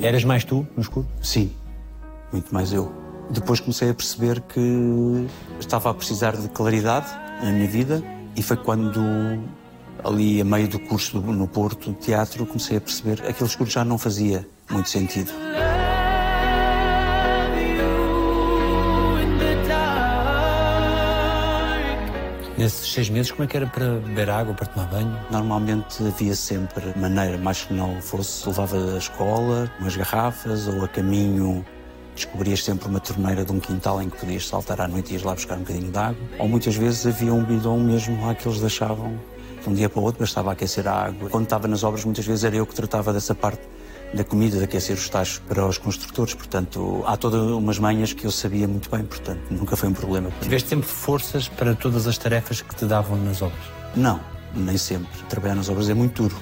Eras 0.00 0.24
mais 0.24 0.42
tu 0.42 0.66
no 0.74 0.82
escuro? 0.82 1.06
Sim, 1.22 1.52
muito 2.32 2.52
mais 2.52 2.72
eu. 2.72 2.92
Depois 3.30 3.60
comecei 3.60 3.90
a 3.90 3.94
perceber 3.94 4.40
que 4.40 5.26
estava 5.60 5.90
a 5.90 5.94
precisar 5.94 6.36
de 6.36 6.48
claridade 6.48 7.06
na 7.42 7.50
minha 7.52 7.68
vida 7.68 8.02
e 8.34 8.42
foi 8.42 8.56
quando 8.56 9.00
ali 10.02 10.40
a 10.40 10.44
meio 10.44 10.68
do 10.68 10.78
curso 10.78 11.20
no 11.20 11.46
Porto 11.46 11.92
de 11.92 11.98
teatro 11.98 12.44
comecei 12.44 12.76
a 12.76 12.80
perceber 12.80 13.20
que 13.20 13.28
aquele 13.28 13.48
escuro 13.48 13.70
já 13.70 13.84
não 13.84 13.96
fazia 13.96 14.46
muito 14.70 14.88
sentido. 14.88 15.32
Nesses 22.56 22.92
seis 22.92 23.10
meses, 23.10 23.32
como 23.32 23.42
é 23.42 23.46
que 23.48 23.56
era 23.56 23.66
para 23.66 23.84
beber 23.94 24.30
água, 24.30 24.54
para 24.54 24.66
tomar 24.66 24.86
banho? 24.86 25.18
Normalmente 25.28 26.06
havia 26.06 26.36
sempre 26.36 26.96
maneira, 26.96 27.36
mais 27.36 27.64
que 27.64 27.74
não 27.74 28.00
fosse, 28.00 28.46
levava 28.46 28.76
a 28.94 28.98
escola, 28.98 29.68
umas 29.80 29.96
garrafas 29.96 30.68
ou 30.68 30.84
a 30.84 30.88
caminho 30.88 31.66
descobrias 32.14 32.62
sempre 32.62 32.86
uma 32.86 33.00
torneira 33.00 33.44
de 33.44 33.50
um 33.50 33.58
quintal 33.58 34.00
em 34.00 34.08
que 34.08 34.16
podias 34.18 34.46
saltar 34.46 34.80
à 34.80 34.86
noite 34.86 35.10
e 35.10 35.14
ias 35.14 35.24
lá 35.24 35.34
buscar 35.34 35.56
um 35.56 35.60
bocadinho 35.60 35.90
de 35.90 35.98
água. 35.98 36.28
Ou 36.38 36.48
muitas 36.48 36.76
vezes 36.76 37.04
havia 37.04 37.34
um 37.34 37.42
bidão 37.42 37.76
mesmo 37.76 38.24
lá 38.24 38.36
que 38.36 38.46
eles 38.46 38.60
deixavam 38.60 39.18
de 39.60 39.68
um 39.68 39.74
dia 39.74 39.88
para 39.88 39.98
o 39.98 40.04
outro, 40.04 40.20
bastava 40.20 40.52
aquecer 40.52 40.86
a 40.86 41.06
água. 41.06 41.28
Quando 41.28 41.44
estava 41.44 41.66
nas 41.66 41.82
obras, 41.82 42.04
muitas 42.04 42.24
vezes 42.24 42.44
era 42.44 42.54
eu 42.54 42.64
que 42.64 42.74
tratava 42.74 43.12
dessa 43.12 43.34
parte 43.34 43.62
da 44.14 44.24
comida, 44.24 44.58
de 44.58 44.64
aquecer 44.64 44.96
os 44.96 45.08
tachos 45.08 45.40
para 45.46 45.66
os 45.66 45.78
construtores. 45.78 46.34
Portanto, 46.34 47.02
há 47.06 47.16
todas 47.16 47.40
umas 47.40 47.78
manhas 47.78 48.12
que 48.12 48.24
eu 48.24 48.30
sabia 48.30 48.66
muito 48.66 48.90
bem, 48.90 49.04
portanto, 49.04 49.40
nunca 49.50 49.76
foi 49.76 49.88
um 49.88 49.92
problema. 49.92 50.30
Tiveste 50.40 50.68
sempre 50.68 50.86
forças 50.86 51.48
para 51.48 51.74
todas 51.74 52.06
as 52.06 52.16
tarefas 52.16 52.62
que 52.62 52.74
te 52.74 52.84
davam 52.84 53.16
nas 53.18 53.42
obras? 53.42 53.64
Não, 53.94 54.20
nem 54.54 54.76
sempre. 54.76 55.08
Trabalhar 55.28 55.54
nas 55.54 55.68
obras 55.68 55.88
é 55.88 55.94
muito 55.94 56.22
duro. 56.22 56.36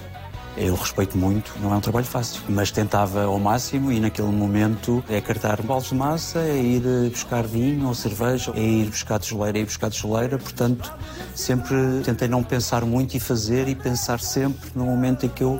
Eu 0.55 0.75
respeito 0.75 1.17
muito, 1.17 1.51
não 1.63 1.73
é 1.73 1.77
um 1.77 1.81
trabalho 1.81 2.05
fácil, 2.05 2.43
mas 2.47 2.71
tentava 2.71 3.25
ao 3.25 3.39
máximo 3.39 3.91
e 3.91 3.99
naquele 3.99 4.29
momento 4.29 5.03
é 5.09 5.19
cartar 5.19 5.63
baldes 5.63 5.89
de 5.89 5.95
massa, 5.95 6.41
é 6.41 6.59
ir 6.59 6.83
buscar 7.09 7.43
vinho 7.45 7.89
ou 7.89 7.95
cerveja, 7.95 8.53
é 8.55 8.61
ir 8.61 8.91
buscar 8.91 9.19
tijoleira, 9.19 9.57
é 9.57 9.63
ir 9.63 9.65
buscar 9.65 9.89
tijoleira, 9.89 10.37
portanto 10.37 10.93
sempre 11.35 12.03
tentei 12.05 12.29
não 12.29 12.45
pensar 12.45 12.85
muito 12.85 13.17
e 13.17 13.21
fazer 13.21 13.67
e 13.67 13.75
pensar 13.75 14.21
sempre 14.21 14.71
no 14.75 14.85
momento 14.85 15.25
em 15.25 15.31
que 15.31 15.43
eu 15.43 15.59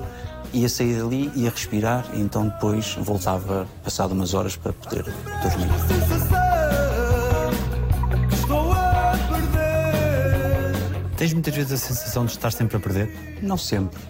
ia 0.53 0.69
sair 0.69 1.01
dali, 1.01 1.31
ia 1.35 1.51
respirar 1.51 2.05
e 2.13 2.21
então 2.21 2.49
depois 2.49 2.95
voltava 2.99 3.67
passado 3.83 4.13
umas 4.13 4.35
horas 4.35 4.57
para 4.57 4.73
poder 4.73 5.05
dormir. 5.05 5.69
Tens 11.17 11.33
muitas 11.33 11.55
vezes 11.55 11.73
a 11.73 11.77
sensação 11.77 12.25
de 12.25 12.33
estar 12.33 12.51
sempre 12.53 12.77
a 12.77 12.81
perder? 12.81 13.39
Não 13.43 13.57
sempre. 13.57 14.01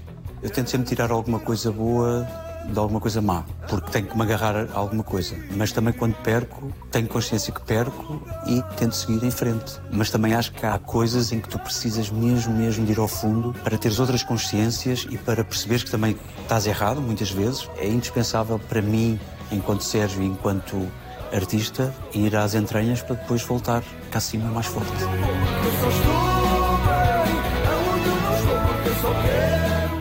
Eu 0.42 0.50
tento 0.50 0.70
sempre 0.70 0.88
tirar 0.88 1.10
alguma 1.10 1.38
coisa 1.38 1.70
boa 1.70 2.26
de 2.66 2.78
alguma 2.78 3.00
coisa 3.00 3.20
má, 3.20 3.44
porque 3.68 3.90
tenho 3.90 4.06
que 4.06 4.16
me 4.16 4.22
agarrar 4.22 4.68
a 4.72 4.78
alguma 4.78 5.02
coisa. 5.02 5.36
Mas 5.56 5.72
também 5.72 5.92
quando 5.92 6.14
perco, 6.22 6.72
tenho 6.90 7.08
consciência 7.08 7.52
que 7.52 7.60
perco 7.62 8.22
e 8.46 8.62
tento 8.76 8.94
seguir 8.94 9.24
em 9.24 9.30
frente. 9.30 9.80
Mas 9.90 10.10
também 10.10 10.34
acho 10.34 10.52
que 10.52 10.64
há 10.64 10.78
coisas 10.78 11.32
em 11.32 11.40
que 11.40 11.48
tu 11.48 11.58
precisas 11.58 12.10
mesmo, 12.10 12.54
mesmo 12.54 12.84
de 12.86 12.92
ir 12.92 12.98
ao 12.98 13.08
fundo 13.08 13.54
para 13.62 13.76
teres 13.76 13.98
outras 13.98 14.22
consciências 14.22 15.06
e 15.10 15.18
para 15.18 15.44
perceberes 15.44 15.82
que 15.82 15.90
também 15.90 16.16
estás 16.40 16.66
errado 16.66 17.00
muitas 17.00 17.30
vezes. 17.30 17.68
É 17.76 17.86
indispensável 17.86 18.58
para 18.58 18.80
mim, 18.80 19.18
enquanto 19.50 19.82
Sérgio 19.82 20.22
e 20.22 20.26
enquanto 20.26 20.88
artista, 21.32 21.94
ir 22.12 22.36
às 22.36 22.54
entranhas 22.54 23.00
para 23.02 23.16
depois 23.16 23.42
voltar 23.42 23.82
cá 24.10 24.18
acima 24.18 24.50
mais 24.50 24.66
forte. 24.66 24.92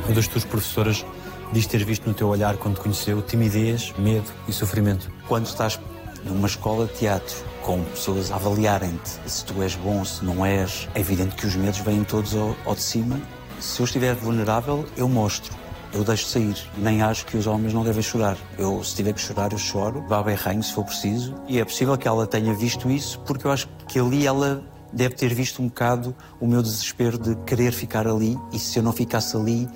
Uma 0.05 0.15
das 0.15 0.27
tuas 0.27 0.43
professoras 0.43 1.05
diz 1.51 1.67
ter 1.67 1.83
visto 1.83 2.07
no 2.07 2.13
teu 2.13 2.27
olhar 2.27 2.55
quando 2.57 2.75
te 2.75 2.81
conheceu 2.81 3.21
timidez, 3.21 3.93
medo 3.97 4.29
e 4.47 4.53
sofrimento. 4.53 5.11
Quando 5.27 5.45
estás 5.45 5.79
numa 6.23 6.47
escola 6.47 6.85
de 6.85 6.93
teatro 6.93 7.35
com 7.61 7.83
pessoas 7.83 8.31
a 8.31 8.35
avaliarem-te 8.35 9.29
se 9.29 9.45
tu 9.45 9.61
és 9.61 9.75
bom, 9.75 10.03
se 10.03 10.23
não 10.23 10.45
és, 10.45 10.87
é 10.95 10.99
evidente 10.99 11.35
que 11.35 11.45
os 11.45 11.55
medos 11.55 11.79
vêm 11.79 12.03
todos 12.03 12.35
ao, 12.35 12.55
ao 12.65 12.75
de 12.75 12.81
cima. 12.81 13.19
Se 13.59 13.81
eu 13.81 13.85
estiver 13.85 14.15
vulnerável, 14.15 14.85
eu 14.97 15.07
mostro. 15.07 15.53
Eu 15.93 16.03
deixo 16.05 16.25
sair. 16.25 16.55
Nem 16.77 17.01
acho 17.01 17.25
que 17.25 17.35
os 17.35 17.45
homens 17.45 17.73
não 17.73 17.83
devem 17.83 18.01
chorar. 18.01 18.37
Eu, 18.57 18.81
se 18.83 18.95
tiver 18.95 19.13
que 19.13 19.19
chorar, 19.19 19.51
eu 19.51 19.57
choro. 19.57 20.03
Vá 20.07 20.23
bem 20.23 20.35
ranho, 20.35 20.63
se 20.63 20.73
for 20.73 20.85
preciso. 20.85 21.35
E 21.47 21.59
é 21.59 21.65
possível 21.65 21.97
que 21.97 22.07
ela 22.07 22.25
tenha 22.25 22.53
visto 22.53 22.89
isso, 22.89 23.19
porque 23.19 23.45
eu 23.45 23.51
acho 23.51 23.67
que 23.87 23.99
ali 23.99 24.25
ela 24.25 24.63
deve 24.93 25.15
ter 25.15 25.33
visto 25.33 25.61
um 25.61 25.67
bocado 25.67 26.15
o 26.39 26.47
meu 26.47 26.61
desespero 26.61 27.17
de 27.17 27.35
querer 27.45 27.71
ficar 27.73 28.07
ali. 28.07 28.37
E 28.53 28.59
se 28.59 28.79
eu 28.79 28.83
não 28.83 28.93
ficasse 28.93 29.35
ali, 29.35 29.67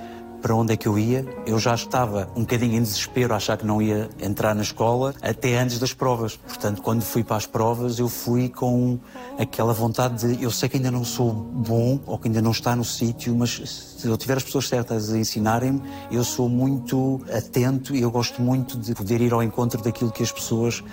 para 0.45 0.53
onde 0.53 0.73
é 0.73 0.77
que 0.77 0.87
eu 0.87 0.99
ia. 0.99 1.25
Eu 1.43 1.57
já 1.57 1.73
estava 1.73 2.29
um 2.35 2.41
bocadinho 2.41 2.75
em 2.75 2.83
desespero, 2.83 3.33
a 3.33 3.37
achar 3.37 3.57
que 3.57 3.65
não 3.65 3.81
ia 3.81 4.07
entrar 4.21 4.53
na 4.53 4.61
escola 4.61 5.15
até 5.19 5.57
antes 5.57 5.79
das 5.79 5.91
provas. 5.91 6.37
Portanto, 6.37 6.83
quando 6.83 7.01
fui 7.01 7.23
para 7.23 7.37
as 7.37 7.47
provas, 7.47 7.97
eu 7.97 8.07
fui 8.07 8.47
com 8.47 8.99
aquela 9.39 9.73
vontade 9.73 10.35
de 10.35 10.43
eu 10.43 10.51
sei 10.51 10.69
que 10.69 10.77
ainda 10.77 10.91
não 10.91 11.03
sou 11.03 11.31
bom 11.33 11.99
ou 12.05 12.19
que 12.19 12.27
ainda 12.27 12.43
não 12.43 12.51
está 12.51 12.75
no 12.75 12.83
sítio, 12.83 13.35
mas 13.35 13.59
se 13.97 14.07
eu 14.07 14.15
tiver 14.17 14.37
as 14.37 14.43
pessoas 14.43 14.67
certas 14.67 15.11
a 15.11 15.17
ensinarem-me, 15.17 15.81
eu 16.11 16.23
sou 16.23 16.47
muito 16.47 17.19
atento 17.35 17.95
e 17.95 18.03
eu 18.03 18.11
gosto 18.11 18.39
muito 18.39 18.77
de 18.77 18.93
poder 18.93 19.21
ir 19.21 19.33
ao 19.33 19.41
encontro 19.41 19.81
daquilo 19.81 20.11
que 20.11 20.21
as 20.21 20.31
pessoas 20.31 20.83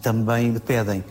também 0.00 0.52
me 0.52 0.60
pedem. 0.60 1.04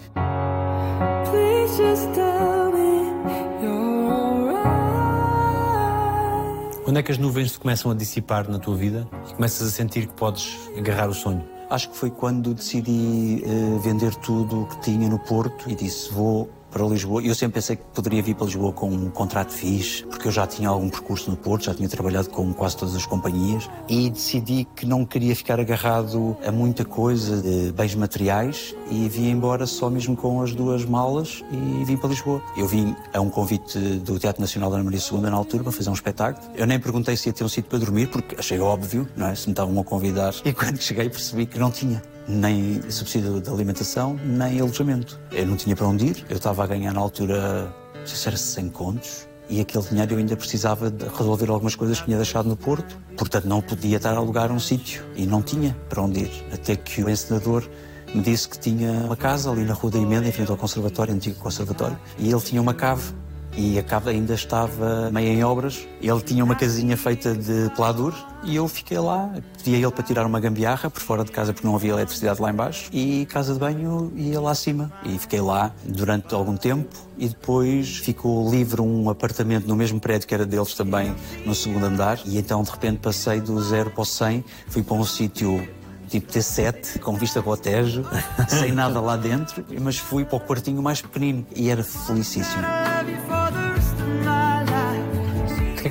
Quando 6.90 6.98
é 6.98 7.04
que 7.04 7.12
as 7.12 7.20
nuvens 7.20 7.52
se 7.52 7.60
começam 7.60 7.92
a 7.92 7.94
dissipar 7.94 8.50
na 8.50 8.58
tua 8.58 8.76
vida 8.76 9.08
e 9.30 9.36
começas 9.36 9.68
a 9.68 9.70
sentir 9.70 10.08
que 10.08 10.14
podes 10.16 10.58
agarrar 10.76 11.08
o 11.08 11.14
sonho? 11.14 11.48
Acho 11.70 11.88
que 11.92 11.96
foi 11.96 12.10
quando 12.10 12.52
decidi 12.52 13.44
uh, 13.46 13.80
vender 13.80 14.16
tudo 14.16 14.64
o 14.64 14.66
que 14.66 14.82
tinha 14.82 15.08
no 15.08 15.20
Porto 15.20 15.70
e 15.70 15.76
disse: 15.76 16.12
vou 16.12 16.50
para 16.72 16.86
Lisboa. 16.86 17.22
Eu 17.22 17.36
sempre 17.36 17.56
pensei 17.56 17.76
que 17.76 17.84
poderia 17.94 18.22
vir 18.22 18.36
para 18.36 18.46
Lisboa 18.46 18.72
com 18.72 18.90
um 18.90 19.10
contrato 19.10 19.52
fixe, 19.52 20.04
porque 20.06 20.28
eu 20.28 20.32
já 20.32 20.46
tinha 20.48 20.70
algum 20.70 20.90
percurso 20.90 21.30
no 21.30 21.38
Porto, 21.38 21.66
já 21.66 21.74
tinha 21.74 21.90
trabalhado 21.90 22.30
com 22.30 22.54
quase 22.54 22.78
todas 22.78 22.96
as 22.96 23.06
companhias 23.06 23.70
e 23.88 24.10
decidi 24.10 24.68
que 24.76 24.86
não 24.86 25.06
queria 25.06 25.36
ficar 25.36 25.60
agarrado 25.60 26.38
a 26.46 26.52
muita 26.52 26.86
coisa 26.86 27.42
de 27.42 27.72
bens 27.72 27.96
materiais 27.96 28.76
e 28.90 29.08
vim 29.10 29.30
embora 29.30 29.66
só 29.66 29.90
mesmo 29.90 30.16
com 30.16 30.42
as 30.42 30.54
duas 30.54 30.86
malas 30.86 31.44
e 31.52 31.84
vim 31.86 31.98
para 31.98 32.10
Lisboa. 32.10 32.42
Eu 32.58 32.68
vim 32.68 32.96
a 33.14 33.20
um 33.20 33.30
convite 33.30 33.78
do 33.80 34.20
Teatro 34.20 34.42
Nacional 34.42 34.70
da 34.70 34.78
Ana 34.78 34.86
Maria 34.86 35.00
II 35.00 35.22
na 35.22 35.34
altura 35.34 35.64
para 35.64 35.72
fazer 35.72 35.90
um 35.90 35.94
espetáculo. 35.94 36.46
Eu 36.56 36.66
nem 36.66 36.80
perguntei 36.80 37.16
se 37.16 37.30
ia 37.30 37.34
ter 37.34 37.44
um 37.44 37.50
sítio 37.50 37.70
para 37.70 37.80
dormir, 37.80 38.08
porque 38.08 38.36
achei 38.38 38.60
óbvio, 38.60 39.08
não 39.16 39.28
é? 39.28 39.36
Se 39.36 39.48
me 39.48 39.54
estavam 39.54 39.80
a 39.80 39.84
convidar. 39.84 40.34
E 40.46 40.54
quando 40.54 40.80
cheguei 40.82 41.10
percebi 41.10 41.46
que 41.46 41.58
não 41.58 41.72
tinha 41.72 42.02
nem 42.30 42.82
subsídio 42.92 43.42
de 43.42 43.50
alimentação, 43.50 44.16
nem 44.24 44.60
alojamento. 44.60 45.20
Eu 45.32 45.48
não 45.48 45.56
tinha 45.56 45.76
para 45.76 45.88
onde 45.88 46.06
ir, 46.06 46.26
eu 46.30 46.38
estava 46.38 46.64
a 46.64 46.68
ganhar 46.68 46.94
na 46.94 47.02
altura, 47.02 47.74
não 47.96 48.06
sei 48.06 48.16
se 48.16 48.28
era 48.28 48.38
100 48.38 48.70
contos, 48.70 49.28
e 49.50 49.60
aquele 49.60 49.84
dinheiro 49.84 50.14
eu 50.14 50.18
ainda 50.20 50.38
precisava 50.38 50.92
de 50.92 51.06
resolver 51.08 51.50
algumas 51.50 51.76
coisas 51.76 52.00
que 52.00 52.06
tinha 52.06 52.18
deixado 52.18 52.48
no 52.48 52.56
Porto, 52.56 52.98
portanto 53.18 53.46
não 53.46 53.62
podia 53.62 53.98
estar 53.98 54.14
a 54.14 54.18
alugar 54.18 54.52
um 54.52 54.60
sítio 54.60 55.04
e 55.16 55.26
não 55.26 55.42
tinha 55.42 55.76
para 55.90 56.04
onde 56.04 56.22
ir. 56.22 56.46
Até 56.54 56.76
que 56.76 57.04
o 57.04 57.10
encenador 57.10 57.68
me 58.14 58.22
disse 58.22 58.48
que 58.48 58.60
tinha 58.60 58.92
uma 58.92 59.16
casa 59.16 59.52
ali 59.52 59.64
na 59.64 59.74
Rua 59.74 59.92
da 59.92 59.98
Emenda, 59.98 60.28
em 60.28 60.32
frente 60.32 60.52
ao 60.52 60.58
conservatório, 60.58 61.14
antigo 61.14 61.40
conservatório, 61.40 61.98
e 62.20 62.32
ele 62.32 62.42
tinha 62.42 62.62
uma 62.62 62.76
cave 62.76 63.12
e 63.60 63.78
a 63.78 63.84
cave 63.84 64.12
ainda 64.12 64.34
estava 64.34 65.12
meio 65.12 65.28
em 65.34 65.44
obras. 65.44 65.86
Ele 66.02 66.22
tinha 66.22 66.46
uma 66.46 66.56
casinha 66.56 66.96
feita 66.96 67.36
de 67.36 67.70
pladur 67.76 68.16
e 68.42 68.56
eu 68.56 68.66
fiquei 68.70 68.98
lá. 68.98 69.30
Pedi 69.58 69.76
a 69.76 69.80
ele 69.80 69.92
para 69.92 70.02
tirar 70.02 70.26
uma 70.26 70.40
gambiarra 70.40 70.90
por 70.90 71.02
fora 71.02 71.26
de 71.26 71.32
casa 71.32 71.52
porque 71.52 71.68
não 71.68 71.76
havia 71.76 71.92
eletricidade 71.92 72.42
lá 72.42 72.50
embaixo 72.50 72.90
e 72.94 73.26
casa 73.26 73.52
de 73.54 73.60
banho 73.60 74.14
ia 74.16 74.40
lá 74.40 74.52
acima. 74.52 74.90
E 75.04 75.20
fiquei 75.20 75.42
lá 75.42 75.74
durante 75.84 76.34
algum 76.34 76.56
tempo 76.56 76.88
e 77.18 77.28
depois 77.28 77.98
ficou 77.98 78.50
livre 78.50 78.80
um 78.80 79.10
apartamento 79.10 79.68
no 79.68 79.76
mesmo 79.76 80.00
prédio 80.00 80.26
que 80.26 80.34
era 80.34 80.46
deles 80.46 80.74
também 80.74 81.14
no 81.46 81.54
segundo 81.54 81.86
andar 81.86 82.18
e 82.26 82.38
então 82.38 82.64
de 82.64 82.72
repente 82.72 83.00
passei 83.00 83.42
do 83.42 83.62
zero 83.62 83.92
para 83.92 84.02
o 84.02 84.06
100, 84.06 84.46
fui 84.70 84.84
para 84.84 84.96
um 84.96 85.04
sítio 85.04 85.68
tipo 86.10 86.32
T7, 86.32 87.00
com 87.00 87.14
vista 87.16 87.42
para 87.42 87.52
o 87.52 87.58
Tejo, 87.58 88.04
sem 88.50 88.72
nada 88.72 89.00
lá 89.00 89.16
dentro, 89.16 89.64
mas 89.80 89.98
fui 89.98 90.26
para 90.26 90.38
o 90.38 90.40
quartinho 90.40 90.82
mais 90.82 91.02
pequenino 91.02 91.46
e 91.56 91.70
era 91.70 91.84
felicíssimo. 91.84 92.64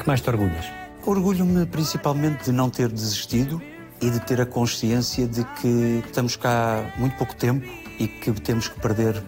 Mais 0.08 0.22
te 0.22 0.30
orgulhas? 0.30 0.64
Orgulho-me 1.04 1.66
principalmente 1.66 2.44
de 2.44 2.52
não 2.52 2.70
ter 2.70 2.88
desistido 2.88 3.60
e 4.00 4.08
de 4.08 4.18
ter 4.20 4.40
a 4.40 4.46
consciência 4.46 5.28
de 5.28 5.44
que 5.60 6.02
estamos 6.06 6.34
cá 6.34 6.94
muito 6.96 7.14
pouco 7.18 7.36
tempo 7.36 7.66
e 8.00 8.08
que 8.08 8.32
temos 8.32 8.68
que 8.68 8.80
perder 8.80 9.22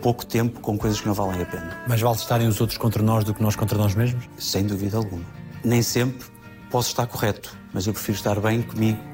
pouco 0.00 0.24
tempo 0.24 0.60
com 0.60 0.78
coisas 0.78 1.00
que 1.00 1.08
não 1.08 1.14
valem 1.14 1.42
a 1.42 1.46
pena. 1.46 1.82
Mais 1.88 2.00
vale 2.00 2.14
estarem 2.14 2.46
os 2.46 2.60
outros 2.60 2.78
contra 2.78 3.02
nós 3.02 3.24
do 3.24 3.34
que 3.34 3.42
nós 3.42 3.56
contra 3.56 3.76
nós 3.76 3.96
mesmos? 3.96 4.24
Sem 4.38 4.64
dúvida 4.66 4.98
alguma. 4.98 5.24
Nem 5.64 5.82
sempre 5.82 6.24
posso 6.70 6.90
estar 6.90 7.08
correto, 7.08 7.56
mas 7.74 7.88
eu 7.88 7.92
prefiro 7.92 8.16
estar 8.16 8.38
bem 8.38 8.62
comigo 8.62 9.09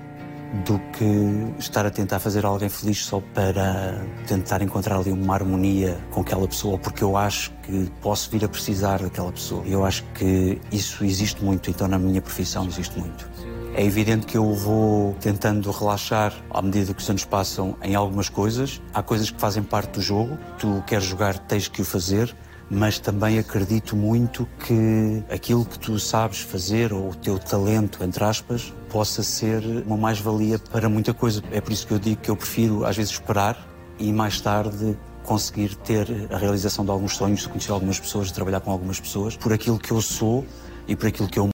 do 0.64 0.78
que 0.92 1.58
estar 1.58 1.84
a 1.84 1.90
tentar 1.90 2.18
fazer 2.18 2.44
alguém 2.44 2.68
feliz 2.68 3.04
só 3.04 3.20
para 3.34 4.00
tentar 4.26 4.62
encontrar 4.62 4.96
ali 4.96 5.10
uma 5.10 5.34
harmonia 5.34 5.98
com 6.10 6.20
aquela 6.20 6.46
pessoa, 6.46 6.78
porque 6.78 7.02
eu 7.02 7.16
acho 7.16 7.52
que 7.62 7.90
posso 8.00 8.30
vir 8.30 8.44
a 8.44 8.48
precisar 8.48 9.02
daquela 9.02 9.32
pessoa. 9.32 9.64
Eu 9.66 9.84
acho 9.84 10.04
que 10.14 10.60
isso 10.72 11.04
existe 11.04 11.44
muito, 11.44 11.70
então 11.70 11.88
na 11.88 11.98
minha 11.98 12.22
profissão 12.22 12.66
existe 12.66 12.98
muito. 12.98 13.28
É 13.74 13.84
evidente 13.84 14.24
que 14.24 14.38
eu 14.38 14.54
vou 14.54 15.14
tentando 15.20 15.70
relaxar 15.70 16.32
à 16.50 16.62
medida 16.62 16.94
que 16.94 17.02
os 17.02 17.10
anos 17.10 17.26
passam 17.26 17.76
em 17.82 17.94
algumas 17.94 18.30
coisas. 18.30 18.80
Há 18.94 19.02
coisas 19.02 19.30
que 19.30 19.38
fazem 19.38 19.62
parte 19.62 19.90
do 19.90 20.00
jogo. 20.00 20.38
Tu 20.58 20.82
queres 20.86 21.04
jogar, 21.04 21.38
tens 21.40 21.68
que 21.68 21.82
o 21.82 21.84
fazer 21.84 22.34
mas 22.70 22.98
também 22.98 23.38
acredito 23.38 23.94
muito 23.94 24.48
que 24.66 25.22
aquilo 25.30 25.64
que 25.64 25.78
tu 25.78 25.98
sabes 25.98 26.40
fazer, 26.40 26.92
ou 26.92 27.10
o 27.10 27.14
teu 27.14 27.38
talento, 27.38 28.02
entre 28.02 28.24
aspas, 28.24 28.72
possa 28.88 29.22
ser 29.22 29.62
uma 29.86 29.96
mais-valia 29.96 30.58
para 30.58 30.88
muita 30.88 31.14
coisa. 31.14 31.42
É 31.50 31.60
por 31.60 31.72
isso 31.72 31.86
que 31.86 31.92
eu 31.92 31.98
digo 31.98 32.20
que 32.20 32.30
eu 32.30 32.36
prefiro, 32.36 32.84
às 32.84 32.96
vezes, 32.96 33.12
esperar 33.12 33.56
e 33.98 34.12
mais 34.12 34.40
tarde 34.40 34.98
conseguir 35.22 35.74
ter 35.76 36.06
a 36.30 36.38
realização 36.38 36.84
de 36.84 36.90
alguns 36.90 37.16
sonhos, 37.16 37.40
de 37.40 37.48
conhecer 37.48 37.72
algumas 37.72 37.98
pessoas, 37.98 38.28
de 38.28 38.34
trabalhar 38.34 38.60
com 38.60 38.70
algumas 38.70 39.00
pessoas, 39.00 39.36
por 39.36 39.52
aquilo 39.52 39.78
que 39.78 39.90
eu 39.90 40.00
sou 40.00 40.44
e 40.86 40.94
por 40.94 41.08
aquilo 41.08 41.28
que 41.28 41.38
eu 41.38 41.48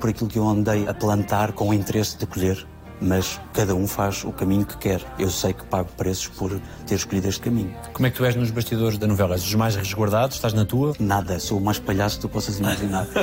por 0.00 0.10
aquilo 0.10 0.28
que 0.28 0.38
eu 0.38 0.48
andei 0.48 0.88
a 0.88 0.94
plantar 0.94 1.52
com 1.52 1.68
o 1.68 1.74
interesse 1.74 2.16
de 2.16 2.26
colher 2.26 2.66
mas 3.00 3.40
cada 3.52 3.74
um 3.74 3.86
faz 3.86 4.24
o 4.24 4.32
caminho 4.32 4.64
que 4.64 4.76
quer. 4.76 5.00
Eu 5.18 5.30
sei 5.30 5.52
que 5.52 5.64
pago 5.64 5.88
preços 5.96 6.28
por 6.28 6.60
ter 6.86 6.94
escolhido 6.94 7.28
este 7.28 7.40
caminho. 7.40 7.74
Como 7.92 8.06
é 8.06 8.10
que 8.10 8.16
tu 8.16 8.24
és 8.24 8.34
nos 8.34 8.50
bastidores 8.50 8.98
da 8.98 9.06
novela? 9.06 9.34
És 9.34 9.44
os 9.44 9.54
mais 9.54 9.76
resguardados? 9.76 10.36
Estás 10.36 10.52
na 10.52 10.64
tua? 10.64 10.94
Nada, 10.98 11.38
sou 11.38 11.58
o 11.58 11.60
mais 11.60 11.78
palhaço 11.78 12.16
que 12.16 12.22
tu 12.22 12.28
possas 12.28 12.58
imaginar. 12.58 13.06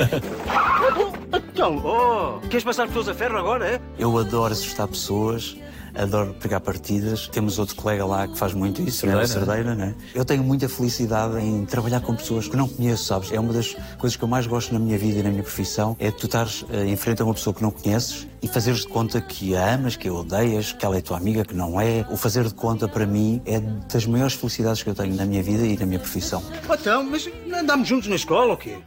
Então, 1.54 1.76
oh, 1.84 2.40
queres 2.48 2.64
passar 2.64 2.86
pessoas 2.88 3.08
a 3.08 3.14
ferro 3.14 3.38
agora, 3.38 3.66
é? 3.66 3.80
Eu 3.98 4.18
adoro 4.18 4.52
assustar 4.52 4.88
pessoas, 4.88 5.56
adoro 5.94 6.34
pegar 6.34 6.60
partidas. 6.60 7.28
Temos 7.28 7.58
outro 7.58 7.74
colega 7.76 8.04
lá 8.04 8.28
que 8.28 8.36
faz 8.36 8.54
muito 8.54 8.82
isso, 8.82 9.00
Cerdeira, 9.00 9.26
Cerdeira 9.26 9.74
né? 9.74 9.94
Eu 10.14 10.24
tenho 10.24 10.42
muita 10.42 10.68
felicidade 10.68 11.38
em 11.38 11.64
trabalhar 11.64 12.00
com 12.00 12.14
pessoas 12.14 12.48
que 12.48 12.56
não 12.56 12.68
conheço, 12.68 13.04
sabes? 13.04 13.32
É 13.32 13.40
uma 13.40 13.52
das 13.52 13.74
coisas 13.98 14.16
que 14.16 14.22
eu 14.22 14.28
mais 14.28 14.46
gosto 14.46 14.72
na 14.72 14.78
minha 14.78 14.98
vida 14.98 15.20
e 15.20 15.22
na 15.22 15.30
minha 15.30 15.42
profissão, 15.42 15.96
é 15.98 16.10
tu 16.10 16.26
estares 16.26 16.62
uh, 16.62 16.84
em 16.86 16.96
frente 16.96 17.22
a 17.22 17.24
uma 17.24 17.34
pessoa 17.34 17.54
que 17.54 17.62
não 17.62 17.70
conheces 17.70 18.26
e 18.42 18.48
fazeres 18.48 18.80
de 18.80 18.88
conta 18.88 19.20
que 19.20 19.54
a 19.54 19.74
amas, 19.74 19.96
que 19.96 20.08
a 20.08 20.12
odeias, 20.12 20.72
que 20.72 20.84
ela 20.84 20.96
é 20.96 21.00
tua 21.00 21.16
amiga, 21.16 21.44
que 21.44 21.54
não 21.54 21.80
é. 21.80 22.04
O 22.10 22.16
fazer 22.16 22.44
de 22.44 22.54
conta, 22.54 22.88
para 22.88 23.06
mim, 23.06 23.40
é 23.46 23.60
das 23.60 24.06
maiores 24.06 24.34
felicidades 24.34 24.82
que 24.82 24.90
eu 24.90 24.94
tenho 24.94 25.14
na 25.14 25.24
minha 25.24 25.42
vida 25.42 25.64
e 25.64 25.76
na 25.76 25.86
minha 25.86 26.00
profissão. 26.00 26.42
Então, 26.68 27.04
mas 27.04 27.28
não 27.46 27.60
andamos 27.60 27.86
juntos 27.86 28.08
na 28.08 28.16
escola 28.16 28.50
ou 28.50 28.56
quê? 28.56 28.78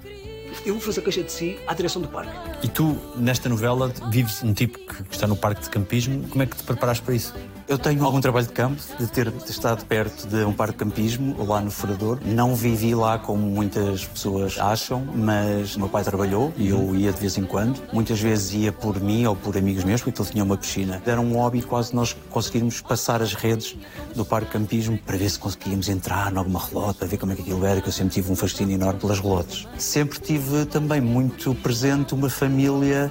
eu 0.65 0.73
vou 0.73 0.81
fazer 0.81 1.01
queixa 1.01 1.23
de 1.23 1.31
si 1.31 1.59
à 1.67 1.73
direção 1.73 2.01
do 2.01 2.07
parque. 2.07 2.54
E 2.65 2.67
tu, 2.67 2.97
nesta 3.15 3.47
novela, 3.47 3.93
vives 4.09 4.41
um 4.41 4.51
tipo 4.51 4.79
que 4.79 5.03
está 5.13 5.27
no 5.27 5.35
parque 5.35 5.61
de 5.61 5.69
campismo. 5.69 6.27
Como 6.29 6.41
é 6.41 6.47
que 6.47 6.57
te 6.57 6.63
preparaste 6.63 7.03
para 7.03 7.13
isso? 7.13 7.31
Eu 7.67 7.79
tenho 7.79 8.03
algum 8.03 8.21
trabalho 8.21 8.45
de 8.45 8.53
campo, 8.53 8.79
de 8.99 9.07
ter 9.07 9.31
estado 9.47 9.85
perto 9.85 10.27
de 10.27 10.43
um 10.45 10.53
parque 10.53 10.73
de 10.73 10.79
campismo, 10.79 11.43
lá 11.45 11.61
no 11.61 11.71
Furador. 11.71 12.19
Não 12.23 12.55
vivi 12.55 12.93
lá 12.93 13.17
como 13.17 13.41
muitas 13.41 14.05
pessoas 14.05 14.59
acham, 14.59 15.03
mas 15.15 15.75
meu 15.75 15.89
pai 15.89 16.03
trabalhou 16.03 16.53
e 16.57 16.69
eu 16.69 16.95
ia 16.95 17.11
de 17.11 17.19
vez 17.19 17.37
em 17.37 17.43
quando. 17.43 17.81
Muitas 17.91 18.19
vezes 18.19 18.53
ia 18.53 18.71
por 18.71 18.99
mim 18.99 19.25
ou 19.25 19.35
por 19.35 19.57
amigos 19.57 19.83
meus, 19.83 20.01
porque 20.01 20.21
ele 20.21 20.29
tinha 20.29 20.43
uma 20.43 20.57
piscina. 20.57 21.01
Era 21.05 21.19
um 21.19 21.33
hobby 21.33 21.63
quase 21.63 21.95
nós 21.95 22.15
conseguirmos 22.29 22.81
passar 22.81 23.21
as 23.21 23.33
redes 23.33 23.75
do 24.15 24.23
parque 24.23 24.47
de 24.47 24.53
campismo 24.53 24.97
para 24.99 25.17
ver 25.17 25.29
se 25.29 25.39
conseguíamos 25.39 25.89
entrar 25.89 26.31
em 26.31 26.37
alguma 26.37 26.59
relota, 26.59 26.99
para 26.99 27.07
ver 27.07 27.17
como 27.17 27.31
é 27.31 27.35
que 27.35 27.41
aquilo 27.41 27.65
era, 27.65 27.81
que 27.81 27.89
eu 27.89 27.93
sempre 27.93 28.13
tive 28.13 28.31
um 28.31 28.35
fascínio 28.35 28.75
enorme 28.75 28.99
pelas 28.99 29.19
relotes. 29.19 29.67
Sempre 29.79 30.19
tive 30.19 30.65
também 30.65 31.01
muito 31.01 31.55
presente 31.55 32.13
uma 32.13 32.29
família 32.29 32.54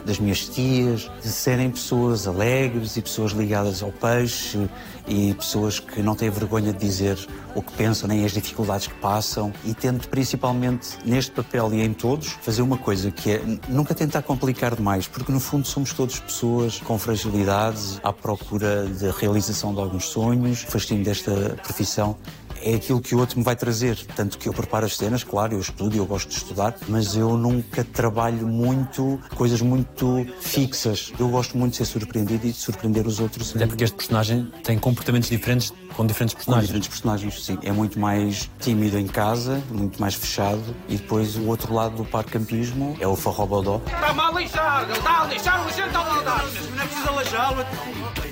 das 0.05 0.19
minhas 0.19 0.49
tias, 0.49 1.11
de 1.23 1.29
serem 1.29 1.71
pessoas 1.71 2.27
alegres 2.27 2.97
e 2.97 3.03
pessoas 3.03 3.33
ligadas 3.33 3.83
ao 3.83 3.93
peixe 3.93 4.69
e 5.07 5.35
pessoas 5.35 5.79
que 5.79 6.03
não 6.03 6.15
têm 6.15 6.31
vergonha 6.31 6.73
de 6.73 6.79
dizer 6.79 7.19
o 7.55 7.63
que 7.63 7.73
pensam 7.73 8.09
nem 8.09 8.25
as 8.25 8.33
dificuldades 8.33 8.87
que 8.87 8.95
passam. 8.95 9.53
E 9.65 9.75
tento 9.75 10.09
principalmente 10.09 10.97
neste 11.05 11.31
papel 11.31 11.73
e 11.75 11.83
em 11.83 11.93
todos 11.93 12.29
fazer 12.41 12.63
uma 12.63 12.79
coisa 12.79 13.11
que 13.11 13.33
é 13.33 13.43
nunca 13.69 13.95
tentar 13.95 14.23
complicar 14.23 14.75
demais, 14.75 15.07
porque 15.07 15.31
no 15.31 15.41
fundo 15.41 15.67
somos 15.67 15.93
todos 15.93 16.19
pessoas 16.19 16.81
com 16.81 16.99
fragilidades 16.99 18.01
à 18.03 18.13
procura 18.13 18.87
de 18.87 19.11
realização 19.11 19.75
de 19.75 19.81
alguns 19.81 20.07
sonhos, 20.07 20.63
fascínio 20.63 21.05
desta 21.05 21.57
profissão 21.63 22.17
é 22.65 22.75
aquilo 22.75 23.01
que 23.01 23.15
o 23.15 23.19
outro 23.19 23.39
me 23.39 23.45
vai 23.45 23.55
trazer. 23.55 23.97
Tanto 24.17 24.39
que 24.39 24.49
eu 24.49 24.53
preparo 24.53 24.87
as 24.87 24.97
cenas, 24.97 25.23
claro, 25.23 25.53
eu 25.53 25.61
estudo, 25.61 25.97
eu 25.97 26.07
gosto 26.07 26.29
de 26.29 26.37
estudar, 26.37 26.75
mas 26.89 27.15
eu 27.15 27.37
nunca 27.37 27.85
trabalho 27.85 28.47
muito 28.47 29.21
coisas 29.37 29.61
muito 29.61 30.27
fixas. 30.41 31.13
Eu 31.19 31.29
gosto 31.29 31.57
muito 31.59 31.73
de 31.73 31.79
ser 31.79 31.85
surpreendido 31.85 32.47
e 32.47 32.53
de 32.53 32.59
surpreender 32.59 33.07
os 33.07 33.21
outros. 33.21 33.55
Até 33.55 33.67
porque 33.67 33.85
este 33.85 33.97
personagem 33.97 34.51
tem 34.63 34.79
comportamentos 34.79 35.29
diferentes 35.29 35.73
com 35.95 36.07
diferentes 36.07 36.35
personagens. 36.35 36.63
Com 36.63 36.67
diferentes 36.67 36.89
personagens, 36.89 37.45
sim. 37.45 37.59
É 37.63 37.71
muito 37.71 37.99
mais 37.99 38.51
tímido 38.59 38.99
em 38.99 39.07
casa, 39.07 39.63
muito 39.71 40.01
mais 40.01 40.15
fechado. 40.15 40.75
E 40.89 40.97
depois 40.97 41.37
o 41.37 41.47
outro 41.47 41.75
lado 41.75 41.97
do 41.97 42.05
parque 42.05 42.33
campismo 42.33 42.97
é 42.99 43.07
o 43.07 43.15
forrobodó. 43.15 43.81
Está-me 43.87 44.21
a 44.21 44.31
lixar, 44.33 44.83
ele 44.85 44.93
está 44.93 45.23
a 45.23 45.27
lixar, 45.27 45.63
o 45.63 45.67
lixar 45.67 45.87
está 45.87 46.01
a 46.01 46.19
lixar. 46.19 46.45
Não 46.75 46.83
é 46.83 46.87
preciso 46.87 47.19
lixá-lo. 47.19 47.67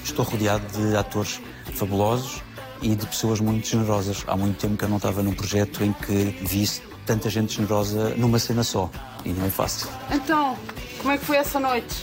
Estou 0.03 0.24
rodeado 0.24 0.64
de 0.76 0.97
atores 0.97 1.41
fabulosos 1.74 2.43
e 2.83 2.95
de 2.95 3.07
pessoas 3.07 3.41
muito 3.41 3.66
generosas. 3.66 4.24
Há 4.26 4.37
muito 4.37 4.59
tempo 4.59 4.76
que 4.76 4.85
eu 4.85 4.89
não 4.89 4.97
estava 4.97 5.22
num 5.22 5.33
projeto 5.33 5.85
em 5.85 5.93
que 5.93 6.37
visse 6.43 6.83
tanta 7.07 7.30
gente 7.30 7.55
generosa 7.55 8.14
numa 8.16 8.39
cena 8.39 8.64
só. 8.64 8.91
E 9.24 9.30
não 9.30 9.47
é 9.47 9.51
fácil. 9.51 9.89
Então, 10.11 10.57
como 10.99 11.12
é 11.12 11.18
que 11.18 11.24
foi 11.24 11.37
essa 11.37 11.61
noite? 11.61 11.95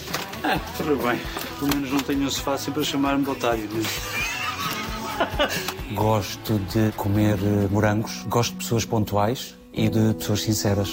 Ah, 0.44 0.58
tudo 0.78 0.96
bem. 1.04 1.20
Pelo 1.60 1.76
menos 1.76 1.92
não 1.92 2.00
tenho 2.00 2.24
um 2.24 2.30
sofá 2.30 2.58
sempre 2.58 2.82
a 2.82 2.84
chamar-me 2.84 3.24
de 3.24 3.30
otário. 3.30 3.70
gosto 5.94 6.58
de 6.60 6.94
comer 6.96 7.38
eh, 7.44 7.68
morangos, 7.70 8.24
gosto 8.28 8.52
de 8.52 8.60
pessoas 8.60 8.86
pontuais 8.86 9.56
e 9.74 9.90
de 9.90 10.14
pessoas 10.14 10.42
sinceras. 10.42 10.90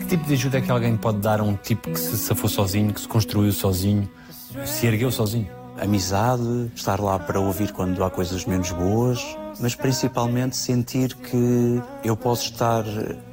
Que 0.00 0.06
tipo 0.06 0.24
de 0.24 0.32
ajuda 0.32 0.58
é 0.58 0.60
que 0.62 0.70
alguém 0.70 0.96
pode 0.96 1.18
dar 1.18 1.40
a 1.40 1.42
um 1.42 1.56
tipo 1.56 1.90
que 1.90 1.98
se 1.98 2.16
safou 2.16 2.48
sozinho, 2.48 2.94
que 2.94 3.02
se 3.02 3.08
construiu 3.08 3.52
sozinho, 3.52 4.08
se 4.64 4.86
ergueu 4.86 5.10
sozinho? 5.10 5.59
Amizade, 5.80 6.70
estar 6.74 7.00
lá 7.00 7.18
para 7.18 7.40
ouvir 7.40 7.72
quando 7.72 8.04
há 8.04 8.10
coisas 8.10 8.44
menos 8.44 8.70
boas, 8.70 9.24
mas 9.58 9.74
principalmente 9.74 10.56
sentir 10.56 11.14
que 11.14 11.82
eu 12.04 12.16
posso 12.16 12.44
estar 12.44 12.84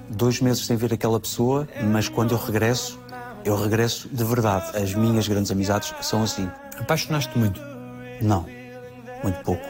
dois 0.10 0.40
meses 0.42 0.66
sem 0.66 0.78
ver 0.78 0.94
aquela 0.94 1.20
pessoa, 1.20 1.68
mas 1.92 2.08
quando 2.08 2.32
eu 2.32 2.38
regresso, 2.38 3.00
eu 3.44 3.56
regresso 3.56 4.10
de 4.10 4.24
verdade. 4.24 4.78
As 4.78 4.94
minhas 4.94 5.28
grandes 5.28 5.52
amizades 5.52 5.94
são 6.02 6.24
assim. 6.24 6.50
Apaixonaste 6.80 7.38
muito? 7.38 7.62
Não, 8.22 8.46
muito 9.24 9.44
pouco. 9.44 9.66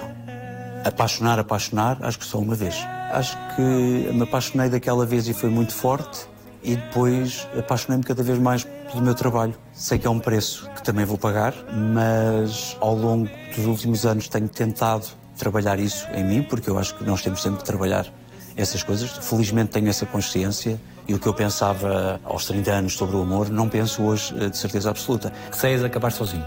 Apaixonar, 0.86 1.40
apaixonar, 1.40 1.98
acho 2.02 2.20
que 2.20 2.26
só 2.26 2.38
uma 2.40 2.56
vez. 2.56 2.76
Acho 3.12 3.38
que 3.56 3.62
me 3.62 4.22
apaixonei 4.22 4.70
daquela 4.70 5.06
vez 5.06 5.28
e 5.28 5.34
foi 5.34 5.50
muito 5.50 5.74
forte 5.74 6.28
e 6.64 6.76
depois 6.76 7.48
apaixonei-me 7.58 8.04
cada 8.04 8.22
vez 8.24 8.38
mais 8.38 8.66
pelo 8.88 9.02
meu 9.02 9.14
trabalho. 9.14 9.56
Sei 9.74 9.98
que 9.98 10.08
é 10.08 10.10
um 10.10 10.20
preço 10.20 10.70
que 10.76 10.84
também 10.84 11.06
vou 11.06 11.18
pagar, 11.18 11.54
mas 11.74 12.76
ao 12.80 12.96
longo 12.96 13.30
dos 13.56 13.66
últimos 13.66 14.06
anos 14.06 14.28
tenho 14.28 14.48
tentado 14.48 15.08
trabalhar 15.38 15.80
isso 15.80 16.08
em 16.14 16.24
mim, 16.24 16.44
porque 16.44 16.70
eu 16.70 16.78
acho 16.78 16.96
que 16.96 17.04
nós 17.04 17.22
temos 17.22 17.42
sempre 17.42 17.60
que 17.60 17.66
trabalhar 17.66 18.08
essas 18.56 18.82
coisas. 18.82 19.10
Felizmente 19.10 19.72
tenho 19.72 19.88
essa 19.88 20.06
consciência 20.06 20.80
e 21.08 21.14
o 21.14 21.20
que 21.20 21.28
eu 21.28 21.34
pensava 21.34 22.20
aos 22.26 22.46
30 22.46 22.72
anos 22.72 22.94
sobre 22.94 23.16
o 23.16 23.22
amor, 23.22 23.50
não 23.50 23.70
penso 23.70 24.04
hoje 24.04 24.36
eh, 24.38 24.50
de 24.50 24.58
certeza 24.58 24.90
absoluta. 24.90 25.32
Receias 25.52 25.84
acabar 25.84 26.12
sozinho? 26.12 26.44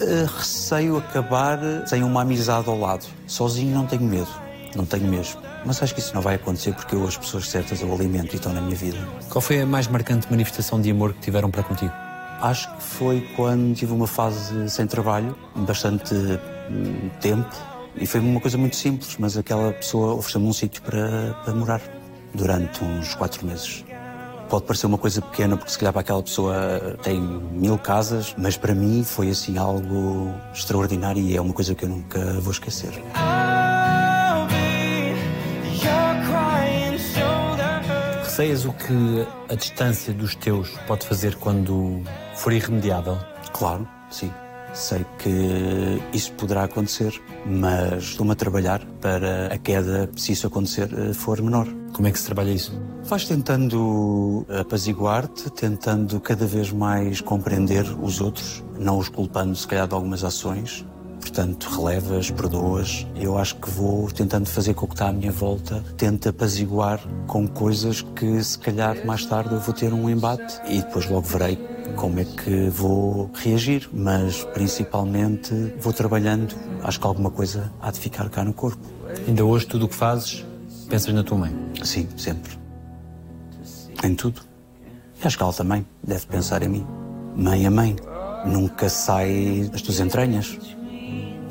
Uh, 0.00 0.26
receio 0.36 0.98
acabar 0.98 1.58
sem 1.86 2.02
uma 2.02 2.22
amizade 2.22 2.68
ao 2.68 2.78
lado. 2.78 3.06
Sozinho 3.26 3.72
não 3.72 3.86
tenho 3.86 4.02
medo, 4.02 4.28
não 4.74 4.84
tenho 4.84 5.06
mesmo. 5.06 5.40
Mas 5.64 5.82
acho 5.82 5.94
que 5.94 6.00
isso 6.00 6.14
não 6.14 6.22
vai 6.22 6.36
acontecer 6.36 6.72
porque 6.74 6.94
eu, 6.94 7.06
as 7.06 7.16
pessoas 7.16 7.48
certas 7.48 7.80
eu 7.80 7.92
alimento 7.92 8.32
e 8.32 8.36
estão 8.36 8.52
na 8.52 8.60
minha 8.60 8.76
vida. 8.76 8.98
Qual 9.28 9.40
foi 9.40 9.60
a 9.60 9.66
mais 9.66 9.86
marcante 9.86 10.26
manifestação 10.30 10.80
de 10.80 10.90
amor 10.90 11.12
que 11.14 11.20
tiveram 11.20 11.50
para 11.50 11.62
contigo? 11.62 11.92
Acho 12.40 12.74
que 12.74 12.82
foi 12.82 13.20
quando 13.36 13.74
tive 13.74 13.92
uma 13.92 14.06
fase 14.06 14.68
sem 14.68 14.86
trabalho, 14.86 15.36
bastante 15.54 16.12
hum, 16.14 17.08
tempo, 17.20 17.54
e 17.96 18.06
foi 18.06 18.20
uma 18.20 18.40
coisa 18.40 18.58
muito 18.58 18.74
simples, 18.74 19.16
mas 19.18 19.36
aquela 19.36 19.72
pessoa 19.72 20.14
ofereceu-me 20.14 20.48
um 20.48 20.52
sítio 20.52 20.82
para, 20.82 21.34
para 21.44 21.54
morar 21.54 21.80
durante 22.34 22.82
uns 22.82 23.14
quatro 23.14 23.46
meses. 23.46 23.84
Pode 24.48 24.64
parecer 24.64 24.86
uma 24.86 24.98
coisa 24.98 25.22
pequena, 25.22 25.56
porque 25.56 25.72
se 25.72 25.78
calhar 25.78 25.92
para 25.92 26.00
aquela 26.00 26.22
pessoa 26.22 26.98
tem 27.02 27.20
mil 27.20 27.78
casas, 27.78 28.34
mas 28.36 28.56
para 28.56 28.74
mim 28.74 29.04
foi 29.04 29.30
assim 29.30 29.56
algo 29.56 30.34
extraordinário 30.52 31.22
e 31.22 31.36
é 31.36 31.40
uma 31.40 31.54
coisa 31.54 31.74
que 31.74 31.84
eu 31.84 31.88
nunca 31.88 32.18
vou 32.40 32.52
esquecer. 32.52 32.92
Receias 38.32 38.64
o 38.64 38.72
que 38.72 39.26
a 39.50 39.54
distância 39.54 40.10
dos 40.10 40.34
teus 40.34 40.70
pode 40.86 41.06
fazer 41.06 41.34
quando 41.34 42.02
for 42.34 42.50
irremediável? 42.50 43.18
Claro, 43.52 43.86
sim. 44.10 44.32
Sei 44.72 45.04
que 45.18 46.00
isso 46.14 46.32
poderá 46.32 46.64
acontecer, 46.64 47.12
mas 47.44 48.04
estou-me 48.04 48.32
a 48.32 48.34
trabalhar 48.34 48.82
para 49.02 49.48
a 49.52 49.58
queda, 49.58 50.10
se 50.16 50.32
isso 50.32 50.46
acontecer, 50.46 50.88
eh, 50.94 51.12
for 51.12 51.42
menor. 51.42 51.68
Como 51.92 52.08
é 52.08 52.10
que 52.10 52.18
se 52.18 52.24
trabalha 52.24 52.50
isso? 52.52 52.72
Vais 53.02 53.26
tentando 53.26 54.46
apaziguar-te, 54.48 55.50
tentando 55.50 56.18
cada 56.18 56.46
vez 56.46 56.72
mais 56.72 57.20
compreender 57.20 57.84
os 58.02 58.22
outros, 58.22 58.64
não 58.78 58.96
os 58.96 59.10
culpando, 59.10 59.54
se 59.54 59.68
calhar, 59.68 59.86
de 59.86 59.92
algumas 59.92 60.24
ações. 60.24 60.86
Portanto, 61.22 61.68
relevas, 61.70 62.30
perdoas. 62.32 63.06
Eu 63.14 63.38
acho 63.38 63.54
que 63.56 63.70
vou 63.70 64.10
tentando 64.10 64.46
fazer 64.46 64.74
com 64.74 64.84
o 64.84 64.88
que 64.88 64.94
está 64.94 65.08
à 65.08 65.12
minha 65.12 65.30
volta, 65.30 65.82
tento 65.96 66.28
apaziguar 66.28 67.00
com 67.28 67.46
coisas 67.46 68.02
que, 68.02 68.42
se 68.42 68.58
calhar, 68.58 69.06
mais 69.06 69.24
tarde 69.24 69.54
eu 69.54 69.60
vou 69.60 69.72
ter 69.72 69.94
um 69.94 70.10
embate 70.10 70.60
e 70.68 70.82
depois 70.82 71.08
logo 71.08 71.22
verei 71.22 71.56
como 71.96 72.18
é 72.18 72.24
que 72.24 72.68
vou 72.70 73.30
reagir, 73.34 73.88
mas 73.92 74.44
principalmente 74.52 75.54
vou 75.78 75.92
trabalhando. 75.92 76.54
Acho 76.82 76.98
que 76.98 77.06
alguma 77.06 77.30
coisa 77.30 77.72
há 77.80 77.90
de 77.92 78.00
ficar 78.00 78.28
cá 78.28 78.44
no 78.44 78.52
corpo. 78.52 78.84
Ainda 79.26 79.44
hoje, 79.44 79.66
tudo 79.66 79.86
o 79.86 79.88
que 79.88 79.94
fazes, 79.94 80.44
pensas 80.88 81.14
na 81.14 81.22
tua 81.22 81.38
mãe? 81.38 81.54
Sim, 81.84 82.08
sempre. 82.16 82.58
Em 84.02 84.14
tudo. 84.14 84.42
E 85.22 85.26
acho 85.26 85.36
que 85.36 85.42
ela 85.42 85.52
também 85.52 85.86
deve 86.02 86.26
pensar 86.26 86.62
em 86.62 86.68
mim. 86.68 86.86
Mãe 87.36 87.64
a 87.64 87.70
mãe. 87.70 87.94
Nunca 88.44 88.88
sai 88.88 89.68
das 89.70 89.82
tuas 89.82 90.00
entranhas. 90.00 90.58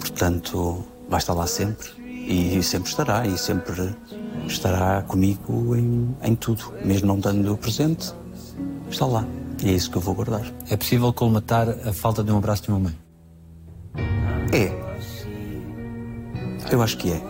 Portanto, 0.01 0.83
vai 1.07 1.19
estar 1.19 1.33
lá 1.33 1.45
sempre. 1.45 1.87
E 2.01 2.61
sempre 2.63 2.89
estará. 2.89 3.25
E 3.25 3.37
sempre 3.37 3.95
estará 4.47 5.03
comigo 5.03 5.75
em, 5.75 6.15
em 6.23 6.35
tudo. 6.35 6.73
Mesmo 6.83 7.07
não 7.07 7.19
dando 7.19 7.55
presente, 7.55 8.11
está 8.89 9.05
lá. 9.05 9.25
E 9.63 9.69
é 9.69 9.73
isso 9.73 9.91
que 9.91 9.97
eu 9.97 10.01
vou 10.01 10.15
guardar. 10.15 10.43
É 10.69 10.75
possível 10.75 11.13
colmatar 11.13 11.69
a 11.69 11.93
falta 11.93 12.23
de 12.23 12.31
um 12.31 12.37
abraço 12.37 12.63
de 12.63 12.69
uma 12.69 12.79
mãe? 12.79 12.97
É. 14.51 14.73
Eu 16.71 16.81
acho 16.81 16.97
que 16.97 17.11
é. 17.11 17.21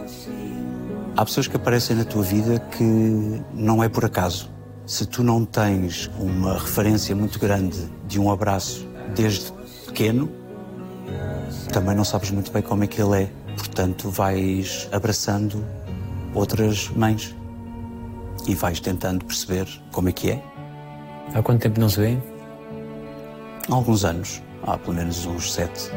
Há 1.17 1.25
pessoas 1.25 1.47
que 1.47 1.57
aparecem 1.57 1.95
na 1.95 2.05
tua 2.05 2.23
vida 2.23 2.57
que 2.59 3.41
não 3.53 3.83
é 3.83 3.89
por 3.89 4.05
acaso. 4.05 4.49
Se 4.85 5.05
tu 5.05 5.23
não 5.23 5.43
tens 5.43 6.09
uma 6.17 6.53
referência 6.53 7.13
muito 7.15 7.37
grande 7.37 7.89
de 8.07 8.17
um 8.19 8.31
abraço 8.31 8.87
desde 9.13 9.51
pequeno, 9.85 10.31
também 11.71 11.95
não 11.95 12.03
sabes 12.03 12.31
muito 12.31 12.51
bem 12.51 12.61
como 12.61 12.83
é 12.83 12.87
que 12.87 13.01
ele 13.01 13.23
é. 13.23 13.29
Portanto, 13.55 14.09
vais 14.09 14.87
abraçando 14.91 15.65
outras 16.33 16.89
mães 16.89 17.35
e 18.47 18.55
vais 18.55 18.79
tentando 18.79 19.25
perceber 19.25 19.67
como 19.91 20.09
é 20.09 20.11
que 20.11 20.31
é 20.31 20.51
Há 21.33 21.41
quanto 21.41 21.61
tempo 21.61 21.79
não 21.79 21.89
se 21.89 21.97
vê? 21.97 22.17
Há 23.69 23.73
alguns 23.73 24.03
anos. 24.03 24.41
Há 24.63 24.77
pelo 24.77 24.95
menos 24.95 25.25
uns 25.25 25.53
sete. 25.53 25.89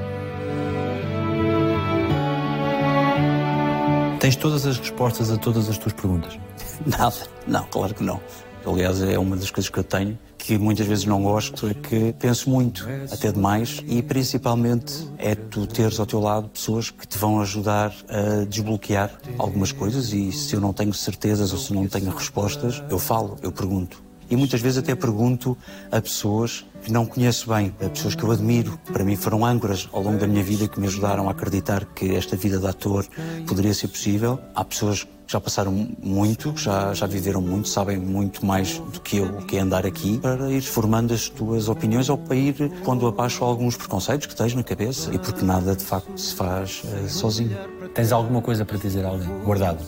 Tens 4.20 4.36
todas 4.36 4.64
as 4.64 4.78
respostas 4.78 5.32
a 5.32 5.36
todas 5.36 5.68
as 5.68 5.76
tuas 5.76 5.92
perguntas? 5.92 6.38
Nada. 6.86 7.16
Não, 7.48 7.64
claro 7.64 7.92
que 7.94 8.04
não. 8.04 8.20
Aliás, 8.64 9.02
é 9.02 9.18
uma 9.18 9.36
das 9.36 9.50
coisas 9.50 9.68
que 9.68 9.78
eu 9.78 9.84
tenho 9.84 10.16
que 10.44 10.58
muitas 10.58 10.86
vezes 10.86 11.06
não 11.06 11.22
gosto, 11.22 11.66
é 11.66 11.72
que 11.72 12.12
penso 12.18 12.50
muito, 12.50 12.86
até 13.10 13.32
demais, 13.32 13.82
e 13.86 14.02
principalmente 14.02 15.08
é 15.16 15.34
tu 15.34 15.66
teres 15.66 15.98
ao 15.98 16.04
teu 16.04 16.20
lado 16.20 16.50
pessoas 16.50 16.90
que 16.90 17.08
te 17.08 17.16
vão 17.16 17.40
ajudar 17.40 17.94
a 18.10 18.44
desbloquear 18.44 19.10
algumas 19.38 19.72
coisas 19.72 20.12
e 20.12 20.30
se 20.32 20.54
eu 20.54 20.60
não 20.60 20.74
tenho 20.74 20.92
certezas 20.92 21.50
ou 21.50 21.58
se 21.58 21.72
não 21.72 21.86
tenho 21.88 22.10
respostas, 22.10 22.82
eu 22.90 22.98
falo, 22.98 23.38
eu 23.42 23.50
pergunto. 23.50 24.02
E 24.30 24.36
muitas 24.36 24.60
vezes 24.60 24.78
até 24.78 24.94
pergunto 24.94 25.56
a 25.90 26.00
pessoas 26.00 26.64
que 26.82 26.92
não 26.92 27.06
conheço 27.06 27.48
bem, 27.48 27.74
a 27.84 27.88
pessoas 27.88 28.14
que 28.14 28.22
eu 28.22 28.30
admiro. 28.30 28.78
Para 28.92 29.04
mim 29.04 29.16
foram 29.16 29.44
âncoras 29.44 29.88
ao 29.92 30.02
longo 30.02 30.18
da 30.18 30.26
minha 30.26 30.42
vida 30.42 30.68
que 30.68 30.78
me 30.78 30.86
ajudaram 30.86 31.28
a 31.28 31.32
acreditar 31.32 31.86
que 31.86 32.14
esta 32.14 32.36
vida 32.36 32.58
de 32.58 32.66
ator 32.66 33.06
poderia 33.46 33.72
ser 33.72 33.88
possível. 33.88 34.38
Há 34.54 34.64
pessoas 34.64 35.06
já 35.26 35.40
passaram 35.40 35.72
muito, 36.02 36.54
já, 36.56 36.92
já 36.92 37.06
viveram 37.06 37.40
muito, 37.40 37.68
sabem 37.68 37.96
muito 37.96 38.44
mais 38.44 38.78
do 38.78 39.00
que 39.00 39.18
eu 39.18 39.26
o 39.26 39.44
que 39.44 39.56
é 39.56 39.60
andar 39.60 39.86
aqui, 39.86 40.18
para 40.18 40.50
ir 40.50 40.62
formando 40.62 41.12
as 41.12 41.28
tuas 41.28 41.68
opiniões 41.68 42.08
ou 42.08 42.16
para 42.16 42.36
ir 42.36 42.54
pondo 42.84 43.06
abaixo 43.06 43.44
alguns 43.44 43.76
preconceitos 43.76 44.26
que 44.26 44.36
tens 44.36 44.54
na 44.54 44.62
cabeça 44.62 45.12
e 45.14 45.18
porque 45.18 45.44
nada 45.44 45.74
de 45.74 45.84
facto 45.84 46.16
se 46.18 46.34
faz 46.34 46.82
uh, 46.84 47.08
sozinho. 47.08 47.56
Tens 47.94 48.12
alguma 48.12 48.40
coisa 48.40 48.64
para 48.64 48.76
dizer 48.76 49.04
a 49.04 49.08
alguém, 49.08 49.28
guardado? 49.44 49.84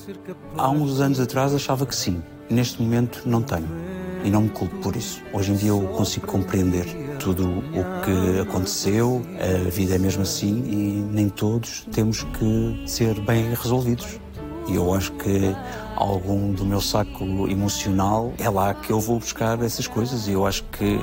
Há 0.56 0.70
uns 0.70 1.00
anos 1.00 1.20
atrás 1.20 1.54
achava 1.54 1.86
que 1.86 1.94
sim. 1.94 2.22
Neste 2.48 2.80
momento 2.80 3.22
não 3.26 3.42
tenho 3.42 3.68
e 4.24 4.30
não 4.30 4.42
me 4.42 4.48
culpo 4.48 4.76
por 4.78 4.96
isso. 4.96 5.22
Hoje 5.32 5.52
em 5.52 5.56
dia 5.56 5.70
eu 5.70 5.80
consigo 5.96 6.26
compreender 6.26 6.86
tudo 7.18 7.48
o 7.48 8.04
que 8.04 8.40
aconteceu, 8.40 9.22
a 9.66 9.70
vida 9.70 9.94
é 9.94 9.98
mesmo 9.98 10.22
assim 10.22 10.62
e 10.64 11.12
nem 11.12 11.28
todos 11.28 11.86
temos 11.92 12.22
que 12.22 12.84
ser 12.86 13.18
bem 13.20 13.54
resolvidos. 13.54 14.20
E 14.68 14.74
eu 14.74 14.92
acho 14.94 15.12
que 15.12 15.54
algum 15.94 16.52
do 16.52 16.64
meu 16.64 16.80
saco 16.80 17.48
emocional 17.48 18.32
é 18.38 18.48
lá 18.48 18.74
que 18.74 18.90
eu 18.90 19.00
vou 19.00 19.18
buscar 19.18 19.62
essas 19.62 19.86
coisas 19.86 20.26
e 20.26 20.32
eu 20.32 20.46
acho 20.46 20.64
que 20.64 21.00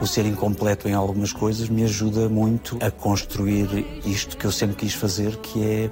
o 0.00 0.06
ser 0.06 0.26
incompleto 0.26 0.88
em 0.88 0.94
algumas 0.94 1.32
coisas 1.32 1.68
me 1.68 1.84
ajuda 1.84 2.28
muito 2.28 2.78
a 2.80 2.90
construir 2.90 3.86
isto 4.04 4.36
que 4.36 4.44
eu 4.44 4.52
sempre 4.52 4.76
quis 4.76 4.94
fazer, 4.94 5.36
que 5.36 5.64
é 5.64 5.90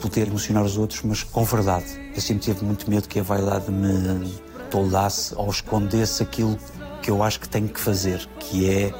poder 0.00 0.28
emocionar 0.28 0.64
os 0.64 0.76
outros, 0.76 1.02
mas 1.02 1.22
com 1.22 1.44
verdade. 1.44 1.86
Eu 2.14 2.20
sempre 2.20 2.44
tive 2.44 2.64
muito 2.64 2.88
medo 2.88 3.08
que 3.08 3.18
a 3.18 3.22
vaidade 3.22 3.70
me 3.70 4.32
toldasse 4.70 5.34
ou 5.34 5.50
escondesse 5.50 6.22
aquilo 6.22 6.56
que 7.02 7.10
eu 7.10 7.22
acho 7.22 7.40
que 7.40 7.48
tenho 7.48 7.68
que 7.68 7.80
fazer, 7.80 8.24
que 8.38 8.68
é 8.68 8.94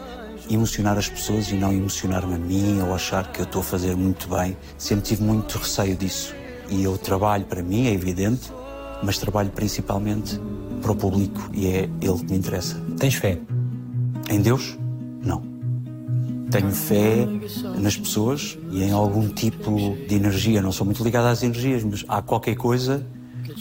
emocionar 0.51 0.97
as 0.97 1.09
pessoas 1.09 1.51
e 1.51 1.55
não 1.55 1.73
emocionar-me 1.73 2.35
a 2.35 2.39
mim 2.39 2.81
ou 2.81 2.95
achar 2.95 3.31
que 3.31 3.41
eu 3.41 3.45
estou 3.45 3.61
a 3.61 3.65
fazer 3.65 3.95
muito 3.97 4.29
bem. 4.29 4.57
Sempre 4.77 5.05
tive 5.05 5.23
muito 5.23 5.59
receio 5.59 5.95
disso. 5.95 6.35
E 6.71 6.83
eu 6.83 6.99
trabalho 6.99 7.45
para 7.45 7.63
mim, 7.63 7.87
é 7.87 7.93
evidente, 7.93 8.53
mas 9.03 9.19
trabalho 9.19 9.51
principalmente 9.51 10.41
para 10.83 10.93
o 10.93 10.97
público 10.97 11.51
e 11.53 11.67
é 11.67 11.89
ele 12.01 12.19
que 12.19 12.31
me 12.31 12.39
interessa. 12.39 12.81
Tens 12.99 13.15
fé? 13.15 13.39
Em 14.31 14.41
Deus? 14.41 14.77
Não. 15.23 15.43
Tenho 16.51 16.71
fé 16.71 17.27
nas 17.79 17.97
pessoas 17.97 18.59
e 18.71 18.83
em 18.83 18.93
algum 18.93 19.29
tipo 19.29 19.97
de 20.09 20.15
energia. 20.15 20.63
Não 20.63 20.73
sou 20.73 20.85
muito 20.85 21.03
ligado 21.03 21.27
às 21.27 21.43
energias, 21.43 21.85
mas 21.85 22.05
há 22.09 22.23
qualquer 22.23 22.57
coisa 22.57 23.05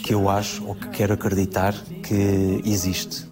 que 0.03 0.13
eu 0.13 0.29
acho 0.29 0.65
ou 0.65 0.75
que 0.75 0.87
quero 0.89 1.13
acreditar 1.13 1.73
que 2.03 2.61
existe. 2.65 3.25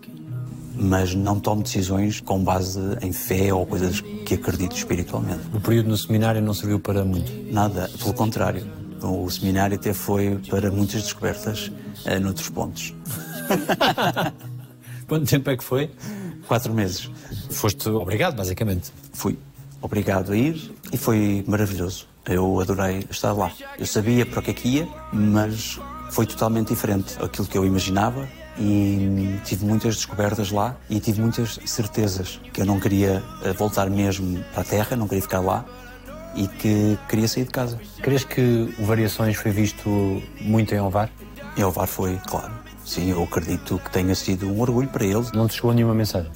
Mas 0.77 1.15
não 1.15 1.39
tomo 1.39 1.63
decisões 1.63 2.19
com 2.19 2.43
base 2.43 2.79
em 3.01 3.13
fé 3.13 3.53
ou 3.53 3.65
coisas 3.65 4.01
que 4.01 4.33
acredito 4.33 4.75
espiritualmente. 4.75 5.39
O 5.53 5.61
período 5.61 5.87
no 5.87 5.97
seminário 5.97 6.41
não 6.41 6.53
serviu 6.53 6.79
para 6.79 7.05
muito? 7.05 7.31
Nada, 7.49 7.89
pelo 7.97 8.13
contrário. 8.13 8.65
O 9.05 9.29
seminário 9.29 9.75
até 9.75 9.93
foi 9.93 10.39
para 10.49 10.71
muitas 10.71 11.03
descobertas 11.03 11.71
uh, 12.05 12.19
noutros 12.19 12.49
pontos. 12.49 12.93
Quanto 15.07 15.29
tempo 15.29 15.49
é 15.49 15.57
que 15.57 15.63
foi? 15.63 15.91
Quatro 16.47 16.73
meses. 16.73 17.09
Foste 17.51 17.87
obrigado, 17.89 18.35
basicamente. 18.35 18.91
Fui 19.13 19.37
obrigado 19.81 20.31
a 20.31 20.37
ir 20.37 20.73
e 20.91 20.97
foi 20.97 21.43
maravilhoso. 21.47 22.07
Eu 22.25 22.59
adorei 22.59 23.05
estar 23.09 23.33
lá. 23.33 23.51
Eu 23.77 23.85
sabia 23.85 24.25
para 24.25 24.39
o 24.39 24.43
que 24.43 24.51
é 24.51 24.53
que 24.53 24.67
ia, 24.67 24.87
mas 25.13 25.79
foi 26.09 26.25
totalmente 26.25 26.69
diferente. 26.69 27.15
Aquilo 27.21 27.47
que 27.47 27.57
eu 27.57 27.65
imaginava 27.65 28.27
e 28.57 29.39
tive 29.43 29.65
muitas 29.65 29.95
descobertas 29.95 30.49
lá 30.49 30.75
e 30.89 30.99
tive 30.99 31.21
muitas 31.21 31.59
certezas 31.65 32.39
que 32.53 32.61
eu 32.61 32.65
não 32.65 32.79
queria 32.79 33.21
eh, 33.43 33.53
voltar 33.53 33.89
mesmo 33.89 34.43
para 34.53 34.61
a 34.61 34.65
Terra, 34.65 34.95
não 34.95 35.07
queria 35.07 35.21
ficar 35.21 35.41
lá 35.41 35.65
e 36.35 36.47
que 36.47 36.97
queria 37.07 37.27
sair 37.27 37.45
de 37.45 37.51
casa. 37.51 37.79
Crees 38.01 38.23
que 38.23 38.73
o 38.77 38.85
Variações 38.85 39.35
foi 39.37 39.51
visto 39.51 40.21
muito 40.41 40.73
em 40.73 40.79
Ovar? 40.79 41.09
Em 41.57 41.63
Ovar 41.63 41.87
foi, 41.87 42.19
claro. 42.27 42.51
Sim, 42.83 43.09
eu 43.09 43.23
acredito 43.23 43.79
que 43.79 43.89
tenha 43.89 44.13
sido 44.13 44.47
um 44.47 44.61
orgulho 44.61 44.87
para 44.87 45.03
eles. 45.05 45.31
Não 45.31 45.47
te 45.47 45.55
chegou 45.55 45.73
nenhuma 45.73 45.95
mensagem? 45.95 46.31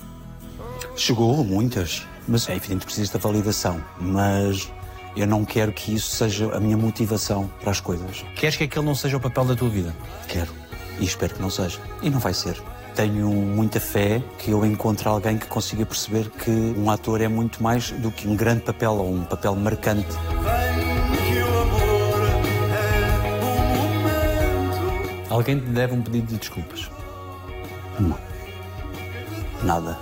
Chegou 0.95 1.43
muitas, 1.43 2.07
mas 2.27 2.49
é 2.49 2.55
evidente 2.55 2.79
que 2.81 2.85
precisa 2.85 3.13
da 3.13 3.19
validação. 3.19 3.83
Mas 3.99 4.71
eu 5.15 5.27
não 5.27 5.45
quero 5.45 5.71
que 5.71 5.93
isso 5.93 6.15
seja 6.15 6.55
a 6.55 6.59
minha 6.59 6.77
motivação 6.77 7.49
para 7.59 7.71
as 7.71 7.79
coisas. 7.79 8.25
Queres 8.35 8.55
que 8.55 8.63
aquele 8.63 8.85
não 8.85 8.95
seja 8.95 9.17
o 9.17 9.19
papel 9.19 9.45
da 9.45 9.55
tua 9.55 9.69
vida? 9.69 9.95
Quero. 10.27 10.51
E 10.99 11.05
espero 11.05 11.35
que 11.35 11.41
não 11.41 11.49
seja. 11.49 11.79
E 12.01 12.09
não 12.09 12.19
vai 12.19 12.33
ser. 12.33 12.61
Tenho 12.99 13.29
muita 13.29 13.79
fé 13.79 14.21
que 14.37 14.51
eu 14.51 14.65
encontre 14.65 15.07
alguém 15.07 15.37
que 15.37 15.47
consiga 15.47 15.85
perceber 15.85 16.29
que 16.31 16.51
um 16.51 16.91
ator 16.91 17.21
é 17.21 17.29
muito 17.29 17.63
mais 17.63 17.91
do 17.91 18.11
que 18.11 18.27
um 18.27 18.35
grande 18.35 18.59
papel 18.59 18.91
ou 18.91 19.09
um 19.09 19.23
papel 19.23 19.55
marcante. 19.55 20.09
Alguém 25.29 25.61
te 25.61 25.67
deve 25.67 25.93
um 25.93 26.01
pedido 26.01 26.27
de 26.27 26.39
desculpas? 26.39 26.91
Não. 27.97 28.19
Nada. 29.63 29.97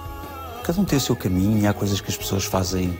Cada 0.63 0.81
um 0.81 0.83
tem 0.83 0.97
o 0.97 1.01
seu 1.01 1.15
caminho, 1.15 1.69
há 1.69 1.75
coisas 1.75 2.01
que 2.01 2.09
as 2.09 2.17
pessoas 2.17 2.45
fazem 2.45 2.97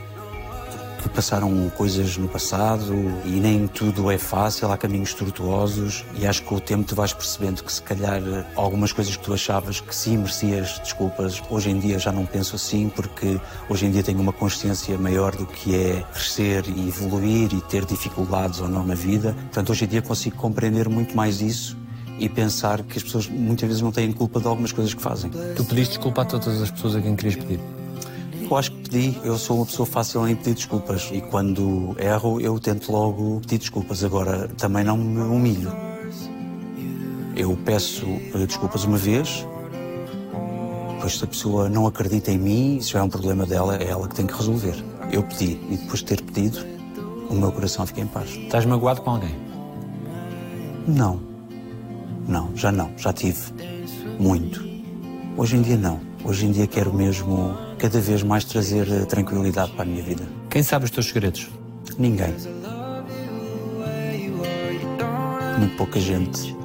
que 0.98 1.10
passaram 1.10 1.70
coisas 1.76 2.18
no 2.18 2.28
passado 2.28 2.94
e 3.26 3.32
nem 3.32 3.68
tudo 3.68 4.12
é 4.12 4.18
fácil, 4.18 4.72
há 4.72 4.78
caminhos 4.78 5.14
tortuosos 5.14 6.06
e 6.20 6.26
acho 6.26 6.42
que 6.42 6.48
com 6.48 6.56
o 6.56 6.60
tempo 6.60 6.84
tu 6.84 6.96
vais 6.96 7.14
percebendo 7.14 7.64
que 7.64 7.72
se 7.72 7.82
calhar 7.82 8.22
algumas 8.56 8.92
coisas 8.92 9.16
que 9.16 9.24
tu 9.24 9.34
achavas 9.34 9.80
que 9.80 9.96
sim 9.96 10.18
merecias 10.18 10.80
desculpas, 10.80 11.42
hoje 11.50 11.70
em 11.70 11.80
dia 11.80 12.00
já 12.00 12.12
não 12.12 12.26
penso 12.26 12.56
assim 12.56 12.90
porque 12.90 13.40
hoje 13.70 13.86
em 13.86 13.92
dia 13.92 14.04
tenho 14.04 14.20
uma 14.20 14.34
consciência 14.34 14.98
maior 14.98 15.36
do 15.36 15.46
que 15.46 15.76
é 15.76 16.04
crescer 16.14 16.66
e 16.68 16.88
evoluir 16.88 17.54
e 17.54 17.62
ter 17.62 17.86
dificuldades 17.86 18.60
ou 18.60 18.68
não 18.68 18.86
na 18.86 18.96
vida. 18.96 19.34
Portanto, 19.34 19.72
hoje 19.72 19.86
em 19.86 19.88
dia 19.88 20.02
consigo 20.02 20.36
compreender 20.36 20.90
muito 20.90 21.16
mais 21.16 21.42
isso 21.42 21.78
e 22.20 22.28
pensar 22.28 22.82
que 22.84 22.98
as 22.98 23.04
pessoas 23.04 23.28
muitas 23.28 23.68
vezes 23.68 23.82
não 23.82 23.92
têm 23.92 24.12
culpa 24.12 24.40
de 24.40 24.48
algumas 24.48 24.72
coisas 24.72 24.94
que 24.94 25.02
fazem. 25.02 25.30
Tu 25.56 25.64
pediste 25.64 25.96
desculpa 25.96 26.24
a 26.24 26.26
todas 26.26 26.62
as 26.62 26.72
pessoas 26.72 26.96
a 26.96 27.02
quem 27.02 27.16
querias 27.16 27.36
pedir? 27.36 27.60
Eu 28.50 28.56
acho 28.56 28.72
que 28.72 28.90
pedi, 28.90 29.20
eu 29.26 29.38
sou 29.38 29.58
uma 29.58 29.66
pessoa 29.66 29.86
fácil 29.86 30.26
em 30.26 30.34
pedir 30.34 30.54
desculpas 30.54 31.10
e 31.12 31.20
quando 31.20 31.94
erro 32.00 32.40
eu 32.40 32.58
tento 32.58 32.90
logo 32.94 33.42
pedir 33.42 33.58
desculpas. 33.58 34.06
Agora 34.06 34.48
também 34.58 34.86
não 34.86 34.96
me 34.96 35.20
humilho. 35.20 35.70
Eu 37.36 37.58
peço 37.66 38.06
eh, 38.06 38.46
desculpas 38.46 38.86
uma 38.86 38.98
vez, 38.98 39.46
depois 40.94 41.18
se 41.18 41.24
a 41.26 41.28
pessoa 41.28 41.70
não 41.70 41.86
acredita 41.86 42.32
em 42.32 42.38
mim, 42.38 42.78
isso 42.78 42.98
é 42.98 43.04
um 43.04 43.10
problema 43.10 43.46
dela, 43.46 43.76
é 43.76 43.86
ela 43.86 44.08
que 44.08 44.16
tem 44.16 44.26
que 44.26 44.34
resolver. 44.34 44.82
Eu 45.12 45.24
pedi 45.24 45.60
e 45.70 45.76
depois 45.76 46.00
de 46.00 46.06
ter 46.06 46.22
pedido, 46.22 46.66
o 47.30 47.36
meu 47.36 47.52
coração 47.52 47.86
fica 47.86 48.00
em 48.00 48.08
paz. 48.08 48.30
Estás 48.30 48.66
magoado 48.66 49.02
com 49.02 49.10
alguém? 49.10 49.36
Não. 50.88 51.20
Não, 52.26 52.56
já 52.56 52.72
não, 52.72 52.92
já 52.98 53.12
tive. 53.12 53.42
Muito. 54.18 54.66
Hoje 55.36 55.58
em 55.58 55.62
dia 55.62 55.76
não. 55.78 56.00
Hoje 56.24 56.46
em 56.46 56.52
dia 56.52 56.66
quero 56.66 56.94
mesmo 56.94 57.67
cada 57.78 58.00
vez 58.00 58.24
mais 58.24 58.44
trazer 58.44 58.88
eh, 58.92 59.06
tranquilidade 59.06 59.72
para 59.72 59.84
a 59.84 59.86
minha 59.86 60.04
vida. 60.04 60.28
Quem 60.50 60.64
sabe 60.64 60.86
os 60.86 60.92
teus 60.92 61.08
segredos? 61.08 61.50
Ninguém. 61.98 62.34
Muito 65.60 65.76
pouca 65.78 66.00
gente 66.00 66.56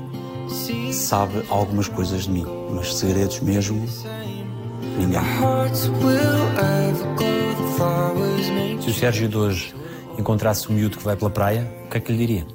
sabe 0.92 1.42
algumas 1.48 1.88
coisas 1.88 2.24
de 2.24 2.30
mim, 2.30 2.46
mas 2.70 2.94
segredos 2.94 3.40
mesmo, 3.40 3.86
ninguém. 4.98 5.20
Se 8.80 8.90
o 8.90 8.94
Sérgio 8.94 9.28
de 9.28 9.36
hoje 9.36 9.74
encontrasse 10.18 10.70
um 10.70 10.74
miúdo 10.74 10.98
que 10.98 11.04
vai 11.04 11.16
pela 11.16 11.30
praia, 11.30 11.70
o 11.86 11.88
que 11.88 11.96
é 11.96 12.00
que 12.00 12.12
lhe 12.12 12.18
diria? 12.18 12.46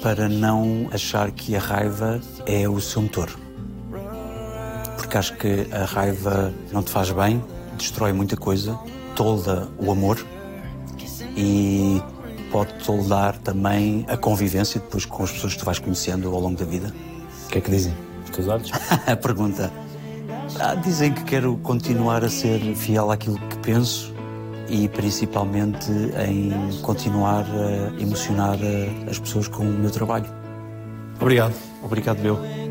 Para 0.00 0.28
não 0.28 0.88
achar 0.92 1.30
que 1.30 1.54
a 1.56 1.60
raiva 1.60 2.20
é 2.46 2.68
o 2.68 2.80
seu 2.80 3.02
motor 3.02 3.41
porque 5.12 5.18
acho 5.18 5.34
que 5.34 5.66
a 5.70 5.84
raiva 5.84 6.54
não 6.72 6.82
te 6.82 6.90
faz 6.90 7.10
bem, 7.10 7.44
destrói 7.76 8.14
muita 8.14 8.34
coisa, 8.34 8.78
tolda 9.14 9.68
o 9.78 9.92
amor 9.92 10.18
e 11.36 12.00
pode 12.50 12.72
toldar 12.82 13.36
também 13.38 14.06
a 14.08 14.16
convivência 14.16 14.80
depois 14.80 15.04
com 15.04 15.22
as 15.22 15.30
pessoas 15.30 15.52
que 15.52 15.58
tu 15.58 15.66
vais 15.66 15.78
conhecendo 15.78 16.34
ao 16.34 16.40
longo 16.40 16.56
da 16.56 16.64
vida. 16.64 16.94
O 17.44 17.48
que 17.50 17.58
é 17.58 17.60
que 17.60 17.70
dizem 17.70 17.92
os 18.24 18.30
teus 18.30 18.48
olhos? 18.48 18.70
a 19.06 19.14
pergunta. 19.14 19.70
Ah, 20.58 20.76
dizem 20.76 21.12
que 21.12 21.24
quero 21.24 21.58
continuar 21.58 22.24
a 22.24 22.30
ser 22.30 22.74
fiel 22.74 23.10
àquilo 23.10 23.38
que 23.38 23.58
penso 23.58 24.14
e 24.66 24.88
principalmente 24.88 25.92
em 26.26 26.80
continuar 26.80 27.44
a 27.44 28.00
emocionar 28.00 28.56
as 29.10 29.18
pessoas 29.18 29.46
com 29.46 29.62
o 29.62 29.72
meu 29.72 29.90
trabalho. 29.90 30.26
Obrigado. 31.20 31.54
Obrigado, 31.82 32.18
meu. 32.20 32.61